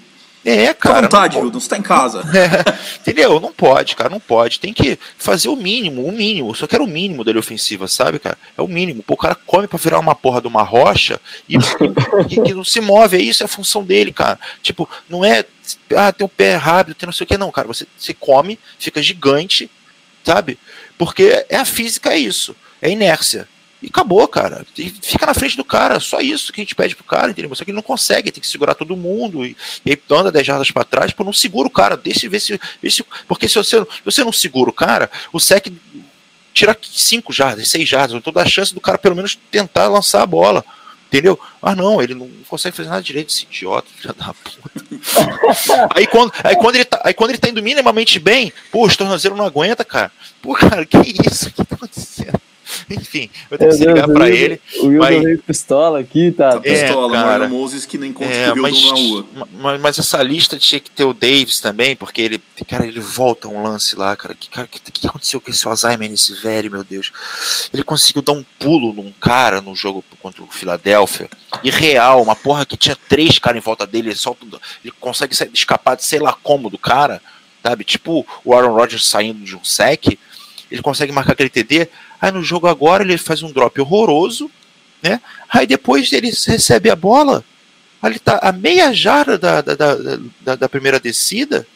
É, 0.45 0.73
cara. 0.73 0.75
Fica 0.75 0.99
à 0.99 1.03
vontade, 1.03 1.39
Hilton, 1.39 1.61
você 1.61 1.69
tá 1.69 1.79
em 1.79 1.83
casa. 1.83 2.23
É, 2.39 3.01
entendeu? 3.01 3.41
Não 3.41 3.53
pode, 3.53 3.97
cara, 3.97 4.09
não 4.09 4.21
pode. 4.21 4.61
Tem 4.61 4.73
que 4.73 4.99
fazer 5.17 5.49
o 5.49 5.57
mínimo, 5.57 6.05
o 6.05 6.13
mínimo. 6.13 6.51
Eu 6.51 6.55
só 6.55 6.67
quero 6.67 6.85
o 6.85 6.87
mínimo 6.87 7.25
dele 7.25 7.39
ofensiva, 7.39 7.89
sabe, 7.89 8.19
cara? 8.19 8.39
É 8.57 8.63
o 8.63 8.69
mínimo. 8.69 9.03
Pô, 9.03 9.15
o 9.15 9.17
cara 9.17 9.35
come 9.35 9.67
pra 9.67 9.79
virar 9.79 9.99
uma 9.99 10.15
porra 10.15 10.41
de 10.41 10.47
uma 10.47 10.63
rocha 10.63 11.21
e, 11.49 11.57
e, 11.57 12.41
que 12.43 12.55
não 12.55 12.65
se 12.65 12.81
move. 12.81 13.17
É 13.17 13.21
isso, 13.21 13.43
é 13.43 13.47
a 13.47 13.49
função 13.49 13.83
dele, 13.83 14.13
cara. 14.13 14.39
Tipo, 14.63 14.89
não 15.09 15.25
é. 15.25 15.45
Ah, 15.97 16.13
tem 16.13 16.25
o 16.25 16.29
pé 16.29 16.57
rápido, 16.57 16.95
tem 16.95 17.07
não 17.07 17.13
sei 17.13 17.25
o 17.25 17.29
que. 17.29 17.39
Não, 17.39 17.51
cara. 17.51 17.67
Você, 17.69 17.87
você 17.97 18.15
come, 18.15 18.59
fica 18.79 19.03
gigante, 19.03 19.71
sabe? 20.23 20.59
Porque 20.97 21.45
é 21.49 21.57
a 21.57 21.65
física, 21.65 22.11
é 22.11 22.19
isso. 22.19 22.55
É 22.81 22.91
inércia. 22.91 23.49
E 23.83 23.87
acabou, 23.87 24.27
cara. 24.27 24.67
E 24.77 24.91
fica 24.91 25.25
na 25.25 25.35
frente 25.35 25.57
do 25.57 25.65
cara. 25.65 26.01
Só 26.01 26.21
isso 26.21 26.53
que 26.53 26.61
a 26.61 26.65
gente 26.65 26.75
pede 26.75 26.97
pro 26.97 27.05
cara, 27.05 27.31
entendeu? 27.31 27.55
Só 27.55 27.65
que 27.65 27.71
ele 27.71 27.77
não 27.77 27.83
consegue, 27.83 28.33
tem 28.33 28.41
que 28.41 28.49
segurar 28.49 28.75
todo 28.75 28.97
mundo. 28.97 29.45
E, 29.47 29.57
e 29.87 29.91
aí 29.91 29.99
anda 30.11 30.33
10 30.33 30.47
jardas 30.47 30.71
pra 30.71 30.85
trás, 30.85 31.13
pô, 31.13 31.23
não 31.23 31.33
segura 31.33 31.69
o 31.69 31.71
cara. 31.71 31.97
Deixa 31.97 32.29
ver 32.29 32.41
se. 32.41 32.61
Ver 32.83 32.91
se 32.91 33.05
porque 33.27 33.49
se 33.49 33.55
você, 33.55 33.81
se 33.81 33.87
você 34.05 34.25
não 34.25 34.33
segura 34.33 34.71
o 34.71 34.73
cara, 34.73 35.11
o 35.33 35.39
SEC 35.39 35.73
tira 36.53 36.77
5 36.83 37.33
jardas, 37.33 37.69
6 37.69 37.89
jardas. 37.89 38.17
Então 38.17 38.33
dá 38.33 38.43
a 38.43 38.49
chance 38.49 38.75
do 38.75 38.81
cara 38.81 38.99
pelo 38.99 39.15
menos 39.15 39.39
tentar 39.51 39.87
lançar 39.89 40.23
a 40.23 40.27
bola. 40.27 40.65
Entendeu? 41.07 41.41
Ah, 41.63 41.75
não, 41.75 42.03
ele 42.03 42.15
não 42.15 42.29
consegue 42.47 42.77
fazer 42.77 42.91
nada 42.91 43.01
direito, 43.01 43.31
esse 43.31 43.45
idiota, 43.45 43.89
filho 43.97 44.13
da 44.13 44.35
puta. 44.35 45.89
aí, 45.95 46.07
quando, 46.07 46.33
aí, 46.45 46.55
quando 46.57 46.75
ele 46.75 46.85
tá, 46.85 47.01
aí 47.03 47.15
quando 47.15 47.31
ele 47.31 47.39
tá 47.39 47.49
indo 47.49 47.63
minimamente 47.63 48.19
bem, 48.19 48.53
pô, 48.71 48.87
o 48.87 48.95
tornozelo 48.95 49.35
não 49.35 49.47
aguenta, 49.47 49.87
cara. 49.87 50.13
Pô, 50.43 50.53
cara, 50.53 50.85
que 50.85 50.99
isso? 51.27 51.49
O 51.49 51.53
que 51.53 51.65
tá 51.65 51.77
acontecendo? 51.77 52.39
Enfim, 52.91 53.31
vou 53.49 53.59
ter 53.59 53.69
que 53.69 53.85
ligar 53.85 54.09
pra 54.09 54.29
ele. 54.29 54.61
O 54.81 54.87
Wilson 54.87 54.99
mas... 54.99 55.23
veio 55.25 55.39
pistola 55.39 56.01
aqui, 56.01 56.33
tá? 56.33 56.61
É, 56.63 56.85
pistola, 56.85 57.13
cara, 57.13 57.49
Moses 57.49 57.87
que 57.87 57.99
nem 57.99 58.11
encontra 58.11 58.35
é, 58.35 58.55
mas, 58.55 58.85
na 58.85 58.91
rua. 58.91 59.27
Mas, 59.53 59.81
mas, 59.81 59.99
essa 59.99 60.23
lista 60.23 60.59
tinha 60.59 60.81
que 60.81 60.91
ter 60.91 61.05
o 61.05 61.15
Davis 61.15 61.61
também, 61.61 61.97
porque 61.97 62.21
ele, 62.21 62.43
cara, 62.67 62.87
ele 62.87 63.01
volta 63.01 63.49
um 63.49 63.63
lance 63.63 63.97
lá, 63.97 64.17
cara. 64.17 64.35
Que, 64.35 64.49
cara, 64.49 64.67
que, 64.67 64.81
que 64.81 65.07
aconteceu 65.07 65.41
com 65.41 65.51
esse 65.51 65.67
Alzheimer 65.67 66.11
nesse 66.11 66.35
velho, 66.35 66.71
meu 66.71 66.85
Deus? 66.85 67.13
Ele 67.73 67.83
conseguiu 67.83 68.23
dar 68.23 68.33
um 68.33 68.45
pulo 68.59 68.93
num 68.93 69.13
cara 69.13 69.61
no 69.61 69.75
jogo 69.75 70.05
contra 70.21 70.43
o 70.43 70.49
Philadelphia. 70.49 71.29
E 71.63 71.71
real, 71.71 72.23
uma 72.23 72.37
porra 72.37 72.67
que 72.67 72.77
tinha 72.77 72.97
três 73.09 73.39
caras 73.39 73.61
em 73.61 73.65
volta 73.65 73.87
dele, 73.87 74.09
ele, 74.09 74.17
solta, 74.17 74.45
ele 74.85 74.93
consegue 75.01 75.35
escapar 75.53 75.97
de 75.97 76.05
sei 76.05 76.19
lá 76.19 76.37
como 76.43 76.69
do 76.69 76.79
cara, 76.79 77.23
sabe? 77.63 77.85
Tipo 77.85 78.27
o 78.45 78.55
Aaron 78.55 78.75
Rodgers 78.75 79.07
saindo 79.07 79.45
de 79.45 79.57
um 79.57 79.65
sec, 79.65 80.19
ele 80.71 80.83
consegue 80.83 81.13
marcar 81.13 81.33
aquele 81.33 81.49
TD. 81.49 81.89
Aí 82.21 82.31
no 82.33 82.43
jogo 82.43 82.67
agora 82.67 83.03
ele 83.03 83.17
faz 83.17 83.43
um 83.43 83.53
drop 83.53 83.81
horroroso, 83.81 84.51
né? 85.03 85.21
Aí 85.49 85.67
depois 85.67 86.13
ele 86.13 86.31
recebe 86.31 86.91
a 86.91 86.97
bola, 86.97 87.45
ele 88.03 88.19
tá 88.19 88.39
a 88.43 88.53
meia 88.53 88.93
jarda 88.93 89.39
da, 89.39 89.61
da, 89.61 89.75
da, 90.41 90.55
da 90.57 90.69
primeira 90.69 90.99
descida, 90.99 91.67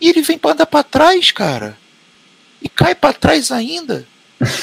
e 0.00 0.08
ele 0.08 0.22
vem 0.22 0.38
para 0.38 0.52
andar 0.52 0.66
para 0.66 0.82
trás, 0.82 1.30
cara. 1.30 1.78
E 2.60 2.68
cai 2.68 2.94
para 2.94 3.12
trás 3.12 3.50
ainda. 3.50 4.06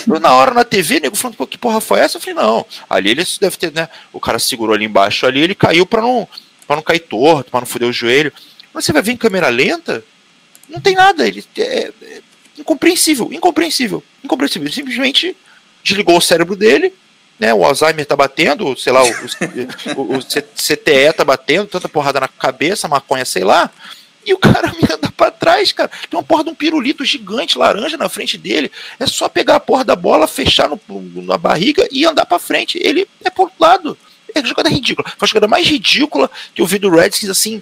Eu, 0.08 0.20
na 0.20 0.34
hora 0.34 0.54
na 0.54 0.64
TV, 0.64 1.00
nego 1.00 1.16
falando, 1.16 1.38
pô, 1.38 1.48
que 1.48 1.58
porra 1.58 1.80
foi 1.80 2.00
essa? 2.00 2.18
Eu 2.18 2.22
falei, 2.22 2.36
não. 2.36 2.66
Ali 2.90 3.12
ele 3.12 3.24
deve 3.40 3.58
ter, 3.58 3.72
né? 3.72 3.88
O 4.12 4.20
cara 4.20 4.40
segurou 4.40 4.76
ali 4.76 4.86
embaixo 4.86 5.26
ali, 5.26 5.42
ele 5.42 5.56
caiu 5.56 5.86
para 5.86 6.02
não, 6.02 6.28
pra 6.68 6.76
não 6.76 6.84
cair 6.84 7.00
torto, 7.00 7.50
para 7.50 7.62
não 7.62 7.68
foder 7.68 7.88
o 7.88 7.94
joelho. 7.94 8.34
Mas 8.74 8.86
você 8.86 8.94
vai 8.94 9.02
ver 9.02 9.14
em 9.14 9.18
câmera 9.18 9.50
lenta, 9.50 10.04
não 10.70 10.80
tem 10.80 10.96
nada. 10.96 11.28
Ele 11.28 11.44
é, 11.58 11.92
é 12.02 12.22
incompreensível, 12.62 13.32
incompreensível, 13.32 14.04
incompreensível. 14.24 14.68
Ele 14.68 14.74
simplesmente 14.74 15.36
desligou 15.84 16.18
o 16.18 16.22
cérebro 16.22 16.56
dele, 16.56 16.94
né? 17.40 17.54
O 17.54 17.66
Alzheimer 17.66 18.06
tá 18.06 18.16
batendo, 18.16 18.78
sei 18.78 18.94
lá, 18.94 19.04
o, 19.04 19.10
o, 19.98 20.18
o 20.18 20.20
CTE 20.20 21.14
tá 21.16 21.26
batendo, 21.26 21.68
tanta 21.68 21.90
porrada 21.90 22.20
na 22.20 22.28
cabeça, 22.28 22.88
maconha, 22.88 23.26
sei 23.26 23.44
lá. 23.44 23.70
E 24.26 24.34
o 24.34 24.38
cara 24.38 24.68
me 24.68 24.88
anda 24.94 25.12
pra 25.12 25.32
trás, 25.32 25.72
cara. 25.72 25.90
Tem 26.10 26.18
uma 26.18 26.24
porra 26.24 26.44
de 26.44 26.52
um 26.52 26.56
pirulito 26.56 27.04
gigante 27.04 27.58
laranja 27.58 27.98
na 27.98 28.08
frente 28.08 28.38
dele. 28.38 28.72
É 29.00 29.08
só 29.08 29.28
pegar 29.28 29.56
a 29.56 29.60
porra 29.60 29.84
da 29.84 29.96
bola, 29.96 30.28
fechar 30.28 30.70
no, 30.70 30.80
na 31.24 31.38
barriga 31.38 31.88
e 31.92 32.06
andar 32.06 32.26
pra 32.26 32.38
frente. 32.38 32.80
Ele 32.82 33.08
é 33.24 33.30
pro 33.30 33.44
outro 33.44 33.58
lado. 33.60 33.98
É 34.34 34.46
jogada 34.46 34.70
ridícula. 34.70 35.12
Foi 35.18 35.26
a 35.26 35.28
jogada 35.28 35.48
mais 35.48 35.68
ridícula 35.68 36.30
que 36.54 36.62
eu 36.62 36.66
vi 36.68 36.78
do 36.78 36.90
Redskins, 36.90 37.30
assim. 37.30 37.62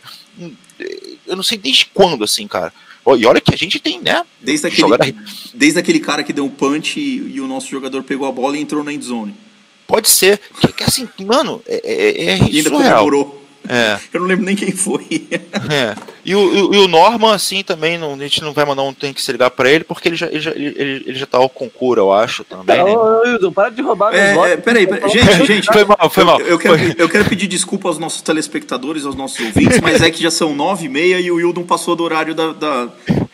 Eu 1.25 1.35
não 1.35 1.43
sei 1.43 1.57
desde 1.57 1.85
quando, 1.85 2.23
assim, 2.23 2.47
cara. 2.47 2.73
E 3.17 3.25
olha 3.25 3.41
que 3.41 3.53
a 3.53 3.57
gente 3.57 3.79
tem, 3.79 3.99
né? 4.01 4.23
Desde 4.41 4.67
aquele, 4.67 5.15
desde 5.53 5.79
aquele 5.79 5.99
cara 5.99 6.23
que 6.23 6.33
deu 6.33 6.45
um 6.45 6.49
punch 6.49 6.99
e, 6.99 7.35
e, 7.35 7.41
o 7.41 7.47
nosso 7.47 7.69
jogador 7.69 8.03
pegou 8.03 8.27
a 8.27 8.31
bola 8.31 8.57
e 8.57 8.61
entrou 8.61 8.83
na 8.83 8.93
endzone. 8.93 9.35
Pode 9.87 10.09
ser. 10.09 10.39
Que, 10.59 10.71
que 10.71 10.83
assim, 10.83 11.07
mano, 11.25 11.61
é, 11.67 11.81
é, 11.83 12.25
é 12.25 12.37
e 12.49 12.57
ainda 12.57 12.69
comemorou. 12.69 13.48
É. 13.69 13.99
Eu 14.11 14.21
não 14.21 14.27
lembro 14.27 14.43
nem 14.43 14.55
quem 14.55 14.71
foi. 14.71 15.05
É. 15.69 15.95
E 16.25 16.35
o, 16.35 16.73
e 16.73 16.77
o 16.77 16.87
Norman, 16.87 17.33
assim, 17.33 17.63
também, 17.63 17.97
não, 17.97 18.13
a 18.13 18.17
gente 18.17 18.41
não 18.41 18.53
vai 18.53 18.65
mandar 18.65 18.83
um 18.83 18.93
tem 18.93 19.13
que 19.13 19.21
se 19.21 19.31
ligar 19.31 19.49
pra 19.51 19.69
ele, 19.69 19.83
porque 19.83 20.07
ele 20.07 20.15
já, 20.15 20.27
ele 20.27 20.39
já, 20.39 20.51
ele, 20.51 21.03
ele 21.05 21.15
já 21.15 21.25
tá 21.25 21.37
ao 21.37 21.49
concurso, 21.49 22.01
eu 22.01 22.11
acho, 22.11 22.43
também. 22.43 22.83
Né? 22.83 22.91
Ô, 22.91 23.51
para 23.51 23.69
de 23.69 23.81
roubar 23.81 24.13
é, 24.13 24.33
votos. 24.33 24.51
É, 24.51 24.57
peraí, 24.57 24.87
peraí, 24.87 25.09
gente, 25.09 25.45
gente. 25.45 25.67
Foi 25.71 25.85
mal, 25.85 26.09
foi 26.09 26.23
mal. 26.23 26.39
Eu, 26.39 26.47
eu, 26.47 26.59
quero, 26.59 26.75
eu 26.97 27.09
quero 27.09 27.25
pedir 27.25 27.47
desculpa 27.47 27.87
aos 27.87 27.97
nossos 27.97 28.21
telespectadores, 28.21 29.05
aos 29.05 29.15
nossos 29.15 29.39
ouvintes, 29.39 29.79
mas 29.79 30.01
é 30.01 30.09
que 30.09 30.21
já 30.21 30.31
são 30.31 30.55
nove 30.55 30.85
e 30.85 30.89
meia 30.89 31.19
e 31.19 31.31
o 31.31 31.35
Wildon 31.35 31.63
passou 31.63 31.95
do 31.95 32.03
horário 32.03 32.33
da, 32.33 32.53
da 32.53 32.89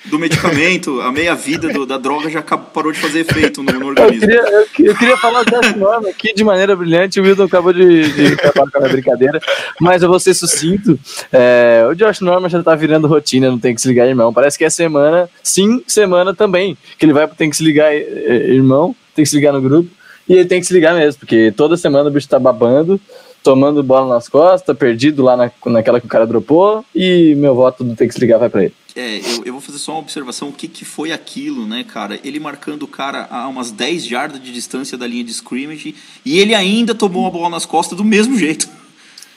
do 0.06 0.20
medicamento, 0.20 1.01
a 1.01 1.12
meia-vida 1.12 1.70
da 1.86 1.97
droga 1.97 2.30
já 2.30 2.41
parou 2.41 2.91
de 2.91 2.99
fazer 2.99 3.22
efeito 3.22 3.64
no, 3.64 3.72
no 3.74 3.88
organismo. 3.88 4.30
Eu 4.32 4.38
queria, 4.38 4.41
eu, 4.41 4.86
eu 4.86 4.95
queria 4.95 5.18
falar 5.18 5.43
dessa 5.43 5.76
norma 5.76 6.10
aqui 6.10 6.34
de 6.34 6.43
maneira 6.43 6.76
brilhante, 6.76 7.20
o 7.20 7.24
Wildon 7.24 7.45
acabou 7.45 7.74
de, 7.74 8.12
de 8.12 8.34
acabar 8.45 8.72
com 8.72 8.86
a 8.86 8.89
brincadeira, 8.89 9.39
mas 9.80 10.03
eu 10.03 10.10
vou 10.10 10.20
ser 10.20 10.34
sucinto. 10.34 10.99
É, 11.32 11.86
o 11.89 11.95
Josh 11.95 12.22
Norman 12.22 12.49
já 12.49 12.62
tá 12.62 12.76
virando 12.76 13.08
rotina, 13.08 13.49
não 13.49 13.60
tem 13.60 13.74
que 13.74 13.82
se 13.82 13.88
ligar, 13.88 14.08
irmão. 14.08 14.34
Parece 14.34 14.58
que 14.58 14.66
é 14.66 14.70
semana, 14.70 15.30
sim, 15.41 15.84
semana 15.88 16.34
também, 16.34 16.78
que 16.97 17.06
ele 17.06 17.14
vai 17.14 17.28
tem 17.28 17.49
que 17.49 17.58
se 17.58 17.64
ligar, 17.64 17.93
irmão, 17.93 18.95
tem 19.16 19.24
que 19.24 19.30
se 19.30 19.36
ligar 19.36 19.53
no 19.53 19.62
grupo, 19.62 19.89
e 20.28 20.34
ele 20.34 20.45
tem 20.45 20.60
que 20.60 20.68
se 20.68 20.74
ligar 20.74 20.95
mesmo, 20.95 21.20
porque 21.20 21.51
toda 21.56 21.78
semana 21.78 22.10
o 22.10 22.12
bicho 22.12 22.28
tá 22.28 22.39
babando, 22.39 22.99
tomando 23.43 23.84
bola 23.84 24.14
nas 24.14 24.28
costas, 24.28 24.76
perdido 24.78 25.24
lá 25.24 25.38
na, 25.38 25.51
naquela 25.68 25.99
que 25.99 26.06
o 26.08 26.10
cara 26.10 26.26
dropou, 26.26 26.84
e 26.93 27.36
meu 27.36 27.53
voto 27.53 27.84
do 27.84 27.95
tem 27.95 28.08
que 28.08 28.14
se 28.14 28.20
ligar 28.20 28.38
vai 28.38 28.49
para 28.49 28.64
ele. 28.66 28.74
É, 28.96 29.20
eu, 29.20 29.43
eu, 29.46 29.52
vou 29.52 29.62
fazer 29.62 29.78
só 29.78 29.91
uma 29.91 30.00
observação, 30.00 30.48
o 30.48 30.54
que, 30.54 30.70
que 30.70 30.86
foi 30.86 31.12
aquilo, 31.12 31.68
né, 31.68 31.84
cara? 31.84 32.18
Ele 32.24 32.39
marcando 32.39 32.84
o 32.84 32.88
cara 32.88 33.28
a 33.30 33.46
umas 33.46 33.70
10 33.70 34.06
jardas 34.06 34.41
de 34.41 34.54
distância 34.54 34.98
da 34.98 35.06
linha 35.06 35.24
de 35.24 35.32
scrimmage, 35.32 35.93
e 36.24 36.39
ele 36.39 36.56
ainda 36.56 36.96
tomou 36.96 37.28
a 37.28 37.30
bola 37.30 37.50
nas 37.50 37.66
costas 37.66 37.98
do 37.98 38.06
mesmo 38.06 38.38
jeito. 38.39 38.70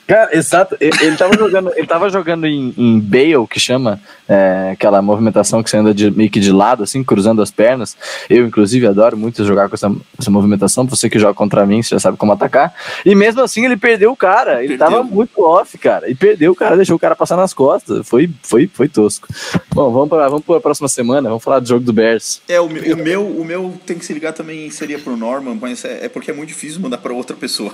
Cara, 0.09 0.35
exato. 0.35 0.75
Ele 0.81 1.15
tava 1.15 1.37
jogando, 1.37 1.71
ele 1.75 1.85
tava 1.85 2.09
jogando 2.09 2.47
em, 2.47 2.73
em 2.75 2.99
Bale, 2.99 3.47
que 3.47 3.59
chama 3.59 4.01
é, 4.27 4.71
aquela 4.71 5.03
movimentação 5.03 5.61
que 5.61 5.69
você 5.69 5.77
anda 5.77 5.93
de, 5.93 6.09
meio 6.09 6.31
que 6.31 6.39
de 6.39 6.51
lado, 6.51 6.81
assim, 6.81 7.03
cruzando 7.03 7.43
as 7.43 7.51
pernas. 7.51 7.95
Eu, 8.27 8.47
inclusive, 8.47 8.87
adoro 8.87 9.15
muito 9.15 9.45
jogar 9.45 9.69
com 9.69 9.75
essa, 9.75 9.95
essa 10.17 10.31
movimentação. 10.31 10.87
Você 10.87 11.11
que 11.11 11.19
joga 11.19 11.35
contra 11.35 11.63
mim, 11.63 11.83
você 11.83 11.89
já 11.89 11.99
sabe 11.99 12.17
como 12.17 12.31
atacar. 12.31 12.73
E 13.05 13.13
mesmo 13.13 13.41
assim, 13.41 13.63
ele 13.63 13.77
perdeu 13.77 14.11
o 14.11 14.15
cara. 14.15 14.63
Ele 14.63 14.75
perdeu. 14.75 14.87
tava 14.87 15.03
muito 15.03 15.43
off, 15.43 15.77
cara. 15.77 16.09
E 16.09 16.15
perdeu 16.15 16.53
o 16.53 16.55
cara, 16.55 16.75
deixou 16.75 16.95
o 16.95 16.99
cara 16.99 17.15
passar 17.15 17.37
nas 17.37 17.53
costas. 17.53 18.07
Foi, 18.07 18.27
foi, 18.41 18.67
foi 18.67 18.87
tosco. 18.87 19.27
Bom, 19.71 19.91
vamos 19.91 20.09
para 20.09 20.27
vamos 20.27 20.43
a 20.49 20.59
próxima 20.59 20.87
semana. 20.87 21.29
Vamos 21.29 21.43
falar 21.43 21.59
do 21.59 21.67
jogo 21.67 21.85
do 21.85 21.93
Bears. 21.93 22.41
É, 22.49 22.59
o, 22.59 22.65
o 22.65 22.97
meu, 22.97 23.27
o 23.27 23.45
meu 23.45 23.79
tem 23.85 23.99
que 23.99 24.05
se 24.07 24.13
ligar 24.13 24.33
também 24.33 24.71
seria 24.71 24.97
pro 24.97 25.15
Norman, 25.15 25.55
mas 25.61 25.85
é, 25.85 26.05
é 26.05 26.09
porque 26.09 26.31
é 26.31 26.33
muito 26.33 26.49
difícil 26.49 26.81
mandar 26.81 26.97
para 26.97 27.13
outra 27.13 27.35
pessoa. 27.35 27.71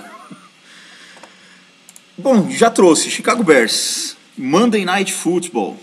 Bom, 2.18 2.50
já 2.50 2.70
trouxe 2.70 3.10
Chicago 3.10 3.44
Bears, 3.44 4.16
Monday 4.38 4.84
Night 4.84 5.12
Football, 5.12 5.76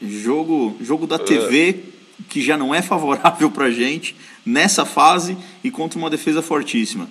jogo, 0.00 0.76
jogo 0.80 1.06
da 1.06 1.18
TV 1.18 1.90
que 2.28 2.40
já 2.40 2.56
não 2.56 2.74
é 2.74 2.80
favorável 2.80 3.50
para 3.50 3.70
gente 3.70 4.14
nessa 4.46 4.84
fase 4.84 5.36
e 5.64 5.70
contra 5.70 5.98
uma 5.98 6.08
defesa 6.08 6.40
fortíssima. 6.40 7.08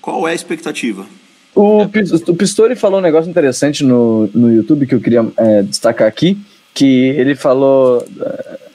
Qual 0.00 0.26
é 0.26 0.32
a 0.32 0.34
expectativa? 0.34 1.06
O, 1.54 1.82
o 1.82 2.34
Pistori 2.34 2.74
falou 2.74 2.98
um 2.98 3.02
negócio 3.02 3.30
interessante 3.30 3.84
no, 3.84 4.28
no 4.34 4.50
YouTube 4.50 4.86
que 4.86 4.94
eu 4.94 5.00
queria 5.00 5.24
é, 5.36 5.62
destacar 5.62 6.08
aqui, 6.08 6.38
que 6.72 7.08
ele 7.10 7.34
falou 7.34 8.04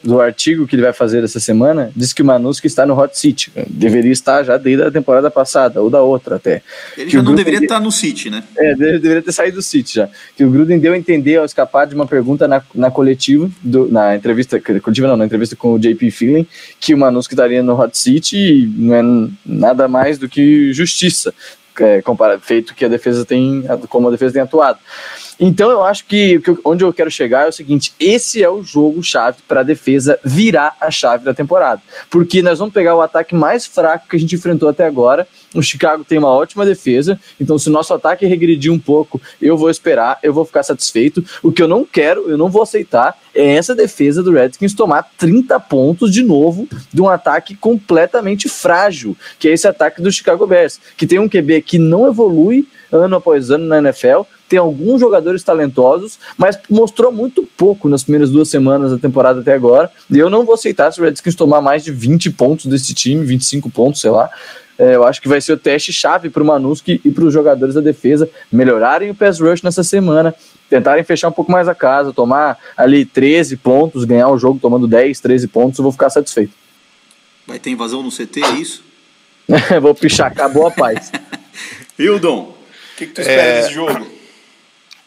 do 0.08 0.22
artigo 0.22 0.66
que 0.66 0.74
ele 0.74 0.84
vai 0.84 0.94
fazer 0.94 1.22
essa 1.22 1.38
semana, 1.38 1.92
diz 1.94 2.14
que 2.14 2.22
o 2.22 2.26
Manuski 2.26 2.66
está 2.66 2.86
no 2.86 2.98
hot 2.98 3.20
seat. 3.20 3.52
Deveria 3.68 4.14
estar 4.14 4.42
já 4.42 4.56
desde 4.56 4.84
a 4.84 4.90
temporada 4.90 5.30
passada, 5.30 5.82
ou 5.82 5.90
da 5.90 6.02
outra 6.02 6.38
até. 6.38 6.62
Ele 6.96 7.08
que 7.08 7.18
já 7.18 7.22
não 7.22 7.36
deveria 7.36 7.60
estar 7.60 7.82
no 7.82 7.92
City, 7.92 8.30
né? 8.30 8.42
É, 8.58 8.74
deveria 8.74 9.22
ter 9.22 9.34
saído 9.34 9.58
do 9.58 9.62
City 9.62 9.96
já. 9.96 10.10
Que 10.34 10.46
o 10.46 10.50
Gruden 10.50 10.80
deu 10.80 10.94
a 10.94 10.98
entender 10.98 11.36
ao 11.36 11.44
escapar 11.44 11.86
de 11.86 11.94
uma 11.94 12.08
pergunta 12.08 12.48
na, 12.48 12.64
na 12.74 12.90
coletiva, 12.90 13.52
do, 13.62 13.92
na 13.92 14.16
entrevista, 14.16 14.62
coletiva 14.62 15.10
não, 15.10 15.18
na 15.18 15.26
entrevista 15.26 15.58
com 15.58 15.74
o 15.74 15.80
JP 15.80 16.10
Feeling, 16.10 16.48
que 16.80 16.94
o 16.94 16.98
Manuski 16.98 17.34
estaria 17.34 17.62
no 17.62 17.78
hot 17.78 17.98
seat 17.98 18.34
e 18.34 18.66
não 18.78 18.96
é 18.96 19.30
nada 19.46 19.90
mais 19.90 20.18
do 20.18 20.30
que 20.30 20.72
justiça, 20.72 21.34
é, 21.82 22.02
feito 22.42 22.74
que 22.74 22.86
a 22.86 22.88
defesa 22.88 23.26
tem, 23.26 23.66
como 23.90 24.08
a 24.08 24.12
defesa 24.12 24.36
tem 24.36 24.42
atuado. 24.42 24.80
Então 25.40 25.70
eu 25.70 25.84
acho 25.84 26.06
que, 26.06 26.42
onde 26.66 26.84
eu 26.84 26.92
quero 26.92 27.12
chegar 27.12 27.46
é 27.46 27.50
o 27.50 27.52
seguinte: 27.52 27.94
esse 28.00 28.44
é 28.44 28.50
o 28.50 28.64
jogo-chave 28.64 29.38
para 29.48 29.60
a 29.60 29.64
defesa 29.64 30.20
virar 30.24 30.76
a 30.82 30.90
chave 30.90 31.24
da 31.24 31.34
temporada. 31.34 31.82
Porque 32.10 32.42
nós 32.42 32.60
vamos 32.60 32.74
pegar 32.74 32.96
o 32.96 33.02
ataque 33.02 33.36
mais 33.36 33.66
fraco 33.66 34.08
que 34.10 34.16
a 34.16 34.20
gente 34.20 34.36
enfrentou 34.36 34.70
até 34.70 34.86
agora. 34.86 35.28
O 35.54 35.62
Chicago 35.62 36.04
tem 36.04 36.18
uma 36.18 36.30
ótima 36.30 36.66
defesa, 36.66 37.20
então 37.40 37.58
se 37.58 37.70
o 37.70 37.72
nosso 37.72 37.94
ataque 37.94 38.26
regredir 38.26 38.72
um 38.72 38.78
pouco, 38.78 39.20
eu 39.42 39.58
vou 39.58 39.70
esperar, 39.70 40.20
eu 40.22 40.34
vou 40.34 40.46
ficar 40.46 40.62
satisfeito. 40.62 41.24
O 41.42 41.52
que 41.52 41.64
eu 41.64 41.68
não 41.68 41.86
quero, 41.86 42.30
eu 42.30 42.38
não 42.38 42.50
vou 42.50 42.62
aceitar, 42.62 43.18
é 43.34 43.56
essa 43.56 43.74
defesa 43.74 44.22
do 44.22 44.32
Redskins 44.32 44.74
tomar 44.74 45.10
30 45.18 45.60
pontos 45.62 46.12
de 46.12 46.22
novo 46.22 46.68
de 46.94 47.02
um 47.02 47.08
ataque 47.08 47.56
completamente 47.56 48.50
frágil, 48.50 49.16
que 49.40 49.48
é 49.48 49.54
esse 49.54 49.68
ataque 49.68 50.02
do 50.02 50.12
Chicago 50.12 50.46
Bears, 50.46 50.80
que 50.98 51.08
tem 51.08 51.20
um 51.20 51.30
QB 51.30 51.62
que 51.62 51.80
não 51.80 52.08
evolui 52.08 52.68
ano 52.92 53.16
após 53.16 53.50
ano 53.50 53.66
na 53.66 53.80
NFL, 53.80 54.22
tem 54.48 54.60
alguns 54.60 55.00
jogadores 55.00 55.44
talentosos, 55.44 56.18
mas 56.38 56.58
mostrou 56.70 57.12
muito 57.12 57.48
pouco 57.58 57.90
nas 57.90 58.04
primeiras 58.04 58.32
duas 58.32 58.50
semanas 58.50 58.92
da 58.92 58.98
temporada 58.98 59.42
até 59.42 59.54
agora. 59.54 59.92
E 60.10 60.18
eu 60.18 60.30
não 60.30 60.46
vou 60.46 60.56
aceitar 60.56 60.92
se 60.92 61.02
o 61.02 61.04
Redskins 61.04 61.36
tomar 61.36 61.62
mais 61.62 61.84
de 61.84 61.92
20 61.92 62.32
pontos 62.32 62.66
desse 62.66 62.94
time, 62.94 63.26
25 63.26 63.70
pontos, 63.70 64.02
sei 64.02 64.12
lá. 64.12 64.30
É, 64.78 64.96
eu 64.96 65.04
acho 65.04 65.22
que 65.22 65.28
vai 65.28 65.42
ser 65.42 65.54
o 65.54 65.58
teste 65.58 65.92
chave 65.92 66.30
para 66.30 66.44
o 66.44 66.46
Manuski 66.46 67.02
e 67.04 67.10
para 67.10 67.26
os 67.26 67.34
jogadores 67.34 67.74
da 67.74 67.82
defesa 67.82 68.30
melhorarem 68.52 69.10
o 69.10 69.16
pass 69.16 69.40
rush 69.40 69.64
nessa 69.64 69.84
semana, 69.84 70.36
tentarem 70.70 71.04
fechar 71.04 71.30
um 71.30 71.32
pouco 71.32 71.52
mais 71.52 71.68
a 71.68 71.74
casa, 71.74 72.14
tomar 72.14 72.60
ali 72.76 73.04
13 73.04 73.58
pontos, 73.58 74.06
ganhar 74.06 74.30
o 74.30 74.38
jogo 74.38 74.60
tomando 74.60 74.88
10, 74.88 75.20
13 75.20 75.48
pontos, 75.48 75.80
eu 75.80 75.84
vou 75.84 75.92
ficar 75.92 76.12
satisfeito. 76.12 76.54
Vai 77.48 77.58
ter 77.58 77.72
invasão 77.72 78.04
no 78.04 78.12
CT, 78.12 78.44
é 78.44 78.54
isso? 78.54 78.84
vou 79.82 79.96
pichar, 79.96 80.28
acabou 80.28 80.68
a 80.68 80.72
paz. 80.72 81.12
Hildon, 81.98 82.42
o 82.42 82.98
que, 82.98 83.08
que 83.08 83.14
tu 83.14 83.22
espera 83.22 83.42
é... 83.42 83.62
desse 83.62 83.74
jogo? 83.74 84.17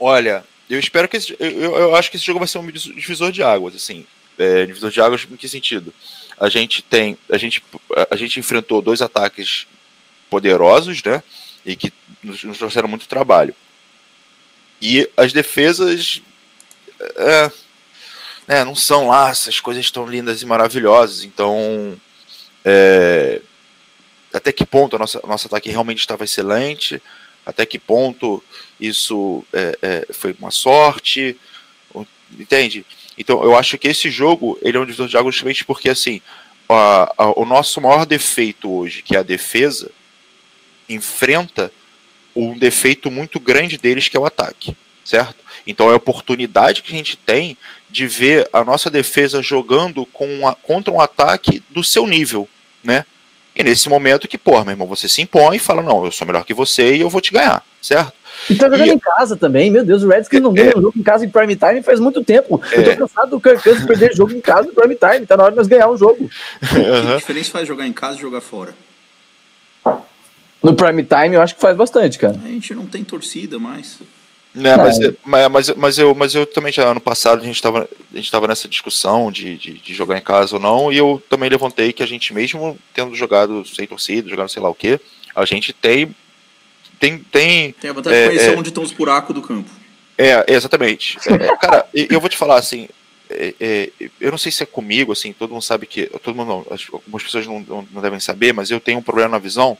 Olha, 0.01 0.42
eu 0.68 0.80
espero 0.80 1.07
que 1.07 1.18
esse, 1.18 1.36
eu, 1.38 1.76
eu 1.76 1.94
acho 1.94 2.11
que 2.11 2.16
esse 2.16 2.24
jogo 2.24 2.38
vai 2.38 2.48
ser 2.48 2.59
um 2.59 2.66
divisor 2.66 3.30
de 3.30 3.42
águas, 3.42 3.74
assim. 3.74 4.07
É, 4.38 4.64
divisor 4.64 4.90
de 4.90 5.01
águas 5.01 5.26
em 5.30 5.36
que 5.36 5.46
sentido? 5.46 5.92
A 6.38 6.48
gente 6.48 6.82
tem, 6.82 7.18
a 7.30 7.36
gente, 7.36 7.62
a 8.11 8.16
gente 8.16 8.40
enfrentou 8.40 8.80
dois 8.80 9.03
ataques 9.03 9.66
poderosos, 10.30 11.03
né? 11.03 11.22
E 11.66 11.76
que 11.76 11.92
nos, 12.22 12.42
nos 12.42 12.57
trouxeram 12.57 12.88
muito 12.88 13.07
trabalho. 13.07 13.55
E 14.80 15.07
as 15.14 15.34
defesas 15.34 16.22
é, 17.16 17.51
é, 18.48 18.64
não 18.64 18.74
são 18.74 19.09
lá 19.09 19.28
essas 19.28 19.61
coisas 19.61 19.90
tão 19.90 20.07
lindas 20.07 20.40
e 20.40 20.46
maravilhosas. 20.46 21.24
Então, 21.24 22.01
é, 22.64 23.42
até 24.32 24.53
que 24.53 24.64
ponto 24.64 24.96
a 24.96 24.98
nosso 24.98 25.46
ataque 25.46 25.70
realmente 25.70 25.98
estava 25.98 26.24
excelente? 26.24 27.03
Até 27.45 27.66
que 27.66 27.78
ponto 27.78 28.43
isso 28.80 29.45
é, 29.53 29.78
é, 29.82 30.07
foi 30.12 30.34
uma 30.38 30.51
sorte, 30.51 31.36
entende? 32.38 32.84
Então 33.16 33.43
eu 33.43 33.57
acho 33.57 33.76
que 33.78 33.88
esse 33.88 34.11
jogo 34.11 34.59
ele 34.62 34.76
é 34.76 34.80
um 34.80 34.84
divisor 34.84 35.09
de 35.09 35.16
águas 35.16 35.34
justamente 35.34 35.64
porque 35.64 35.88
assim 35.88 36.20
a, 36.68 37.12
a, 37.16 37.41
o 37.41 37.45
nosso 37.45 37.80
maior 37.80 38.07
defeito 38.07 38.70
hoje, 38.70 39.03
que 39.03 39.16
é 39.16 39.18
a 39.18 39.24
defesa, 39.24 39.91
enfrenta 40.88 41.72
um 42.34 42.57
defeito 42.57 43.11
muito 43.11 43.41
grande 43.41 43.76
deles 43.76 44.09
que 44.09 44.16
é 44.16 44.20
o 44.20 44.24
ataque, 44.24 44.76
certo? 45.05 45.36
Então 45.66 45.91
é 45.91 45.93
a 45.93 45.97
oportunidade 45.97 46.82
que 46.82 46.93
a 46.93 46.97
gente 46.97 47.16
tem 47.16 47.57
de 47.88 48.07
ver 48.07 48.49
a 48.53 48.64
nossa 48.64 48.88
defesa 48.88 49.43
jogando 49.43 50.07
com 50.07 50.47
a, 50.47 50.55
contra 50.55 50.93
um 50.93 51.01
ataque 51.01 51.62
do 51.70 51.82
seu 51.82 52.07
nível, 52.07 52.49
né? 52.82 53.05
E 53.61 53.62
nesse 53.62 53.90
momento 53.90 54.26
que, 54.26 54.38
pô, 54.38 54.52
meu 54.64 54.72
irmão, 54.72 54.86
você 54.86 55.06
se 55.06 55.20
impõe 55.20 55.56
e 55.56 55.58
fala, 55.58 55.82
não, 55.82 56.02
eu 56.06 56.11
sou 56.11 56.26
melhor 56.26 56.46
que 56.46 56.54
você 56.54 56.94
e 56.94 57.02
eu 57.02 57.11
vou 57.11 57.20
te 57.20 57.30
ganhar, 57.30 57.62
certo? 57.82 58.14
E 58.48 58.54
tá 58.54 58.70
jogando 58.70 58.86
e... 58.86 58.92
em 58.92 58.98
casa 58.98 59.36
também, 59.36 59.70
meu 59.70 59.84
Deus, 59.84 60.02
o 60.02 60.08
Redskins 60.08 60.40
não 60.40 60.54
ganha 60.54 60.70
é... 60.70 60.78
um 60.78 60.80
jogo 60.80 60.98
em 60.98 61.02
casa 61.02 61.26
em 61.26 61.28
prime 61.28 61.54
time 61.54 61.82
faz 61.82 62.00
muito 62.00 62.24
tempo. 62.24 62.58
É... 62.72 62.78
Eu 62.78 62.84
tô 62.84 62.90
é. 62.90 62.96
cansado 62.96 63.30
do 63.32 63.40
Kirk 63.40 63.62
Cousins 63.62 63.84
perder 63.84 64.16
jogo 64.16 64.32
em 64.32 64.40
casa 64.40 64.66
em 64.66 64.72
prime 64.72 64.96
time, 64.96 65.26
tá 65.26 65.36
na 65.36 65.42
hora 65.42 65.52
de 65.52 65.58
nós 65.58 65.66
ganhar 65.66 65.90
um 65.90 65.96
jogo. 65.98 66.22
Uhum. 66.22 67.11
Que 67.11 67.16
diferença 67.18 67.50
faz 67.50 67.68
jogar 67.68 67.86
em 67.86 67.92
casa 67.92 68.16
e 68.16 68.20
jogar 68.22 68.40
fora? 68.40 68.74
No 70.62 70.74
prime 70.74 71.04
time 71.04 71.34
eu 71.34 71.42
acho 71.42 71.54
que 71.54 71.61
faz 71.61 71.76
bastante, 71.76 72.18
cara. 72.18 72.40
A 72.42 72.48
gente 72.48 72.74
não 72.74 72.86
tem 72.86 73.04
torcida 73.04 73.58
mais. 73.58 73.98
Né, 74.53 74.76
mas, 74.76 74.98
mas, 75.24 75.70
mas, 75.76 75.98
eu, 75.98 76.12
mas 76.12 76.34
eu 76.34 76.44
também 76.44 76.72
já 76.72 76.90
ano 76.90 77.01
passado 77.01 77.40
a 77.40 77.44
gente 77.44 77.55
estava 77.55 77.88
a 78.12 78.16
gente 78.16 78.30
tava 78.32 78.48
nessa 78.48 78.66
discussão 78.66 79.30
de, 79.30 79.57
de, 79.57 79.74
de, 79.74 79.94
jogar 79.94 80.18
em 80.18 80.22
casa 80.22 80.57
ou 80.57 80.61
não, 80.61 80.92
e 80.92 80.96
eu 80.96 81.22
também 81.30 81.48
levantei 81.48 81.92
que 81.92 82.03
a 82.03 82.07
gente, 82.07 82.34
mesmo 82.34 82.76
tendo 82.92 83.14
jogado 83.14 83.64
sem 83.64 83.86
torcida, 83.86 84.28
jogando 84.28 84.48
sei 84.48 84.61
lá 84.61 84.68
o 84.68 84.74
que, 84.74 84.98
a 85.36 85.44
gente 85.44 85.72
tem 85.72 86.12
tem. 87.01 87.18
Tem, 87.18 87.72
tem 87.72 87.90
a 87.90 87.94
vantagem 87.94 88.18
é, 88.18 88.22
de 88.22 88.28
conhecer 88.28 88.55
é, 88.55 88.59
onde 88.59 88.68
estão 88.68 88.84
os 88.84 88.92
buracos 88.92 89.34
do 89.34 89.40
campo. 89.40 89.70
É, 90.18 90.44
exatamente. 90.53 91.16
É, 91.26 91.57
cara, 91.57 91.88
eu 91.94 92.20
vou 92.20 92.28
te 92.28 92.36
falar 92.36 92.59
assim. 92.59 92.86
É, 93.30 93.55
é, 93.59 93.90
eu 94.20 94.30
não 94.30 94.36
sei 94.36 94.53
se 94.53 94.62
é 94.62 94.66
comigo, 94.66 95.12
assim, 95.12 95.32
todo 95.32 95.53
mundo 95.53 95.62
sabe 95.62 95.86
que. 95.86 96.07
Todo 96.22 96.34
mundo 96.34 96.48
não, 96.48 96.78
algumas 96.92 97.22
pessoas 97.22 97.46
não, 97.46 97.64
não 97.90 98.03
devem 98.03 98.20
saber, 98.20 98.53
mas 98.53 98.70
eu 98.70 98.78
tenho 98.78 98.98
um 98.98 99.03
problema 99.03 99.30
na 99.30 99.38
visão. 99.38 99.78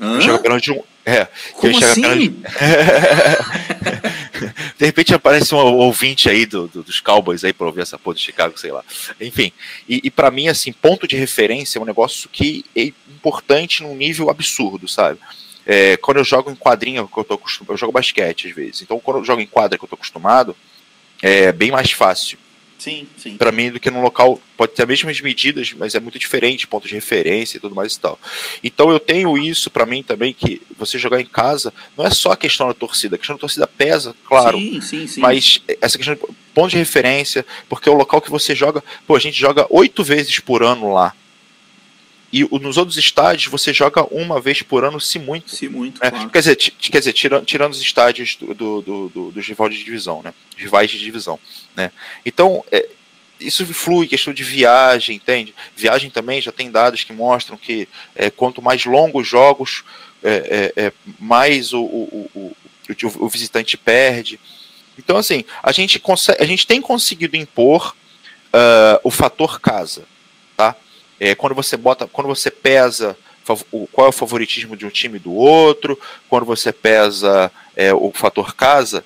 Hã? 0.00 0.18
Enxergo 0.18 0.36
apenas 0.36 0.62
de 0.62 0.72
um. 0.72 0.82
É, 1.04 1.26
Como 1.54 1.76
assim? 1.78 2.02
De... 2.02 2.28
de 4.78 4.84
repente 4.86 5.12
aparece 5.14 5.54
um 5.54 5.58
ouvinte 5.58 6.30
aí 6.30 6.46
do, 6.46 6.68
do, 6.68 6.82
dos 6.82 7.00
Cowboys 7.00 7.44
aí 7.44 7.52
para 7.52 7.66
ouvir 7.66 7.80
essa 7.82 7.98
porra 7.98 8.14
de 8.16 8.22
Chicago, 8.22 8.56
sei 8.58 8.70
lá. 8.70 8.84
Enfim, 9.20 9.52
e, 9.88 10.00
e 10.04 10.10
para 10.10 10.30
mim, 10.30 10.48
assim, 10.48 10.72
ponto 10.72 11.06
de 11.06 11.16
referência 11.16 11.78
é 11.78 11.82
um 11.82 11.86
negócio 11.86 12.28
que 12.30 12.64
é 12.76 12.84
importante 12.84 13.82
num 13.82 13.96
nível 13.96 14.30
absurdo, 14.30 14.86
sabe? 14.86 15.18
É, 15.66 15.96
quando 15.96 16.18
eu 16.18 16.24
jogo 16.24 16.50
em 16.50 16.56
quadrinha, 16.56 17.06
que 17.06 17.18
eu 17.18 17.24
tô 17.24 17.34
acostumado, 17.34 17.72
eu 17.72 17.78
jogo 17.78 17.92
basquete 17.92 18.48
às 18.48 18.54
vezes. 18.54 18.82
Então, 18.82 18.98
quando 19.00 19.18
eu 19.18 19.24
jogo 19.24 19.40
em 19.40 19.46
quadra 19.46 19.78
que 19.78 19.84
eu 19.84 19.88
tô 19.88 19.94
acostumado, 19.94 20.56
é 21.20 21.52
bem 21.52 21.70
mais 21.70 21.92
fácil. 21.92 22.38
Sim, 22.82 23.06
sim. 23.16 23.36
Para 23.36 23.52
mim, 23.52 23.70
do 23.70 23.78
que 23.78 23.92
num 23.92 24.02
local, 24.02 24.40
pode 24.56 24.72
ter 24.72 24.82
as 24.82 24.88
mesmas 24.88 25.20
medidas, 25.20 25.72
mas 25.72 25.94
é 25.94 26.00
muito 26.00 26.18
diferente, 26.18 26.66
ponto 26.66 26.88
de 26.88 26.94
referência 26.94 27.56
e 27.56 27.60
tudo 27.60 27.76
mais 27.76 27.94
e 27.94 28.00
tal. 28.00 28.18
Então 28.60 28.90
eu 28.90 28.98
tenho 28.98 29.38
isso 29.38 29.70
para 29.70 29.86
mim 29.86 30.02
também, 30.02 30.34
que 30.34 30.60
você 30.76 30.98
jogar 30.98 31.20
em 31.20 31.24
casa, 31.24 31.72
não 31.96 32.04
é 32.04 32.10
só 32.10 32.32
a 32.32 32.36
questão 32.36 32.66
da 32.66 32.74
torcida, 32.74 33.14
a 33.14 33.18
questão 33.20 33.36
da 33.36 33.40
torcida 33.40 33.68
pesa, 33.68 34.16
claro. 34.26 34.58
Sim, 34.58 34.80
sim, 34.80 35.06
sim. 35.06 35.20
Mas 35.20 35.62
essa 35.80 35.96
questão 35.96 36.16
de 36.16 36.20
ponto 36.52 36.70
de 36.70 36.76
referência, 36.76 37.46
porque 37.68 37.88
é 37.88 37.92
o 37.92 37.96
local 37.96 38.20
que 38.20 38.30
você 38.32 38.52
joga, 38.52 38.82
pô, 39.06 39.14
a 39.14 39.20
gente 39.20 39.38
joga 39.38 39.64
oito 39.70 40.02
vezes 40.02 40.40
por 40.40 40.64
ano 40.64 40.92
lá. 40.92 41.14
E 42.32 42.48
nos 42.58 42.78
outros 42.78 42.96
estádios 42.96 43.50
você 43.50 43.74
joga 43.74 44.02
uma 44.04 44.40
vez 44.40 44.62
por 44.62 44.84
ano, 44.84 44.98
se 44.98 45.18
muito. 45.18 45.54
Se 45.54 45.68
muito. 45.68 46.02
Né? 46.02 46.10
Claro. 46.10 46.30
Quer 46.30 46.38
dizer, 46.38 46.56
quer 46.56 46.98
dizer 46.98 47.12
tirando, 47.12 47.44
tirando 47.44 47.72
os 47.72 47.80
estádios 47.80 48.36
do, 48.36 48.54
do, 48.54 48.80
do, 48.80 49.08
do, 49.10 49.30
dos 49.32 49.46
rivais 49.46 49.74
de 49.74 49.84
divisão, 49.84 50.22
né? 50.22 50.32
Rivais 50.56 50.90
de 50.90 50.98
divisão. 50.98 51.38
Né? 51.76 51.92
Então, 52.24 52.64
é, 52.72 52.88
isso 53.38 53.66
flui, 53.66 54.06
questão 54.06 54.32
de 54.32 54.42
viagem, 54.42 55.16
entende? 55.16 55.54
Viagem 55.76 56.08
também 56.08 56.40
já 56.40 56.50
tem 56.50 56.70
dados 56.70 57.04
que 57.04 57.12
mostram 57.12 57.56
que 57.56 57.86
é, 58.14 58.30
quanto 58.30 58.62
mais 58.62 58.84
longos 58.86 59.28
jogos, 59.28 59.84
é, 60.22 60.72
é, 60.76 60.84
é 60.86 60.92
mais 61.18 61.72
o, 61.72 61.82
o, 61.82 62.30
o, 62.34 62.56
o, 63.20 63.28
visitante 63.28 63.76
perde. 63.76 64.40
Então, 64.98 65.16
assim, 65.16 65.44
a 65.62 65.72
gente, 65.72 65.98
consegue, 65.98 66.42
a 66.42 66.46
gente 66.46 66.66
tem 66.66 66.80
conseguido 66.80 67.36
impor 67.36 67.94
uh, 68.52 69.00
o 69.02 69.10
fator 69.10 69.60
casa, 69.60 70.04
tá? 70.56 70.76
É, 71.24 71.36
quando 71.36 71.54
você 71.54 71.76
bota, 71.76 72.08
quando 72.08 72.26
você 72.26 72.50
pesa 72.50 73.16
qual 73.92 74.06
é 74.06 74.10
o 74.10 74.12
favoritismo 74.12 74.76
de 74.76 74.84
um 74.84 74.88
time 74.88 75.20
do 75.20 75.32
outro, 75.32 75.96
quando 76.28 76.44
você 76.44 76.72
pesa 76.72 77.48
é, 77.76 77.94
o 77.94 78.10
fator 78.12 78.56
casa, 78.56 79.04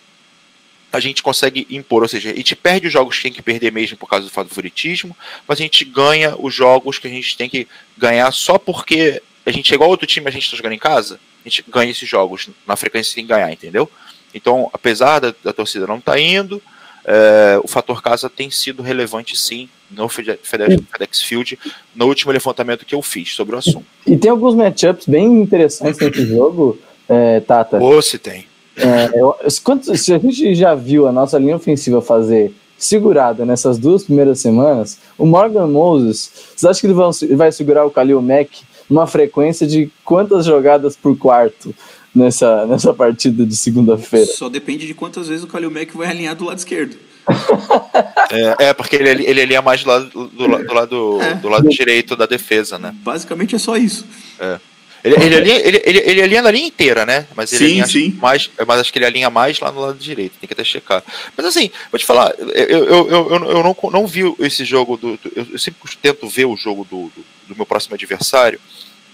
a 0.90 0.98
gente 0.98 1.22
consegue 1.22 1.66
impor, 1.68 2.00
ou 2.00 2.08
seja, 2.08 2.30
a 2.30 2.34
gente 2.34 2.56
perde 2.56 2.86
os 2.86 2.92
jogos 2.94 3.16
que 3.18 3.24
tem 3.24 3.32
que 3.32 3.42
perder 3.42 3.70
mesmo 3.70 3.98
por 3.98 4.08
causa 4.08 4.24
do 4.24 4.32
favoritismo, 4.32 5.14
mas 5.46 5.60
a 5.60 5.62
gente 5.62 5.84
ganha 5.84 6.34
os 6.38 6.54
jogos 6.54 6.98
que 6.98 7.06
a 7.06 7.10
gente 7.10 7.36
tem 7.36 7.50
que 7.50 7.68
ganhar 7.98 8.32
só 8.32 8.56
porque 8.56 9.22
a 9.44 9.50
gente 9.50 9.68
chegou 9.68 9.86
a 9.86 9.90
outro 9.90 10.06
time 10.06 10.26
a 10.26 10.32
gente 10.32 10.44
está 10.44 10.56
jogando 10.56 10.72
em 10.72 10.78
casa, 10.78 11.20
a 11.44 11.48
gente 11.50 11.62
ganha 11.68 11.90
esses 11.90 12.08
jogos 12.08 12.48
na 12.66 12.76
frequência 12.76 13.14
que 13.14 13.22
ganhar, 13.24 13.52
entendeu? 13.52 13.90
Então, 14.32 14.70
apesar 14.72 15.18
da, 15.18 15.34
da 15.44 15.52
torcida 15.52 15.86
não 15.86 15.98
estar 15.98 16.12
tá 16.12 16.18
indo, 16.18 16.62
é, 17.06 17.60
o 17.62 17.68
fator 17.68 18.02
casa 18.02 18.28
tem 18.28 18.50
sido 18.50 18.82
relevante 18.82 19.38
sim 19.38 19.68
no 19.88 20.08
FedEx 20.08 21.22
Field 21.22 21.56
no 21.94 22.06
último 22.06 22.32
levantamento 22.32 22.84
que 22.84 22.94
eu 22.94 23.00
fiz 23.00 23.32
sobre 23.34 23.54
o 23.54 23.58
assunto. 23.58 23.86
E 24.04 24.16
tem 24.16 24.30
alguns 24.30 24.56
matchups 24.56 25.06
bem 25.06 25.40
interessantes 25.40 26.00
nesse 26.00 26.26
jogo, 26.26 26.76
é, 27.08 27.38
Tata. 27.40 27.78
Ou 27.78 28.02
se 28.02 28.18
tem. 28.18 28.46
É, 28.76 29.18
eu, 29.18 29.36
quanto, 29.62 29.96
se 29.96 30.12
a 30.12 30.18
gente 30.18 30.54
já 30.54 30.74
viu 30.74 31.06
a 31.06 31.12
nossa 31.12 31.38
linha 31.38 31.54
ofensiva 31.54 32.02
fazer 32.02 32.52
segurada 32.76 33.46
nessas 33.46 33.78
duas 33.78 34.04
primeiras 34.04 34.40
semanas, 34.40 34.98
o 35.16 35.24
Morgan 35.24 35.68
Moses, 35.68 36.30
você 36.54 36.68
acha 36.68 36.80
que 36.80 36.86
ele 36.88 36.94
vai, 36.94 37.10
vai 37.36 37.52
segurar 37.52 37.86
o 37.86 37.90
Khalil 37.90 38.20
Mack 38.20 38.64
numa 38.90 39.06
frequência 39.06 39.66
de 39.66 39.90
quantas 40.04 40.44
jogadas 40.44 40.96
por 40.96 41.16
quarto 41.16 41.74
nessa, 42.16 42.66
nessa 42.66 42.92
partida 42.94 43.44
de 43.44 43.56
segunda-feira? 43.56 44.26
Só 44.26 44.48
depende 44.48 44.86
de 44.86 44.94
quantas 44.94 45.28
vezes 45.28 45.44
o 45.44 45.46
Khalil 45.46 45.70
Mack 45.70 45.96
vai 45.96 46.08
alinhar 46.08 46.34
do 46.34 46.44
lado 46.44 46.58
esquerdo. 46.58 46.96
é, 48.30 48.68
é, 48.68 48.72
porque 48.72 48.96
ele, 48.96 49.24
ele 49.24 49.42
alinha 49.42 49.60
mais 49.60 49.82
do 49.82 49.88
lado, 49.88 50.08
do, 50.08 50.28
do 50.28 50.72
lado, 50.74 51.22
é. 51.22 51.34
do 51.34 51.48
lado 51.48 51.68
direito 51.68 52.16
da 52.16 52.24
defesa, 52.24 52.78
né? 52.78 52.94
Basicamente 53.02 53.54
é 53.54 53.58
só 53.58 53.76
isso. 53.76 54.06
É. 54.38 54.58
Ele, 55.04 55.14
ele, 55.24 55.36
alinha, 55.36 55.56
ele, 55.56 55.82
ele, 55.84 55.98
ele 55.98 56.22
alinha 56.22 56.42
na 56.42 56.50
linha 56.50 56.66
inteira, 56.66 57.06
né? 57.06 57.26
Mas 57.36 57.52
ele 57.52 57.64
sim, 57.64 57.70
alinha 57.70 57.86
sim. 57.86 58.18
mais. 58.20 58.50
Mas 58.66 58.80
acho 58.80 58.92
que 58.92 58.98
ele 58.98 59.06
alinha 59.06 59.30
mais 59.30 59.60
lá 59.60 59.70
no 59.70 59.80
lado 59.80 59.98
direito, 59.98 60.34
tem 60.40 60.48
que 60.48 60.52
até 60.52 60.64
checar. 60.64 61.02
Mas 61.36 61.46
assim, 61.46 61.70
vou 61.92 61.98
te 61.98 62.04
falar, 62.04 62.34
eu, 62.38 62.48
eu, 62.48 63.08
eu, 63.08 63.30
eu, 63.30 63.62
não, 63.62 63.76
não 63.92 64.06
vi 64.06 64.22
esse 64.40 64.64
jogo 64.64 64.96
do. 64.96 65.18
Eu 65.34 65.58
sempre 65.58 65.78
tento 66.02 66.28
ver 66.28 66.46
o 66.46 66.56
jogo 66.56 66.84
do, 66.84 67.04
do, 67.08 67.24
do 67.48 67.56
meu 67.56 67.66
próximo 67.66 67.94
adversário. 67.94 68.60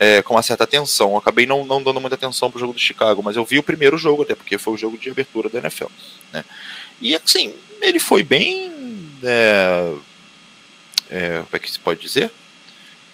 É, 0.00 0.20
com 0.22 0.34
uma 0.34 0.42
certa 0.42 0.64
atenção. 0.64 1.10
Eu 1.10 1.16
acabei 1.16 1.46
não, 1.46 1.64
não 1.64 1.82
dando 1.82 2.00
muita 2.00 2.16
atenção 2.16 2.50
pro 2.50 2.58
jogo 2.58 2.72
do 2.72 2.78
Chicago, 2.78 3.22
mas 3.22 3.36
eu 3.36 3.44
vi 3.44 3.58
o 3.58 3.62
primeiro 3.62 3.96
jogo, 3.96 4.22
até 4.22 4.34
porque 4.34 4.58
foi 4.58 4.74
o 4.74 4.76
jogo 4.76 4.98
de 4.98 5.10
abertura 5.10 5.48
da 5.48 5.60
NFL. 5.60 5.86
Né? 6.32 6.44
E 7.00 7.14
assim, 7.14 7.54
ele 7.80 7.98
foi 7.98 8.22
bem. 8.22 8.72
É, 9.22 9.92
é, 11.10 11.28
como 11.36 11.48
é 11.52 11.58
que 11.58 11.70
se 11.70 11.78
pode 11.78 12.00
dizer? 12.00 12.30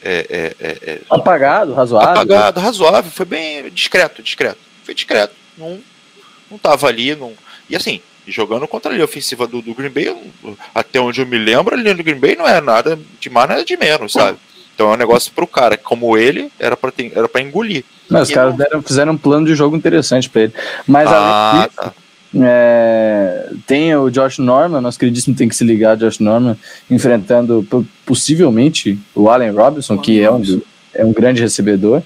É, 0.01 0.55
é, 0.61 0.67
é, 0.93 1.01
apagado, 1.11 1.75
razoável. 1.75 2.11
Apagado, 2.11 2.61
razoável, 2.61 3.11
foi 3.11 3.27
bem 3.27 3.69
discreto, 3.71 4.23
discreto. 4.23 4.61
Foi 4.85 4.95
discreto. 4.95 5.35
Não, 5.57 5.81
não 6.51 6.57
tava 6.57 6.87
ali. 6.87 7.15
Não... 7.17 7.35
E 7.69 7.75
assim, 7.75 8.01
jogando 8.27 8.69
contra 8.69 8.95
a 8.95 9.05
ofensiva 9.05 9.47
do, 9.47 9.61
do 9.61 9.75
Green 9.75 9.91
Bay, 9.91 10.17
até 10.75 11.01
onde 11.01 11.21
eu 11.21 11.27
me 11.27 11.39
lembro, 11.39 11.75
a 11.75 11.79
linha 11.79 11.95
do 11.95 12.05
Green 12.05 12.19
Bay 12.19 12.37
não 12.37 12.47
é 12.47 12.61
nada 12.61 12.99
de 13.19 13.31
mais, 13.31 13.49
nada 13.49 13.65
de 13.65 13.77
menos, 13.77 14.13
sabe? 14.13 14.39
Então 14.79 14.93
é 14.93 14.95
um 14.95 14.97
negócio 14.97 15.33
pro 15.33 15.45
cara, 15.45 15.77
como 15.77 16.17
ele, 16.17 16.53
era 16.57 16.77
pra, 16.77 16.93
ter, 16.93 17.11
era 17.13 17.29
pra 17.29 17.43
engolir. 17.43 17.85
Mas 18.09 18.29
os 18.29 18.35
caras 18.35 18.55
deram, 18.55 18.81
fizeram 18.81 19.13
um 19.15 19.19
plano 19.19 19.45
de 19.45 19.57
jogo 19.57 19.77
interessante 19.77 20.31
pra 20.31 20.43
ele. 20.43 20.53
Mas 20.87 21.09
ah, 21.09 21.51
além 21.51 21.63
disso, 21.65 21.77
tá. 21.77 21.93
É, 22.41 23.51
tem 23.67 23.97
o 23.97 24.09
Josh 24.09 24.39
Norman, 24.39 24.81
nosso 24.81 24.97
queridíssimo 24.97 25.35
tem 25.35 25.49
que 25.49 25.57
se 25.57 25.65
ligar, 25.65 25.97
Josh 25.97 26.21
Norman, 26.21 26.57
enfrentando 26.89 27.67
possivelmente 28.07 28.97
o 29.17 29.29
Allen 29.29 29.51
Robinson, 29.51 29.99
que 29.99 30.21
é 30.21 30.31
um, 30.31 30.63
é 30.95 31.05
um 31.05 31.13
grande 31.13 31.43
recebedor. 31.43 32.01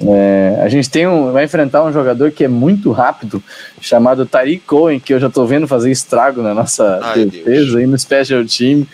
É, 0.00 0.60
a 0.62 0.68
gente 0.68 0.88
tem 0.88 1.08
um, 1.08 1.32
vai 1.32 1.44
enfrentar 1.44 1.82
um 1.82 1.92
jogador 1.92 2.30
que 2.30 2.44
é 2.44 2.48
muito 2.48 2.92
rápido, 2.92 3.42
chamado 3.80 4.24
Tariq 4.24 4.62
Cohen, 4.64 5.00
que 5.00 5.12
eu 5.12 5.18
já 5.18 5.26
estou 5.26 5.44
vendo 5.44 5.66
fazer 5.66 5.90
estrago 5.90 6.40
na 6.40 6.54
nossa 6.54 7.00
Ai, 7.02 7.24
defesa 7.24 7.78
aí 7.78 7.86
no 7.86 7.98
Special 7.98 8.44
Team. 8.44 8.86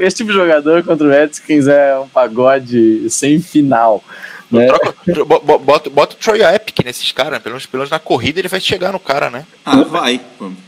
Esse 0.00 0.16
tipo 0.18 0.30
de 0.30 0.36
jogador 0.36 0.82
contra 0.82 1.06
o 1.06 1.10
Redskins 1.10 1.66
é 1.66 1.98
um 1.98 2.08
pagode 2.08 3.08
sem 3.10 3.38
final. 3.38 4.02
Né? 4.50 4.66
Troca, 4.66 4.94
bota, 5.58 5.90
bota 5.90 6.14
o 6.14 6.18
Troy 6.18 6.40
Epic 6.42 6.84
nesses 6.84 7.10
caras, 7.10 7.40
pelo 7.40 7.54
menos, 7.54 7.66
pelo 7.66 7.80
menos 7.80 7.90
na 7.90 7.98
corrida 7.98 8.38
ele 8.38 8.48
vai 8.48 8.60
chegar 8.60 8.92
no 8.92 9.00
cara, 9.00 9.28
né? 9.28 9.44
Ah, 9.64 9.82
vai. 9.82 10.20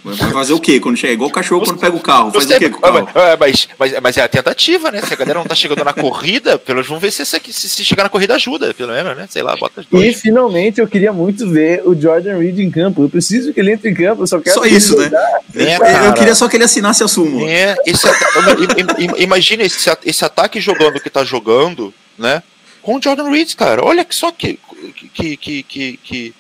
Vai 0.05 0.33
fazer 0.33 0.53
o 0.53 0.61
quê 0.61 0.81
quando 0.81 0.97
chega? 0.97 1.12
Igual 1.12 1.31
o 1.31 1.33
cachorro 1.33 1.64
quando 1.64 1.79
pega 1.79 1.97
o 1.97 2.01
carro. 2.01 2.33
Faz 2.33 2.45
o 2.51 2.59
quê 2.59 2.70
com 2.70 2.79
o 2.79 2.81
carro? 2.81 3.09
Mas, 3.39 3.68
mas, 3.79 4.01
mas, 4.01 4.16
é 4.16 4.22
a 4.22 4.29
tentativa, 4.29 4.91
né? 4.91 5.01
Se 5.01 5.12
a 5.12 5.16
galera 5.16 5.39
não 5.39 5.47
tá 5.47 5.55
chegando 5.55 5.85
na 5.85 5.93
corrida, 5.93 6.59
pelo 6.59 6.76
menos 6.76 6.89
vamos 6.89 7.03
ver 7.03 7.12
se, 7.12 7.24
se, 7.24 7.41
se 7.53 7.85
chegar 7.85 8.03
na 8.03 8.09
corrida 8.09 8.35
ajuda, 8.35 8.74
pelo 8.74 8.93
menos, 8.93 9.16
né? 9.16 9.26
Sei 9.31 9.43
lá, 9.43 9.57
bota 9.57 9.85
E 9.93 10.12
finalmente 10.12 10.81
eu 10.81 10.89
queria 10.89 11.12
muito 11.12 11.49
ver 11.49 11.83
o 11.85 11.95
Jordan 11.95 12.39
Reed 12.39 12.59
em 12.59 12.70
campo. 12.70 13.05
Eu 13.05 13.09
preciso 13.09 13.53
que 13.53 13.61
ele 13.61 13.72
entre 13.72 13.91
em 13.91 13.95
campo, 13.95 14.22
eu 14.22 14.26
só 14.26 14.41
quero. 14.41 14.55
Só 14.55 14.64
isso, 14.66 14.97
né? 14.99 15.11
É, 15.55 16.09
eu 16.09 16.14
queria 16.14 16.35
só 16.35 16.49
que 16.49 16.57
ele 16.57 16.64
assinasse 16.64 17.05
a 17.05 17.09
súmula. 17.09 17.49
É, 17.49 17.76
esse, 17.87 18.09
imagina 19.18 19.62
esse, 19.62 19.89
esse 20.05 20.24
ataque 20.24 20.61
jogando 20.61 20.99
que 21.01 21.09
tá 21.09 21.22
jogando, 21.22 21.95
né? 22.18 22.43
Com 22.89 22.97
o 22.97 23.03
Jordan 23.03 23.28
Reed, 23.28 23.55
cara. 23.55 23.84
Olha 23.84 24.07
só 24.09 24.32
que, 24.32 24.59
que, 25.12 25.36
que, 25.36 25.62
que, 25.62 25.97
que, 26.03 26.34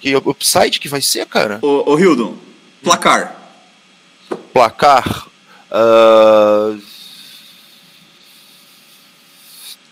que 0.00 0.16
upside 0.16 0.80
que 0.80 0.88
vai 0.88 1.00
ser, 1.00 1.24
cara. 1.26 1.60
Ô, 1.62 1.92
ô 1.92 1.96
Hildon, 1.96 2.36
placar. 2.82 3.36
Placar. 4.52 5.28
Uh... 5.70 6.76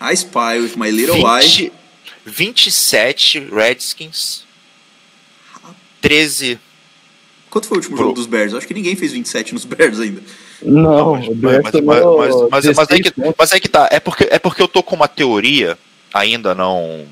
I 0.00 0.16
spy 0.16 0.58
with 0.58 0.76
my 0.76 0.90
little 0.90 1.14
20, 1.14 1.66
eye. 1.66 1.72
27 2.26 3.48
Redskins. 3.52 4.44
13. 6.02 6.58
Quanto 7.50 7.68
foi 7.68 7.76
o 7.76 7.78
último 7.78 7.96
Pro. 7.96 8.06
jogo 8.06 8.16
dos 8.16 8.26
Bears? 8.26 8.52
acho 8.52 8.66
que 8.66 8.74
ninguém 8.74 8.96
fez 8.96 9.12
27 9.12 9.54
nos 9.54 9.64
Bears 9.64 10.00
ainda. 10.00 10.20
Não, 10.60 11.12
mas, 11.12 11.28
mas, 11.28 11.84
mas, 11.84 12.50
mas, 12.50 12.76
mas, 12.76 12.90
aí 12.90 13.00
que, 13.00 13.12
mas 13.38 13.52
aí 13.52 13.60
que 13.60 13.68
tá. 13.68 13.88
É 13.92 14.00
porque, 14.00 14.26
é 14.28 14.40
porque 14.40 14.60
eu 14.60 14.66
tô 14.66 14.82
com 14.82 14.96
uma 14.96 15.06
teoria 15.06 15.78
ainda 16.12 16.54
não 16.54 17.06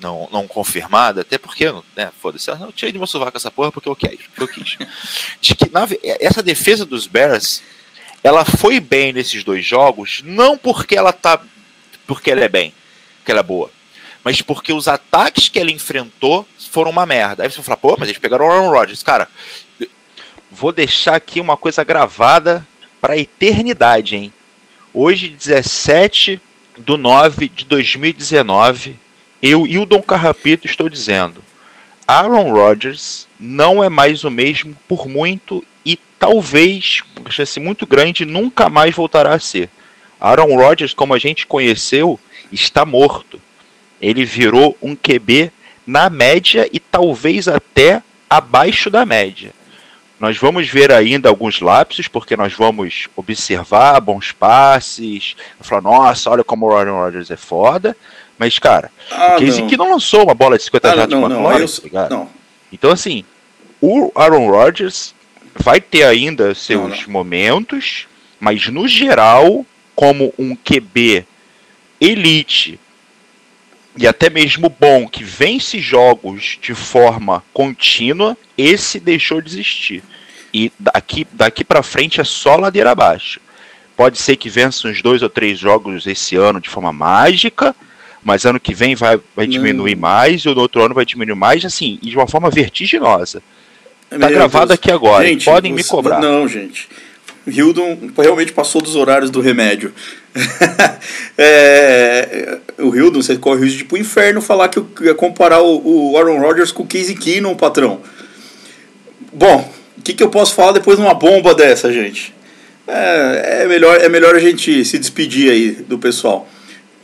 não, 0.00 0.28
não 0.32 0.48
confirmada, 0.48 1.20
até 1.20 1.36
porque, 1.36 1.66
né, 1.94 2.10
foda-se, 2.20 2.50
eu 2.50 2.72
tirei 2.72 2.90
de 2.90 2.98
meu 2.98 3.06
sovaco 3.06 3.36
essa 3.36 3.50
porra 3.50 3.70
porque 3.70 3.88
eu 3.88 3.94
quis, 3.94 4.20
porque 4.34 4.42
eu 4.42 4.48
quis. 4.48 4.78
De 5.40 5.54
que 5.54 5.70
na, 5.70 5.86
essa 6.18 6.42
defesa 6.42 6.86
dos 6.86 7.06
Bears, 7.06 7.62
ela 8.24 8.44
foi 8.44 8.80
bem 8.80 9.12
nesses 9.12 9.44
dois 9.44 9.64
jogos, 9.64 10.22
não 10.24 10.56
porque 10.56 10.96
ela 10.96 11.12
tá 11.12 11.40
porque 12.06 12.30
ela 12.30 12.42
é 12.42 12.48
bem, 12.48 12.74
que 13.24 13.30
ela 13.30 13.40
é 13.40 13.44
boa, 13.44 13.70
mas 14.24 14.42
porque 14.42 14.72
os 14.72 14.88
ataques 14.88 15.48
que 15.48 15.58
ela 15.60 15.70
enfrentou 15.70 16.46
foram 16.70 16.90
uma 16.90 17.06
merda. 17.06 17.42
Aí 17.42 17.50
você 17.50 17.62
fala, 17.62 17.76
pô, 17.76 17.96
mas 17.98 18.08
eles 18.08 18.20
pegaram 18.20 18.46
o 18.46 18.50
Aaron 18.50 18.70
Rodgers. 18.70 19.02
Cara, 19.02 19.28
vou 20.50 20.72
deixar 20.72 21.16
aqui 21.16 21.40
uma 21.40 21.56
coisa 21.56 21.84
gravada 21.84 22.66
para 23.00 23.14
a 23.14 23.18
eternidade, 23.18 24.16
hein? 24.16 24.32
Hoje, 24.92 25.28
17 25.28 26.40
do 26.80 26.96
9 26.96 27.48
de 27.48 27.64
2019, 27.64 28.96
eu 29.42 29.66
e 29.66 29.78
o 29.78 29.86
Dom 29.86 30.02
Carrapito 30.02 30.66
estou 30.66 30.88
dizendo: 30.88 31.42
Aaron 32.06 32.52
Rodgers 32.52 33.28
não 33.38 33.82
é 33.82 33.88
mais 33.88 34.24
o 34.24 34.30
mesmo 34.30 34.76
por 34.88 35.06
muito 35.06 35.64
e 35.84 35.98
talvez, 36.18 37.02
com 37.14 37.30
chance 37.30 37.60
muito 37.60 37.86
grande, 37.86 38.24
nunca 38.24 38.68
mais 38.68 38.94
voltará 38.94 39.34
a 39.34 39.40
ser. 39.40 39.68
Aaron 40.20 40.56
Rodgers, 40.56 40.92
como 40.92 41.14
a 41.14 41.18
gente 41.18 41.46
conheceu, 41.46 42.18
está 42.52 42.84
morto. 42.84 43.40
Ele 44.00 44.24
virou 44.24 44.76
um 44.82 44.94
QB 44.94 45.50
na 45.86 46.10
média 46.10 46.68
e 46.72 46.78
talvez 46.78 47.48
até 47.48 48.02
abaixo 48.28 48.90
da 48.90 49.06
média. 49.06 49.52
Nós 50.20 50.36
vamos 50.36 50.68
ver 50.68 50.92
ainda 50.92 51.30
alguns 51.30 51.62
lapsos, 51.62 52.06
porque 52.06 52.36
nós 52.36 52.52
vamos 52.52 53.08
observar 53.16 53.98
bons 54.02 54.32
passes, 54.32 55.34
falar, 55.62 55.80
nossa, 55.80 56.28
olha 56.28 56.44
como 56.44 56.66
o 56.66 56.76
Aaron 56.76 56.98
Rodgers 56.98 57.30
é 57.30 57.38
foda. 57.38 57.96
Mas, 58.38 58.58
cara, 58.58 58.90
ah, 59.10 59.36
o 59.36 59.40
Casey 59.40 59.66
que 59.66 59.78
não 59.78 59.90
lançou 59.90 60.22
uma 60.24 60.34
bola 60.34 60.58
de 60.58 60.64
50 60.64 60.88
ah, 60.88 60.96
jardas 60.96 61.18
com 61.18 61.26
a 61.26 61.52
tá 61.52 61.82
ligado? 61.82 62.10
Não. 62.10 62.28
Então, 62.70 62.90
assim, 62.90 63.24
o 63.80 64.12
Aaron 64.14 64.50
Rodgers 64.50 65.14
vai 65.54 65.80
ter 65.80 66.02
ainda 66.02 66.54
seus 66.54 66.90
não, 66.90 66.96
não. 66.98 67.08
momentos, 67.08 68.06
mas 68.38 68.68
no 68.68 68.86
geral, 68.86 69.64
como 69.94 70.34
um 70.38 70.54
QB 70.54 71.24
elite 71.98 72.78
e 73.96 74.06
até 74.06 74.30
mesmo 74.30 74.68
bom 74.68 75.08
que 75.08 75.24
vence 75.24 75.80
jogos 75.80 76.58
de 76.60 76.74
forma 76.74 77.42
contínua, 77.52 78.36
esse 78.56 79.00
deixou 79.00 79.40
de 79.40 79.50
existir. 79.50 80.02
E 80.52 80.72
daqui, 80.78 81.26
daqui 81.32 81.64
para 81.64 81.82
frente 81.82 82.20
é 82.20 82.24
só 82.24 82.56
ladeira 82.56 82.90
abaixo. 82.90 83.40
Pode 83.96 84.18
ser 84.18 84.36
que 84.36 84.48
vença 84.48 84.88
uns 84.88 85.02
dois 85.02 85.22
ou 85.22 85.28
três 85.28 85.58
jogos 85.58 86.06
esse 86.06 86.36
ano 86.36 86.60
de 86.60 86.68
forma 86.68 86.92
mágica, 86.92 87.74
mas 88.22 88.44
ano 88.44 88.60
que 88.60 88.74
vem 88.74 88.94
vai, 88.94 89.20
vai 89.34 89.46
diminuir 89.46 89.96
mais, 89.96 90.42
e 90.42 90.48
o 90.48 90.58
outro 90.58 90.82
ano 90.82 90.94
vai 90.94 91.04
diminuir 91.04 91.36
mais, 91.36 91.64
assim, 91.64 91.98
de 92.02 92.16
uma 92.16 92.26
forma 92.26 92.50
vertiginosa. 92.50 93.42
Tá 94.08 94.18
Meu 94.18 94.28
gravado 94.30 94.68
Deus. 94.68 94.78
aqui 94.78 94.90
agora, 94.90 95.26
gente, 95.26 95.44
podem 95.44 95.72
você, 95.72 95.76
me 95.76 95.84
cobrar. 95.84 96.20
Não, 96.20 96.46
gente. 96.48 96.88
Hildon 97.46 98.10
realmente 98.18 98.52
passou 98.52 98.82
dos 98.82 98.96
horários 98.96 99.30
do 99.30 99.40
remédio. 99.40 99.94
é, 101.36 102.58
o 102.78 102.94
Hildon, 102.94 103.22
você 103.22 103.36
corre 103.36 103.60
o 103.60 103.64
risco 103.64 103.78
de 103.78 103.84
ir 103.84 103.86
pro 103.86 103.98
inferno 103.98 104.40
falar 104.40 104.68
que 104.68 104.78
eu 104.78 104.88
ia 105.00 105.14
comparar 105.14 105.60
o, 105.60 106.12
o 106.12 106.16
Aaron 106.16 106.38
Rodgers 106.38 106.72
com 106.72 106.82
o 106.82 106.86
Casey 106.86 107.14
Keenum, 107.14 107.56
patrão. 107.56 108.00
Bom, 109.32 109.72
o 109.98 110.02
que, 110.02 110.14
que 110.14 110.22
eu 110.22 110.30
posso 110.30 110.54
falar 110.54 110.72
depois 110.72 110.96
de 110.96 111.04
uma 111.04 111.14
bomba 111.14 111.54
dessa, 111.54 111.92
gente? 111.92 112.34
É, 112.86 113.62
é, 113.62 113.66
melhor, 113.66 114.00
é 114.00 114.08
melhor 114.08 114.34
a 114.34 114.40
gente 114.40 114.84
se 114.84 114.98
despedir 114.98 115.50
aí 115.50 115.70
do 115.70 115.98
pessoal. 115.98 116.48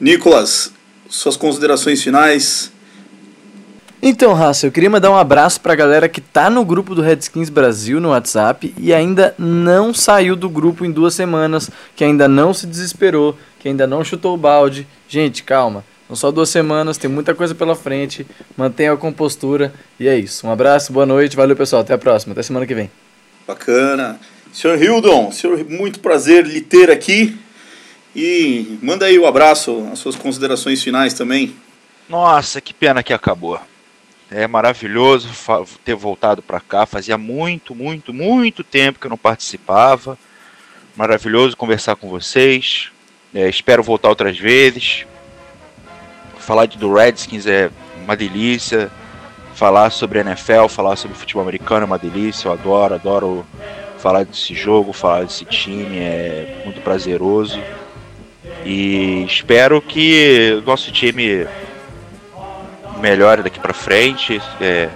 Nicolas, 0.01 0.73
suas 1.09 1.37
considerações 1.37 2.03
finais. 2.03 2.73
Então, 4.03 4.35
Raça, 4.35 4.67
eu 4.67 4.73
queria 4.73 4.91
mandar 4.91 5.11
um 5.11 5.17
abraço 5.17 5.61
pra 5.61 5.75
galera 5.75 6.09
que 6.09 6.21
tá 6.21 6.51
no 6.51 6.65
grupo 6.65 6.95
do 6.95 7.01
Redskins 7.01 7.49
Brasil 7.49 7.99
no 8.01 8.11
WhatsApp 8.11 8.75
e 8.79 8.93
ainda 8.93 9.35
não 9.39 9.95
saiu 9.95 10.37
do 10.37 10.51
grupo 10.51 10.85
em 10.85 10.93
duas 10.93 11.15
semanas, 11.15 11.71
que 11.95 12.05
ainda 12.05 12.29
não 12.29 12.53
se 12.53 12.67
desesperou, 12.67 13.37
que 13.59 13.69
ainda 13.69 13.87
não 13.87 14.05
chutou 14.05 14.35
o 14.35 14.39
balde. 14.39 14.87
Gente, 15.09 15.43
calma. 15.43 15.83
São 16.07 16.15
só 16.15 16.31
duas 16.31 16.51
semanas, 16.51 16.99
tem 16.99 17.11
muita 17.11 17.35
coisa 17.35 17.55
pela 17.55 17.75
frente. 17.75 18.27
Mantenha 18.57 18.93
a 18.93 18.97
compostura 18.97 19.73
e 19.99 20.07
é 20.07 20.17
isso. 20.17 20.47
Um 20.47 20.53
abraço, 20.53 20.93
boa 20.93 21.07
noite, 21.07 21.35
valeu 21.35 21.57
pessoal, 21.57 21.83
até 21.83 21.95
a 21.95 21.99
próxima, 21.99 22.33
até 22.33 22.43
semana 22.43 22.67
que 22.67 22.75
vem. 22.75 22.91
Bacana. 23.47 24.21
Senhor 24.53 24.81
Hildon, 24.81 25.33
senhor, 25.33 25.65
muito 25.69 26.01
prazer 26.01 26.47
lhe 26.47 26.61
ter 26.61 26.91
aqui. 26.91 27.37
E 28.15 28.79
manda 28.81 29.07
aí 29.07 29.19
o 29.19 29.27
abraço, 29.27 29.89
as 29.93 29.99
suas 29.99 30.17
considerações 30.17 30.83
finais 30.83 31.13
também. 31.13 31.55
Nossa, 32.09 32.61
que 32.61 32.73
pena 32.73 33.03
que 33.03 33.13
acabou. 33.13 33.59
É 34.31 34.47
maravilhoso 34.47 35.29
ter 35.85 35.95
voltado 35.95 36.43
para 36.43 36.61
cá. 36.61 36.85
Fazia 36.85 37.17
muito, 37.17 37.75
muito, 37.75 38.13
muito 38.13 38.65
tempo 38.65 38.99
que 38.99 39.07
eu 39.07 39.11
não 39.11 39.19
participava. 39.19 40.19
Maravilhoso 40.97 41.57
conversar 41.57 41.95
com 41.95 42.09
vocês. 42.09 42.91
É, 43.33 43.49
espero 43.49 43.83
voltar 43.83 44.09
outras 44.09 44.37
vezes. 44.39 45.07
Falar 46.39 46.67
do 46.67 46.93
Redskins 46.93 47.47
é 47.47 47.71
uma 48.03 48.17
delícia. 48.17 48.91
Falar 49.55 49.91
sobre 49.91 50.19
NFL, 50.19 50.67
falar 50.69 50.97
sobre 50.97 51.17
futebol 51.17 51.43
americano 51.43 51.83
é 51.83 51.87
uma 51.87 51.99
delícia. 51.99 52.49
Eu 52.49 52.53
adoro, 52.53 52.95
adoro 52.95 53.47
falar 53.99 54.25
desse 54.25 54.55
jogo, 54.55 54.93
falar 54.93 55.25
desse 55.25 55.45
time. 55.45 55.99
É 55.99 56.63
muito 56.65 56.81
prazeroso. 56.81 57.61
E 58.65 59.25
espero 59.25 59.81
que 59.81 60.59
o 60.61 60.67
nosso 60.67 60.91
time 60.91 61.47
melhore 63.01 63.43
daqui 63.43 63.59
para 63.59 63.73
frente. 63.73 64.41
É, 64.61 64.89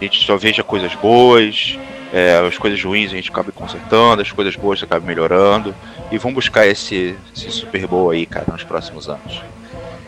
a 0.00 0.04
gente 0.04 0.24
só 0.24 0.36
veja 0.36 0.62
coisas 0.62 0.94
boas, 0.94 1.78
é, 2.12 2.38
as 2.46 2.58
coisas 2.58 2.82
ruins 2.82 3.10
a 3.12 3.14
gente 3.14 3.30
acaba 3.30 3.52
consertando, 3.52 4.22
as 4.22 4.30
coisas 4.32 4.56
boas 4.56 4.82
acaba 4.82 5.04
melhorando. 5.04 5.74
E 6.10 6.18
vamos 6.18 6.34
buscar 6.34 6.66
esse, 6.66 7.16
esse 7.34 7.50
Super 7.50 7.86
Bowl 7.86 8.10
aí, 8.10 8.26
cara, 8.26 8.46
nos 8.50 8.64
próximos 8.64 9.08
anos. 9.08 9.42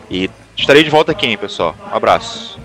E 0.09 0.29
estarei 0.55 0.83
de 0.83 0.89
volta 0.89 1.11
aqui, 1.11 1.27
hein, 1.27 1.37
pessoal. 1.37 1.75
Um 1.91 1.95
abraço. 1.95 2.59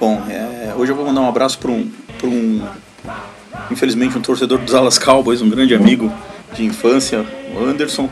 Bom, 0.00 0.22
é, 0.28 0.72
hoje 0.76 0.92
eu 0.92 0.96
vou 0.96 1.04
mandar 1.04 1.20
um 1.20 1.28
abraço 1.28 1.58
para 1.58 1.70
um, 1.70 1.90
um, 2.24 2.66
infelizmente, 3.70 4.16
um 4.16 4.22
torcedor 4.22 4.58
dos 4.58 4.72
Dallas 4.72 4.98
Cowboys, 4.98 5.42
um 5.42 5.50
grande 5.50 5.74
amigo 5.74 6.12
de 6.54 6.64
infância, 6.64 7.24
o 7.54 7.62
Anderson 7.62 8.08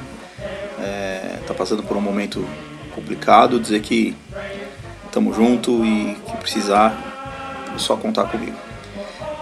está 1.49 1.55
passando 1.55 1.83
por 1.83 1.97
um 1.97 2.01
momento 2.01 2.47
complicado, 2.95 3.59
dizer 3.59 3.81
que 3.81 4.15
estamos 5.19 5.37
junto 5.37 5.85
e 5.85 6.17
que 6.27 6.37
precisar 6.37 6.97
é 7.75 7.79
só 7.79 7.97
contar 7.97 8.25
comigo. 8.25 8.57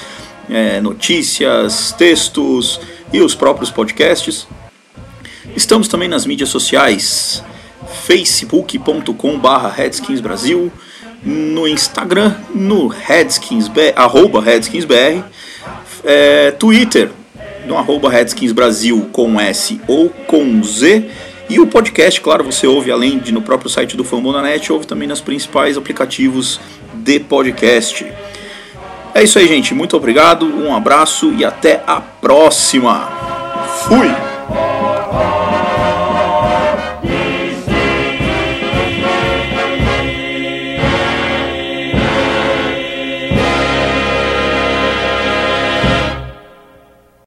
é, 0.50 0.80
notícias, 0.80 1.94
textos 1.98 2.80
e 3.12 3.20
os 3.20 3.36
próprios 3.36 3.70
podcasts. 3.70 4.48
Estamos 5.54 5.90
também 5.90 6.08
nas 6.08 6.26
mídias 6.26 6.48
sociais, 6.48 7.44
facebook.com.br 8.08 9.68
redskinsbrasil, 9.76 10.72
no 11.22 11.68
Instagram, 11.68 12.36
no 12.56 12.88
redskinsbr, 12.88 13.92
arroba 13.98 14.42
redskinsbr, 14.42 15.26
é, 16.06 16.52
Twitter, 16.52 17.12
no 17.66 17.78
arroba 17.78 18.10
redskinsbrasil 18.10 19.10
com 19.12 19.38
S 19.42 19.82
ou 19.90 20.10
com 20.10 20.64
Z, 20.64 21.10
e 21.50 21.60
o 21.60 21.68
podcast, 21.68 22.22
claro, 22.22 22.46
você 22.46 22.66
ouve 22.66 22.90
além 22.92 23.20
de 23.20 23.34
no 23.34 23.42
próprio 23.42 23.70
site 23.70 23.98
do 23.98 24.06
Fambonanet, 24.06 24.72
ouve 24.72 24.88
também 24.88 25.08
nos 25.08 25.20
principais 25.20 25.78
aplicativos 25.78 26.62
de 26.94 27.20
podcast. 27.20 28.06
É 29.14 29.22
isso 29.22 29.38
aí, 29.38 29.48
gente. 29.48 29.74
Muito 29.74 29.98
obrigado, 29.98 30.46
um 30.46 30.74
abraço 30.74 31.34
e 31.34 31.44
até 31.44 31.84
a 31.86 32.00
próxima. 32.00 33.10
Fui! 33.86 34.37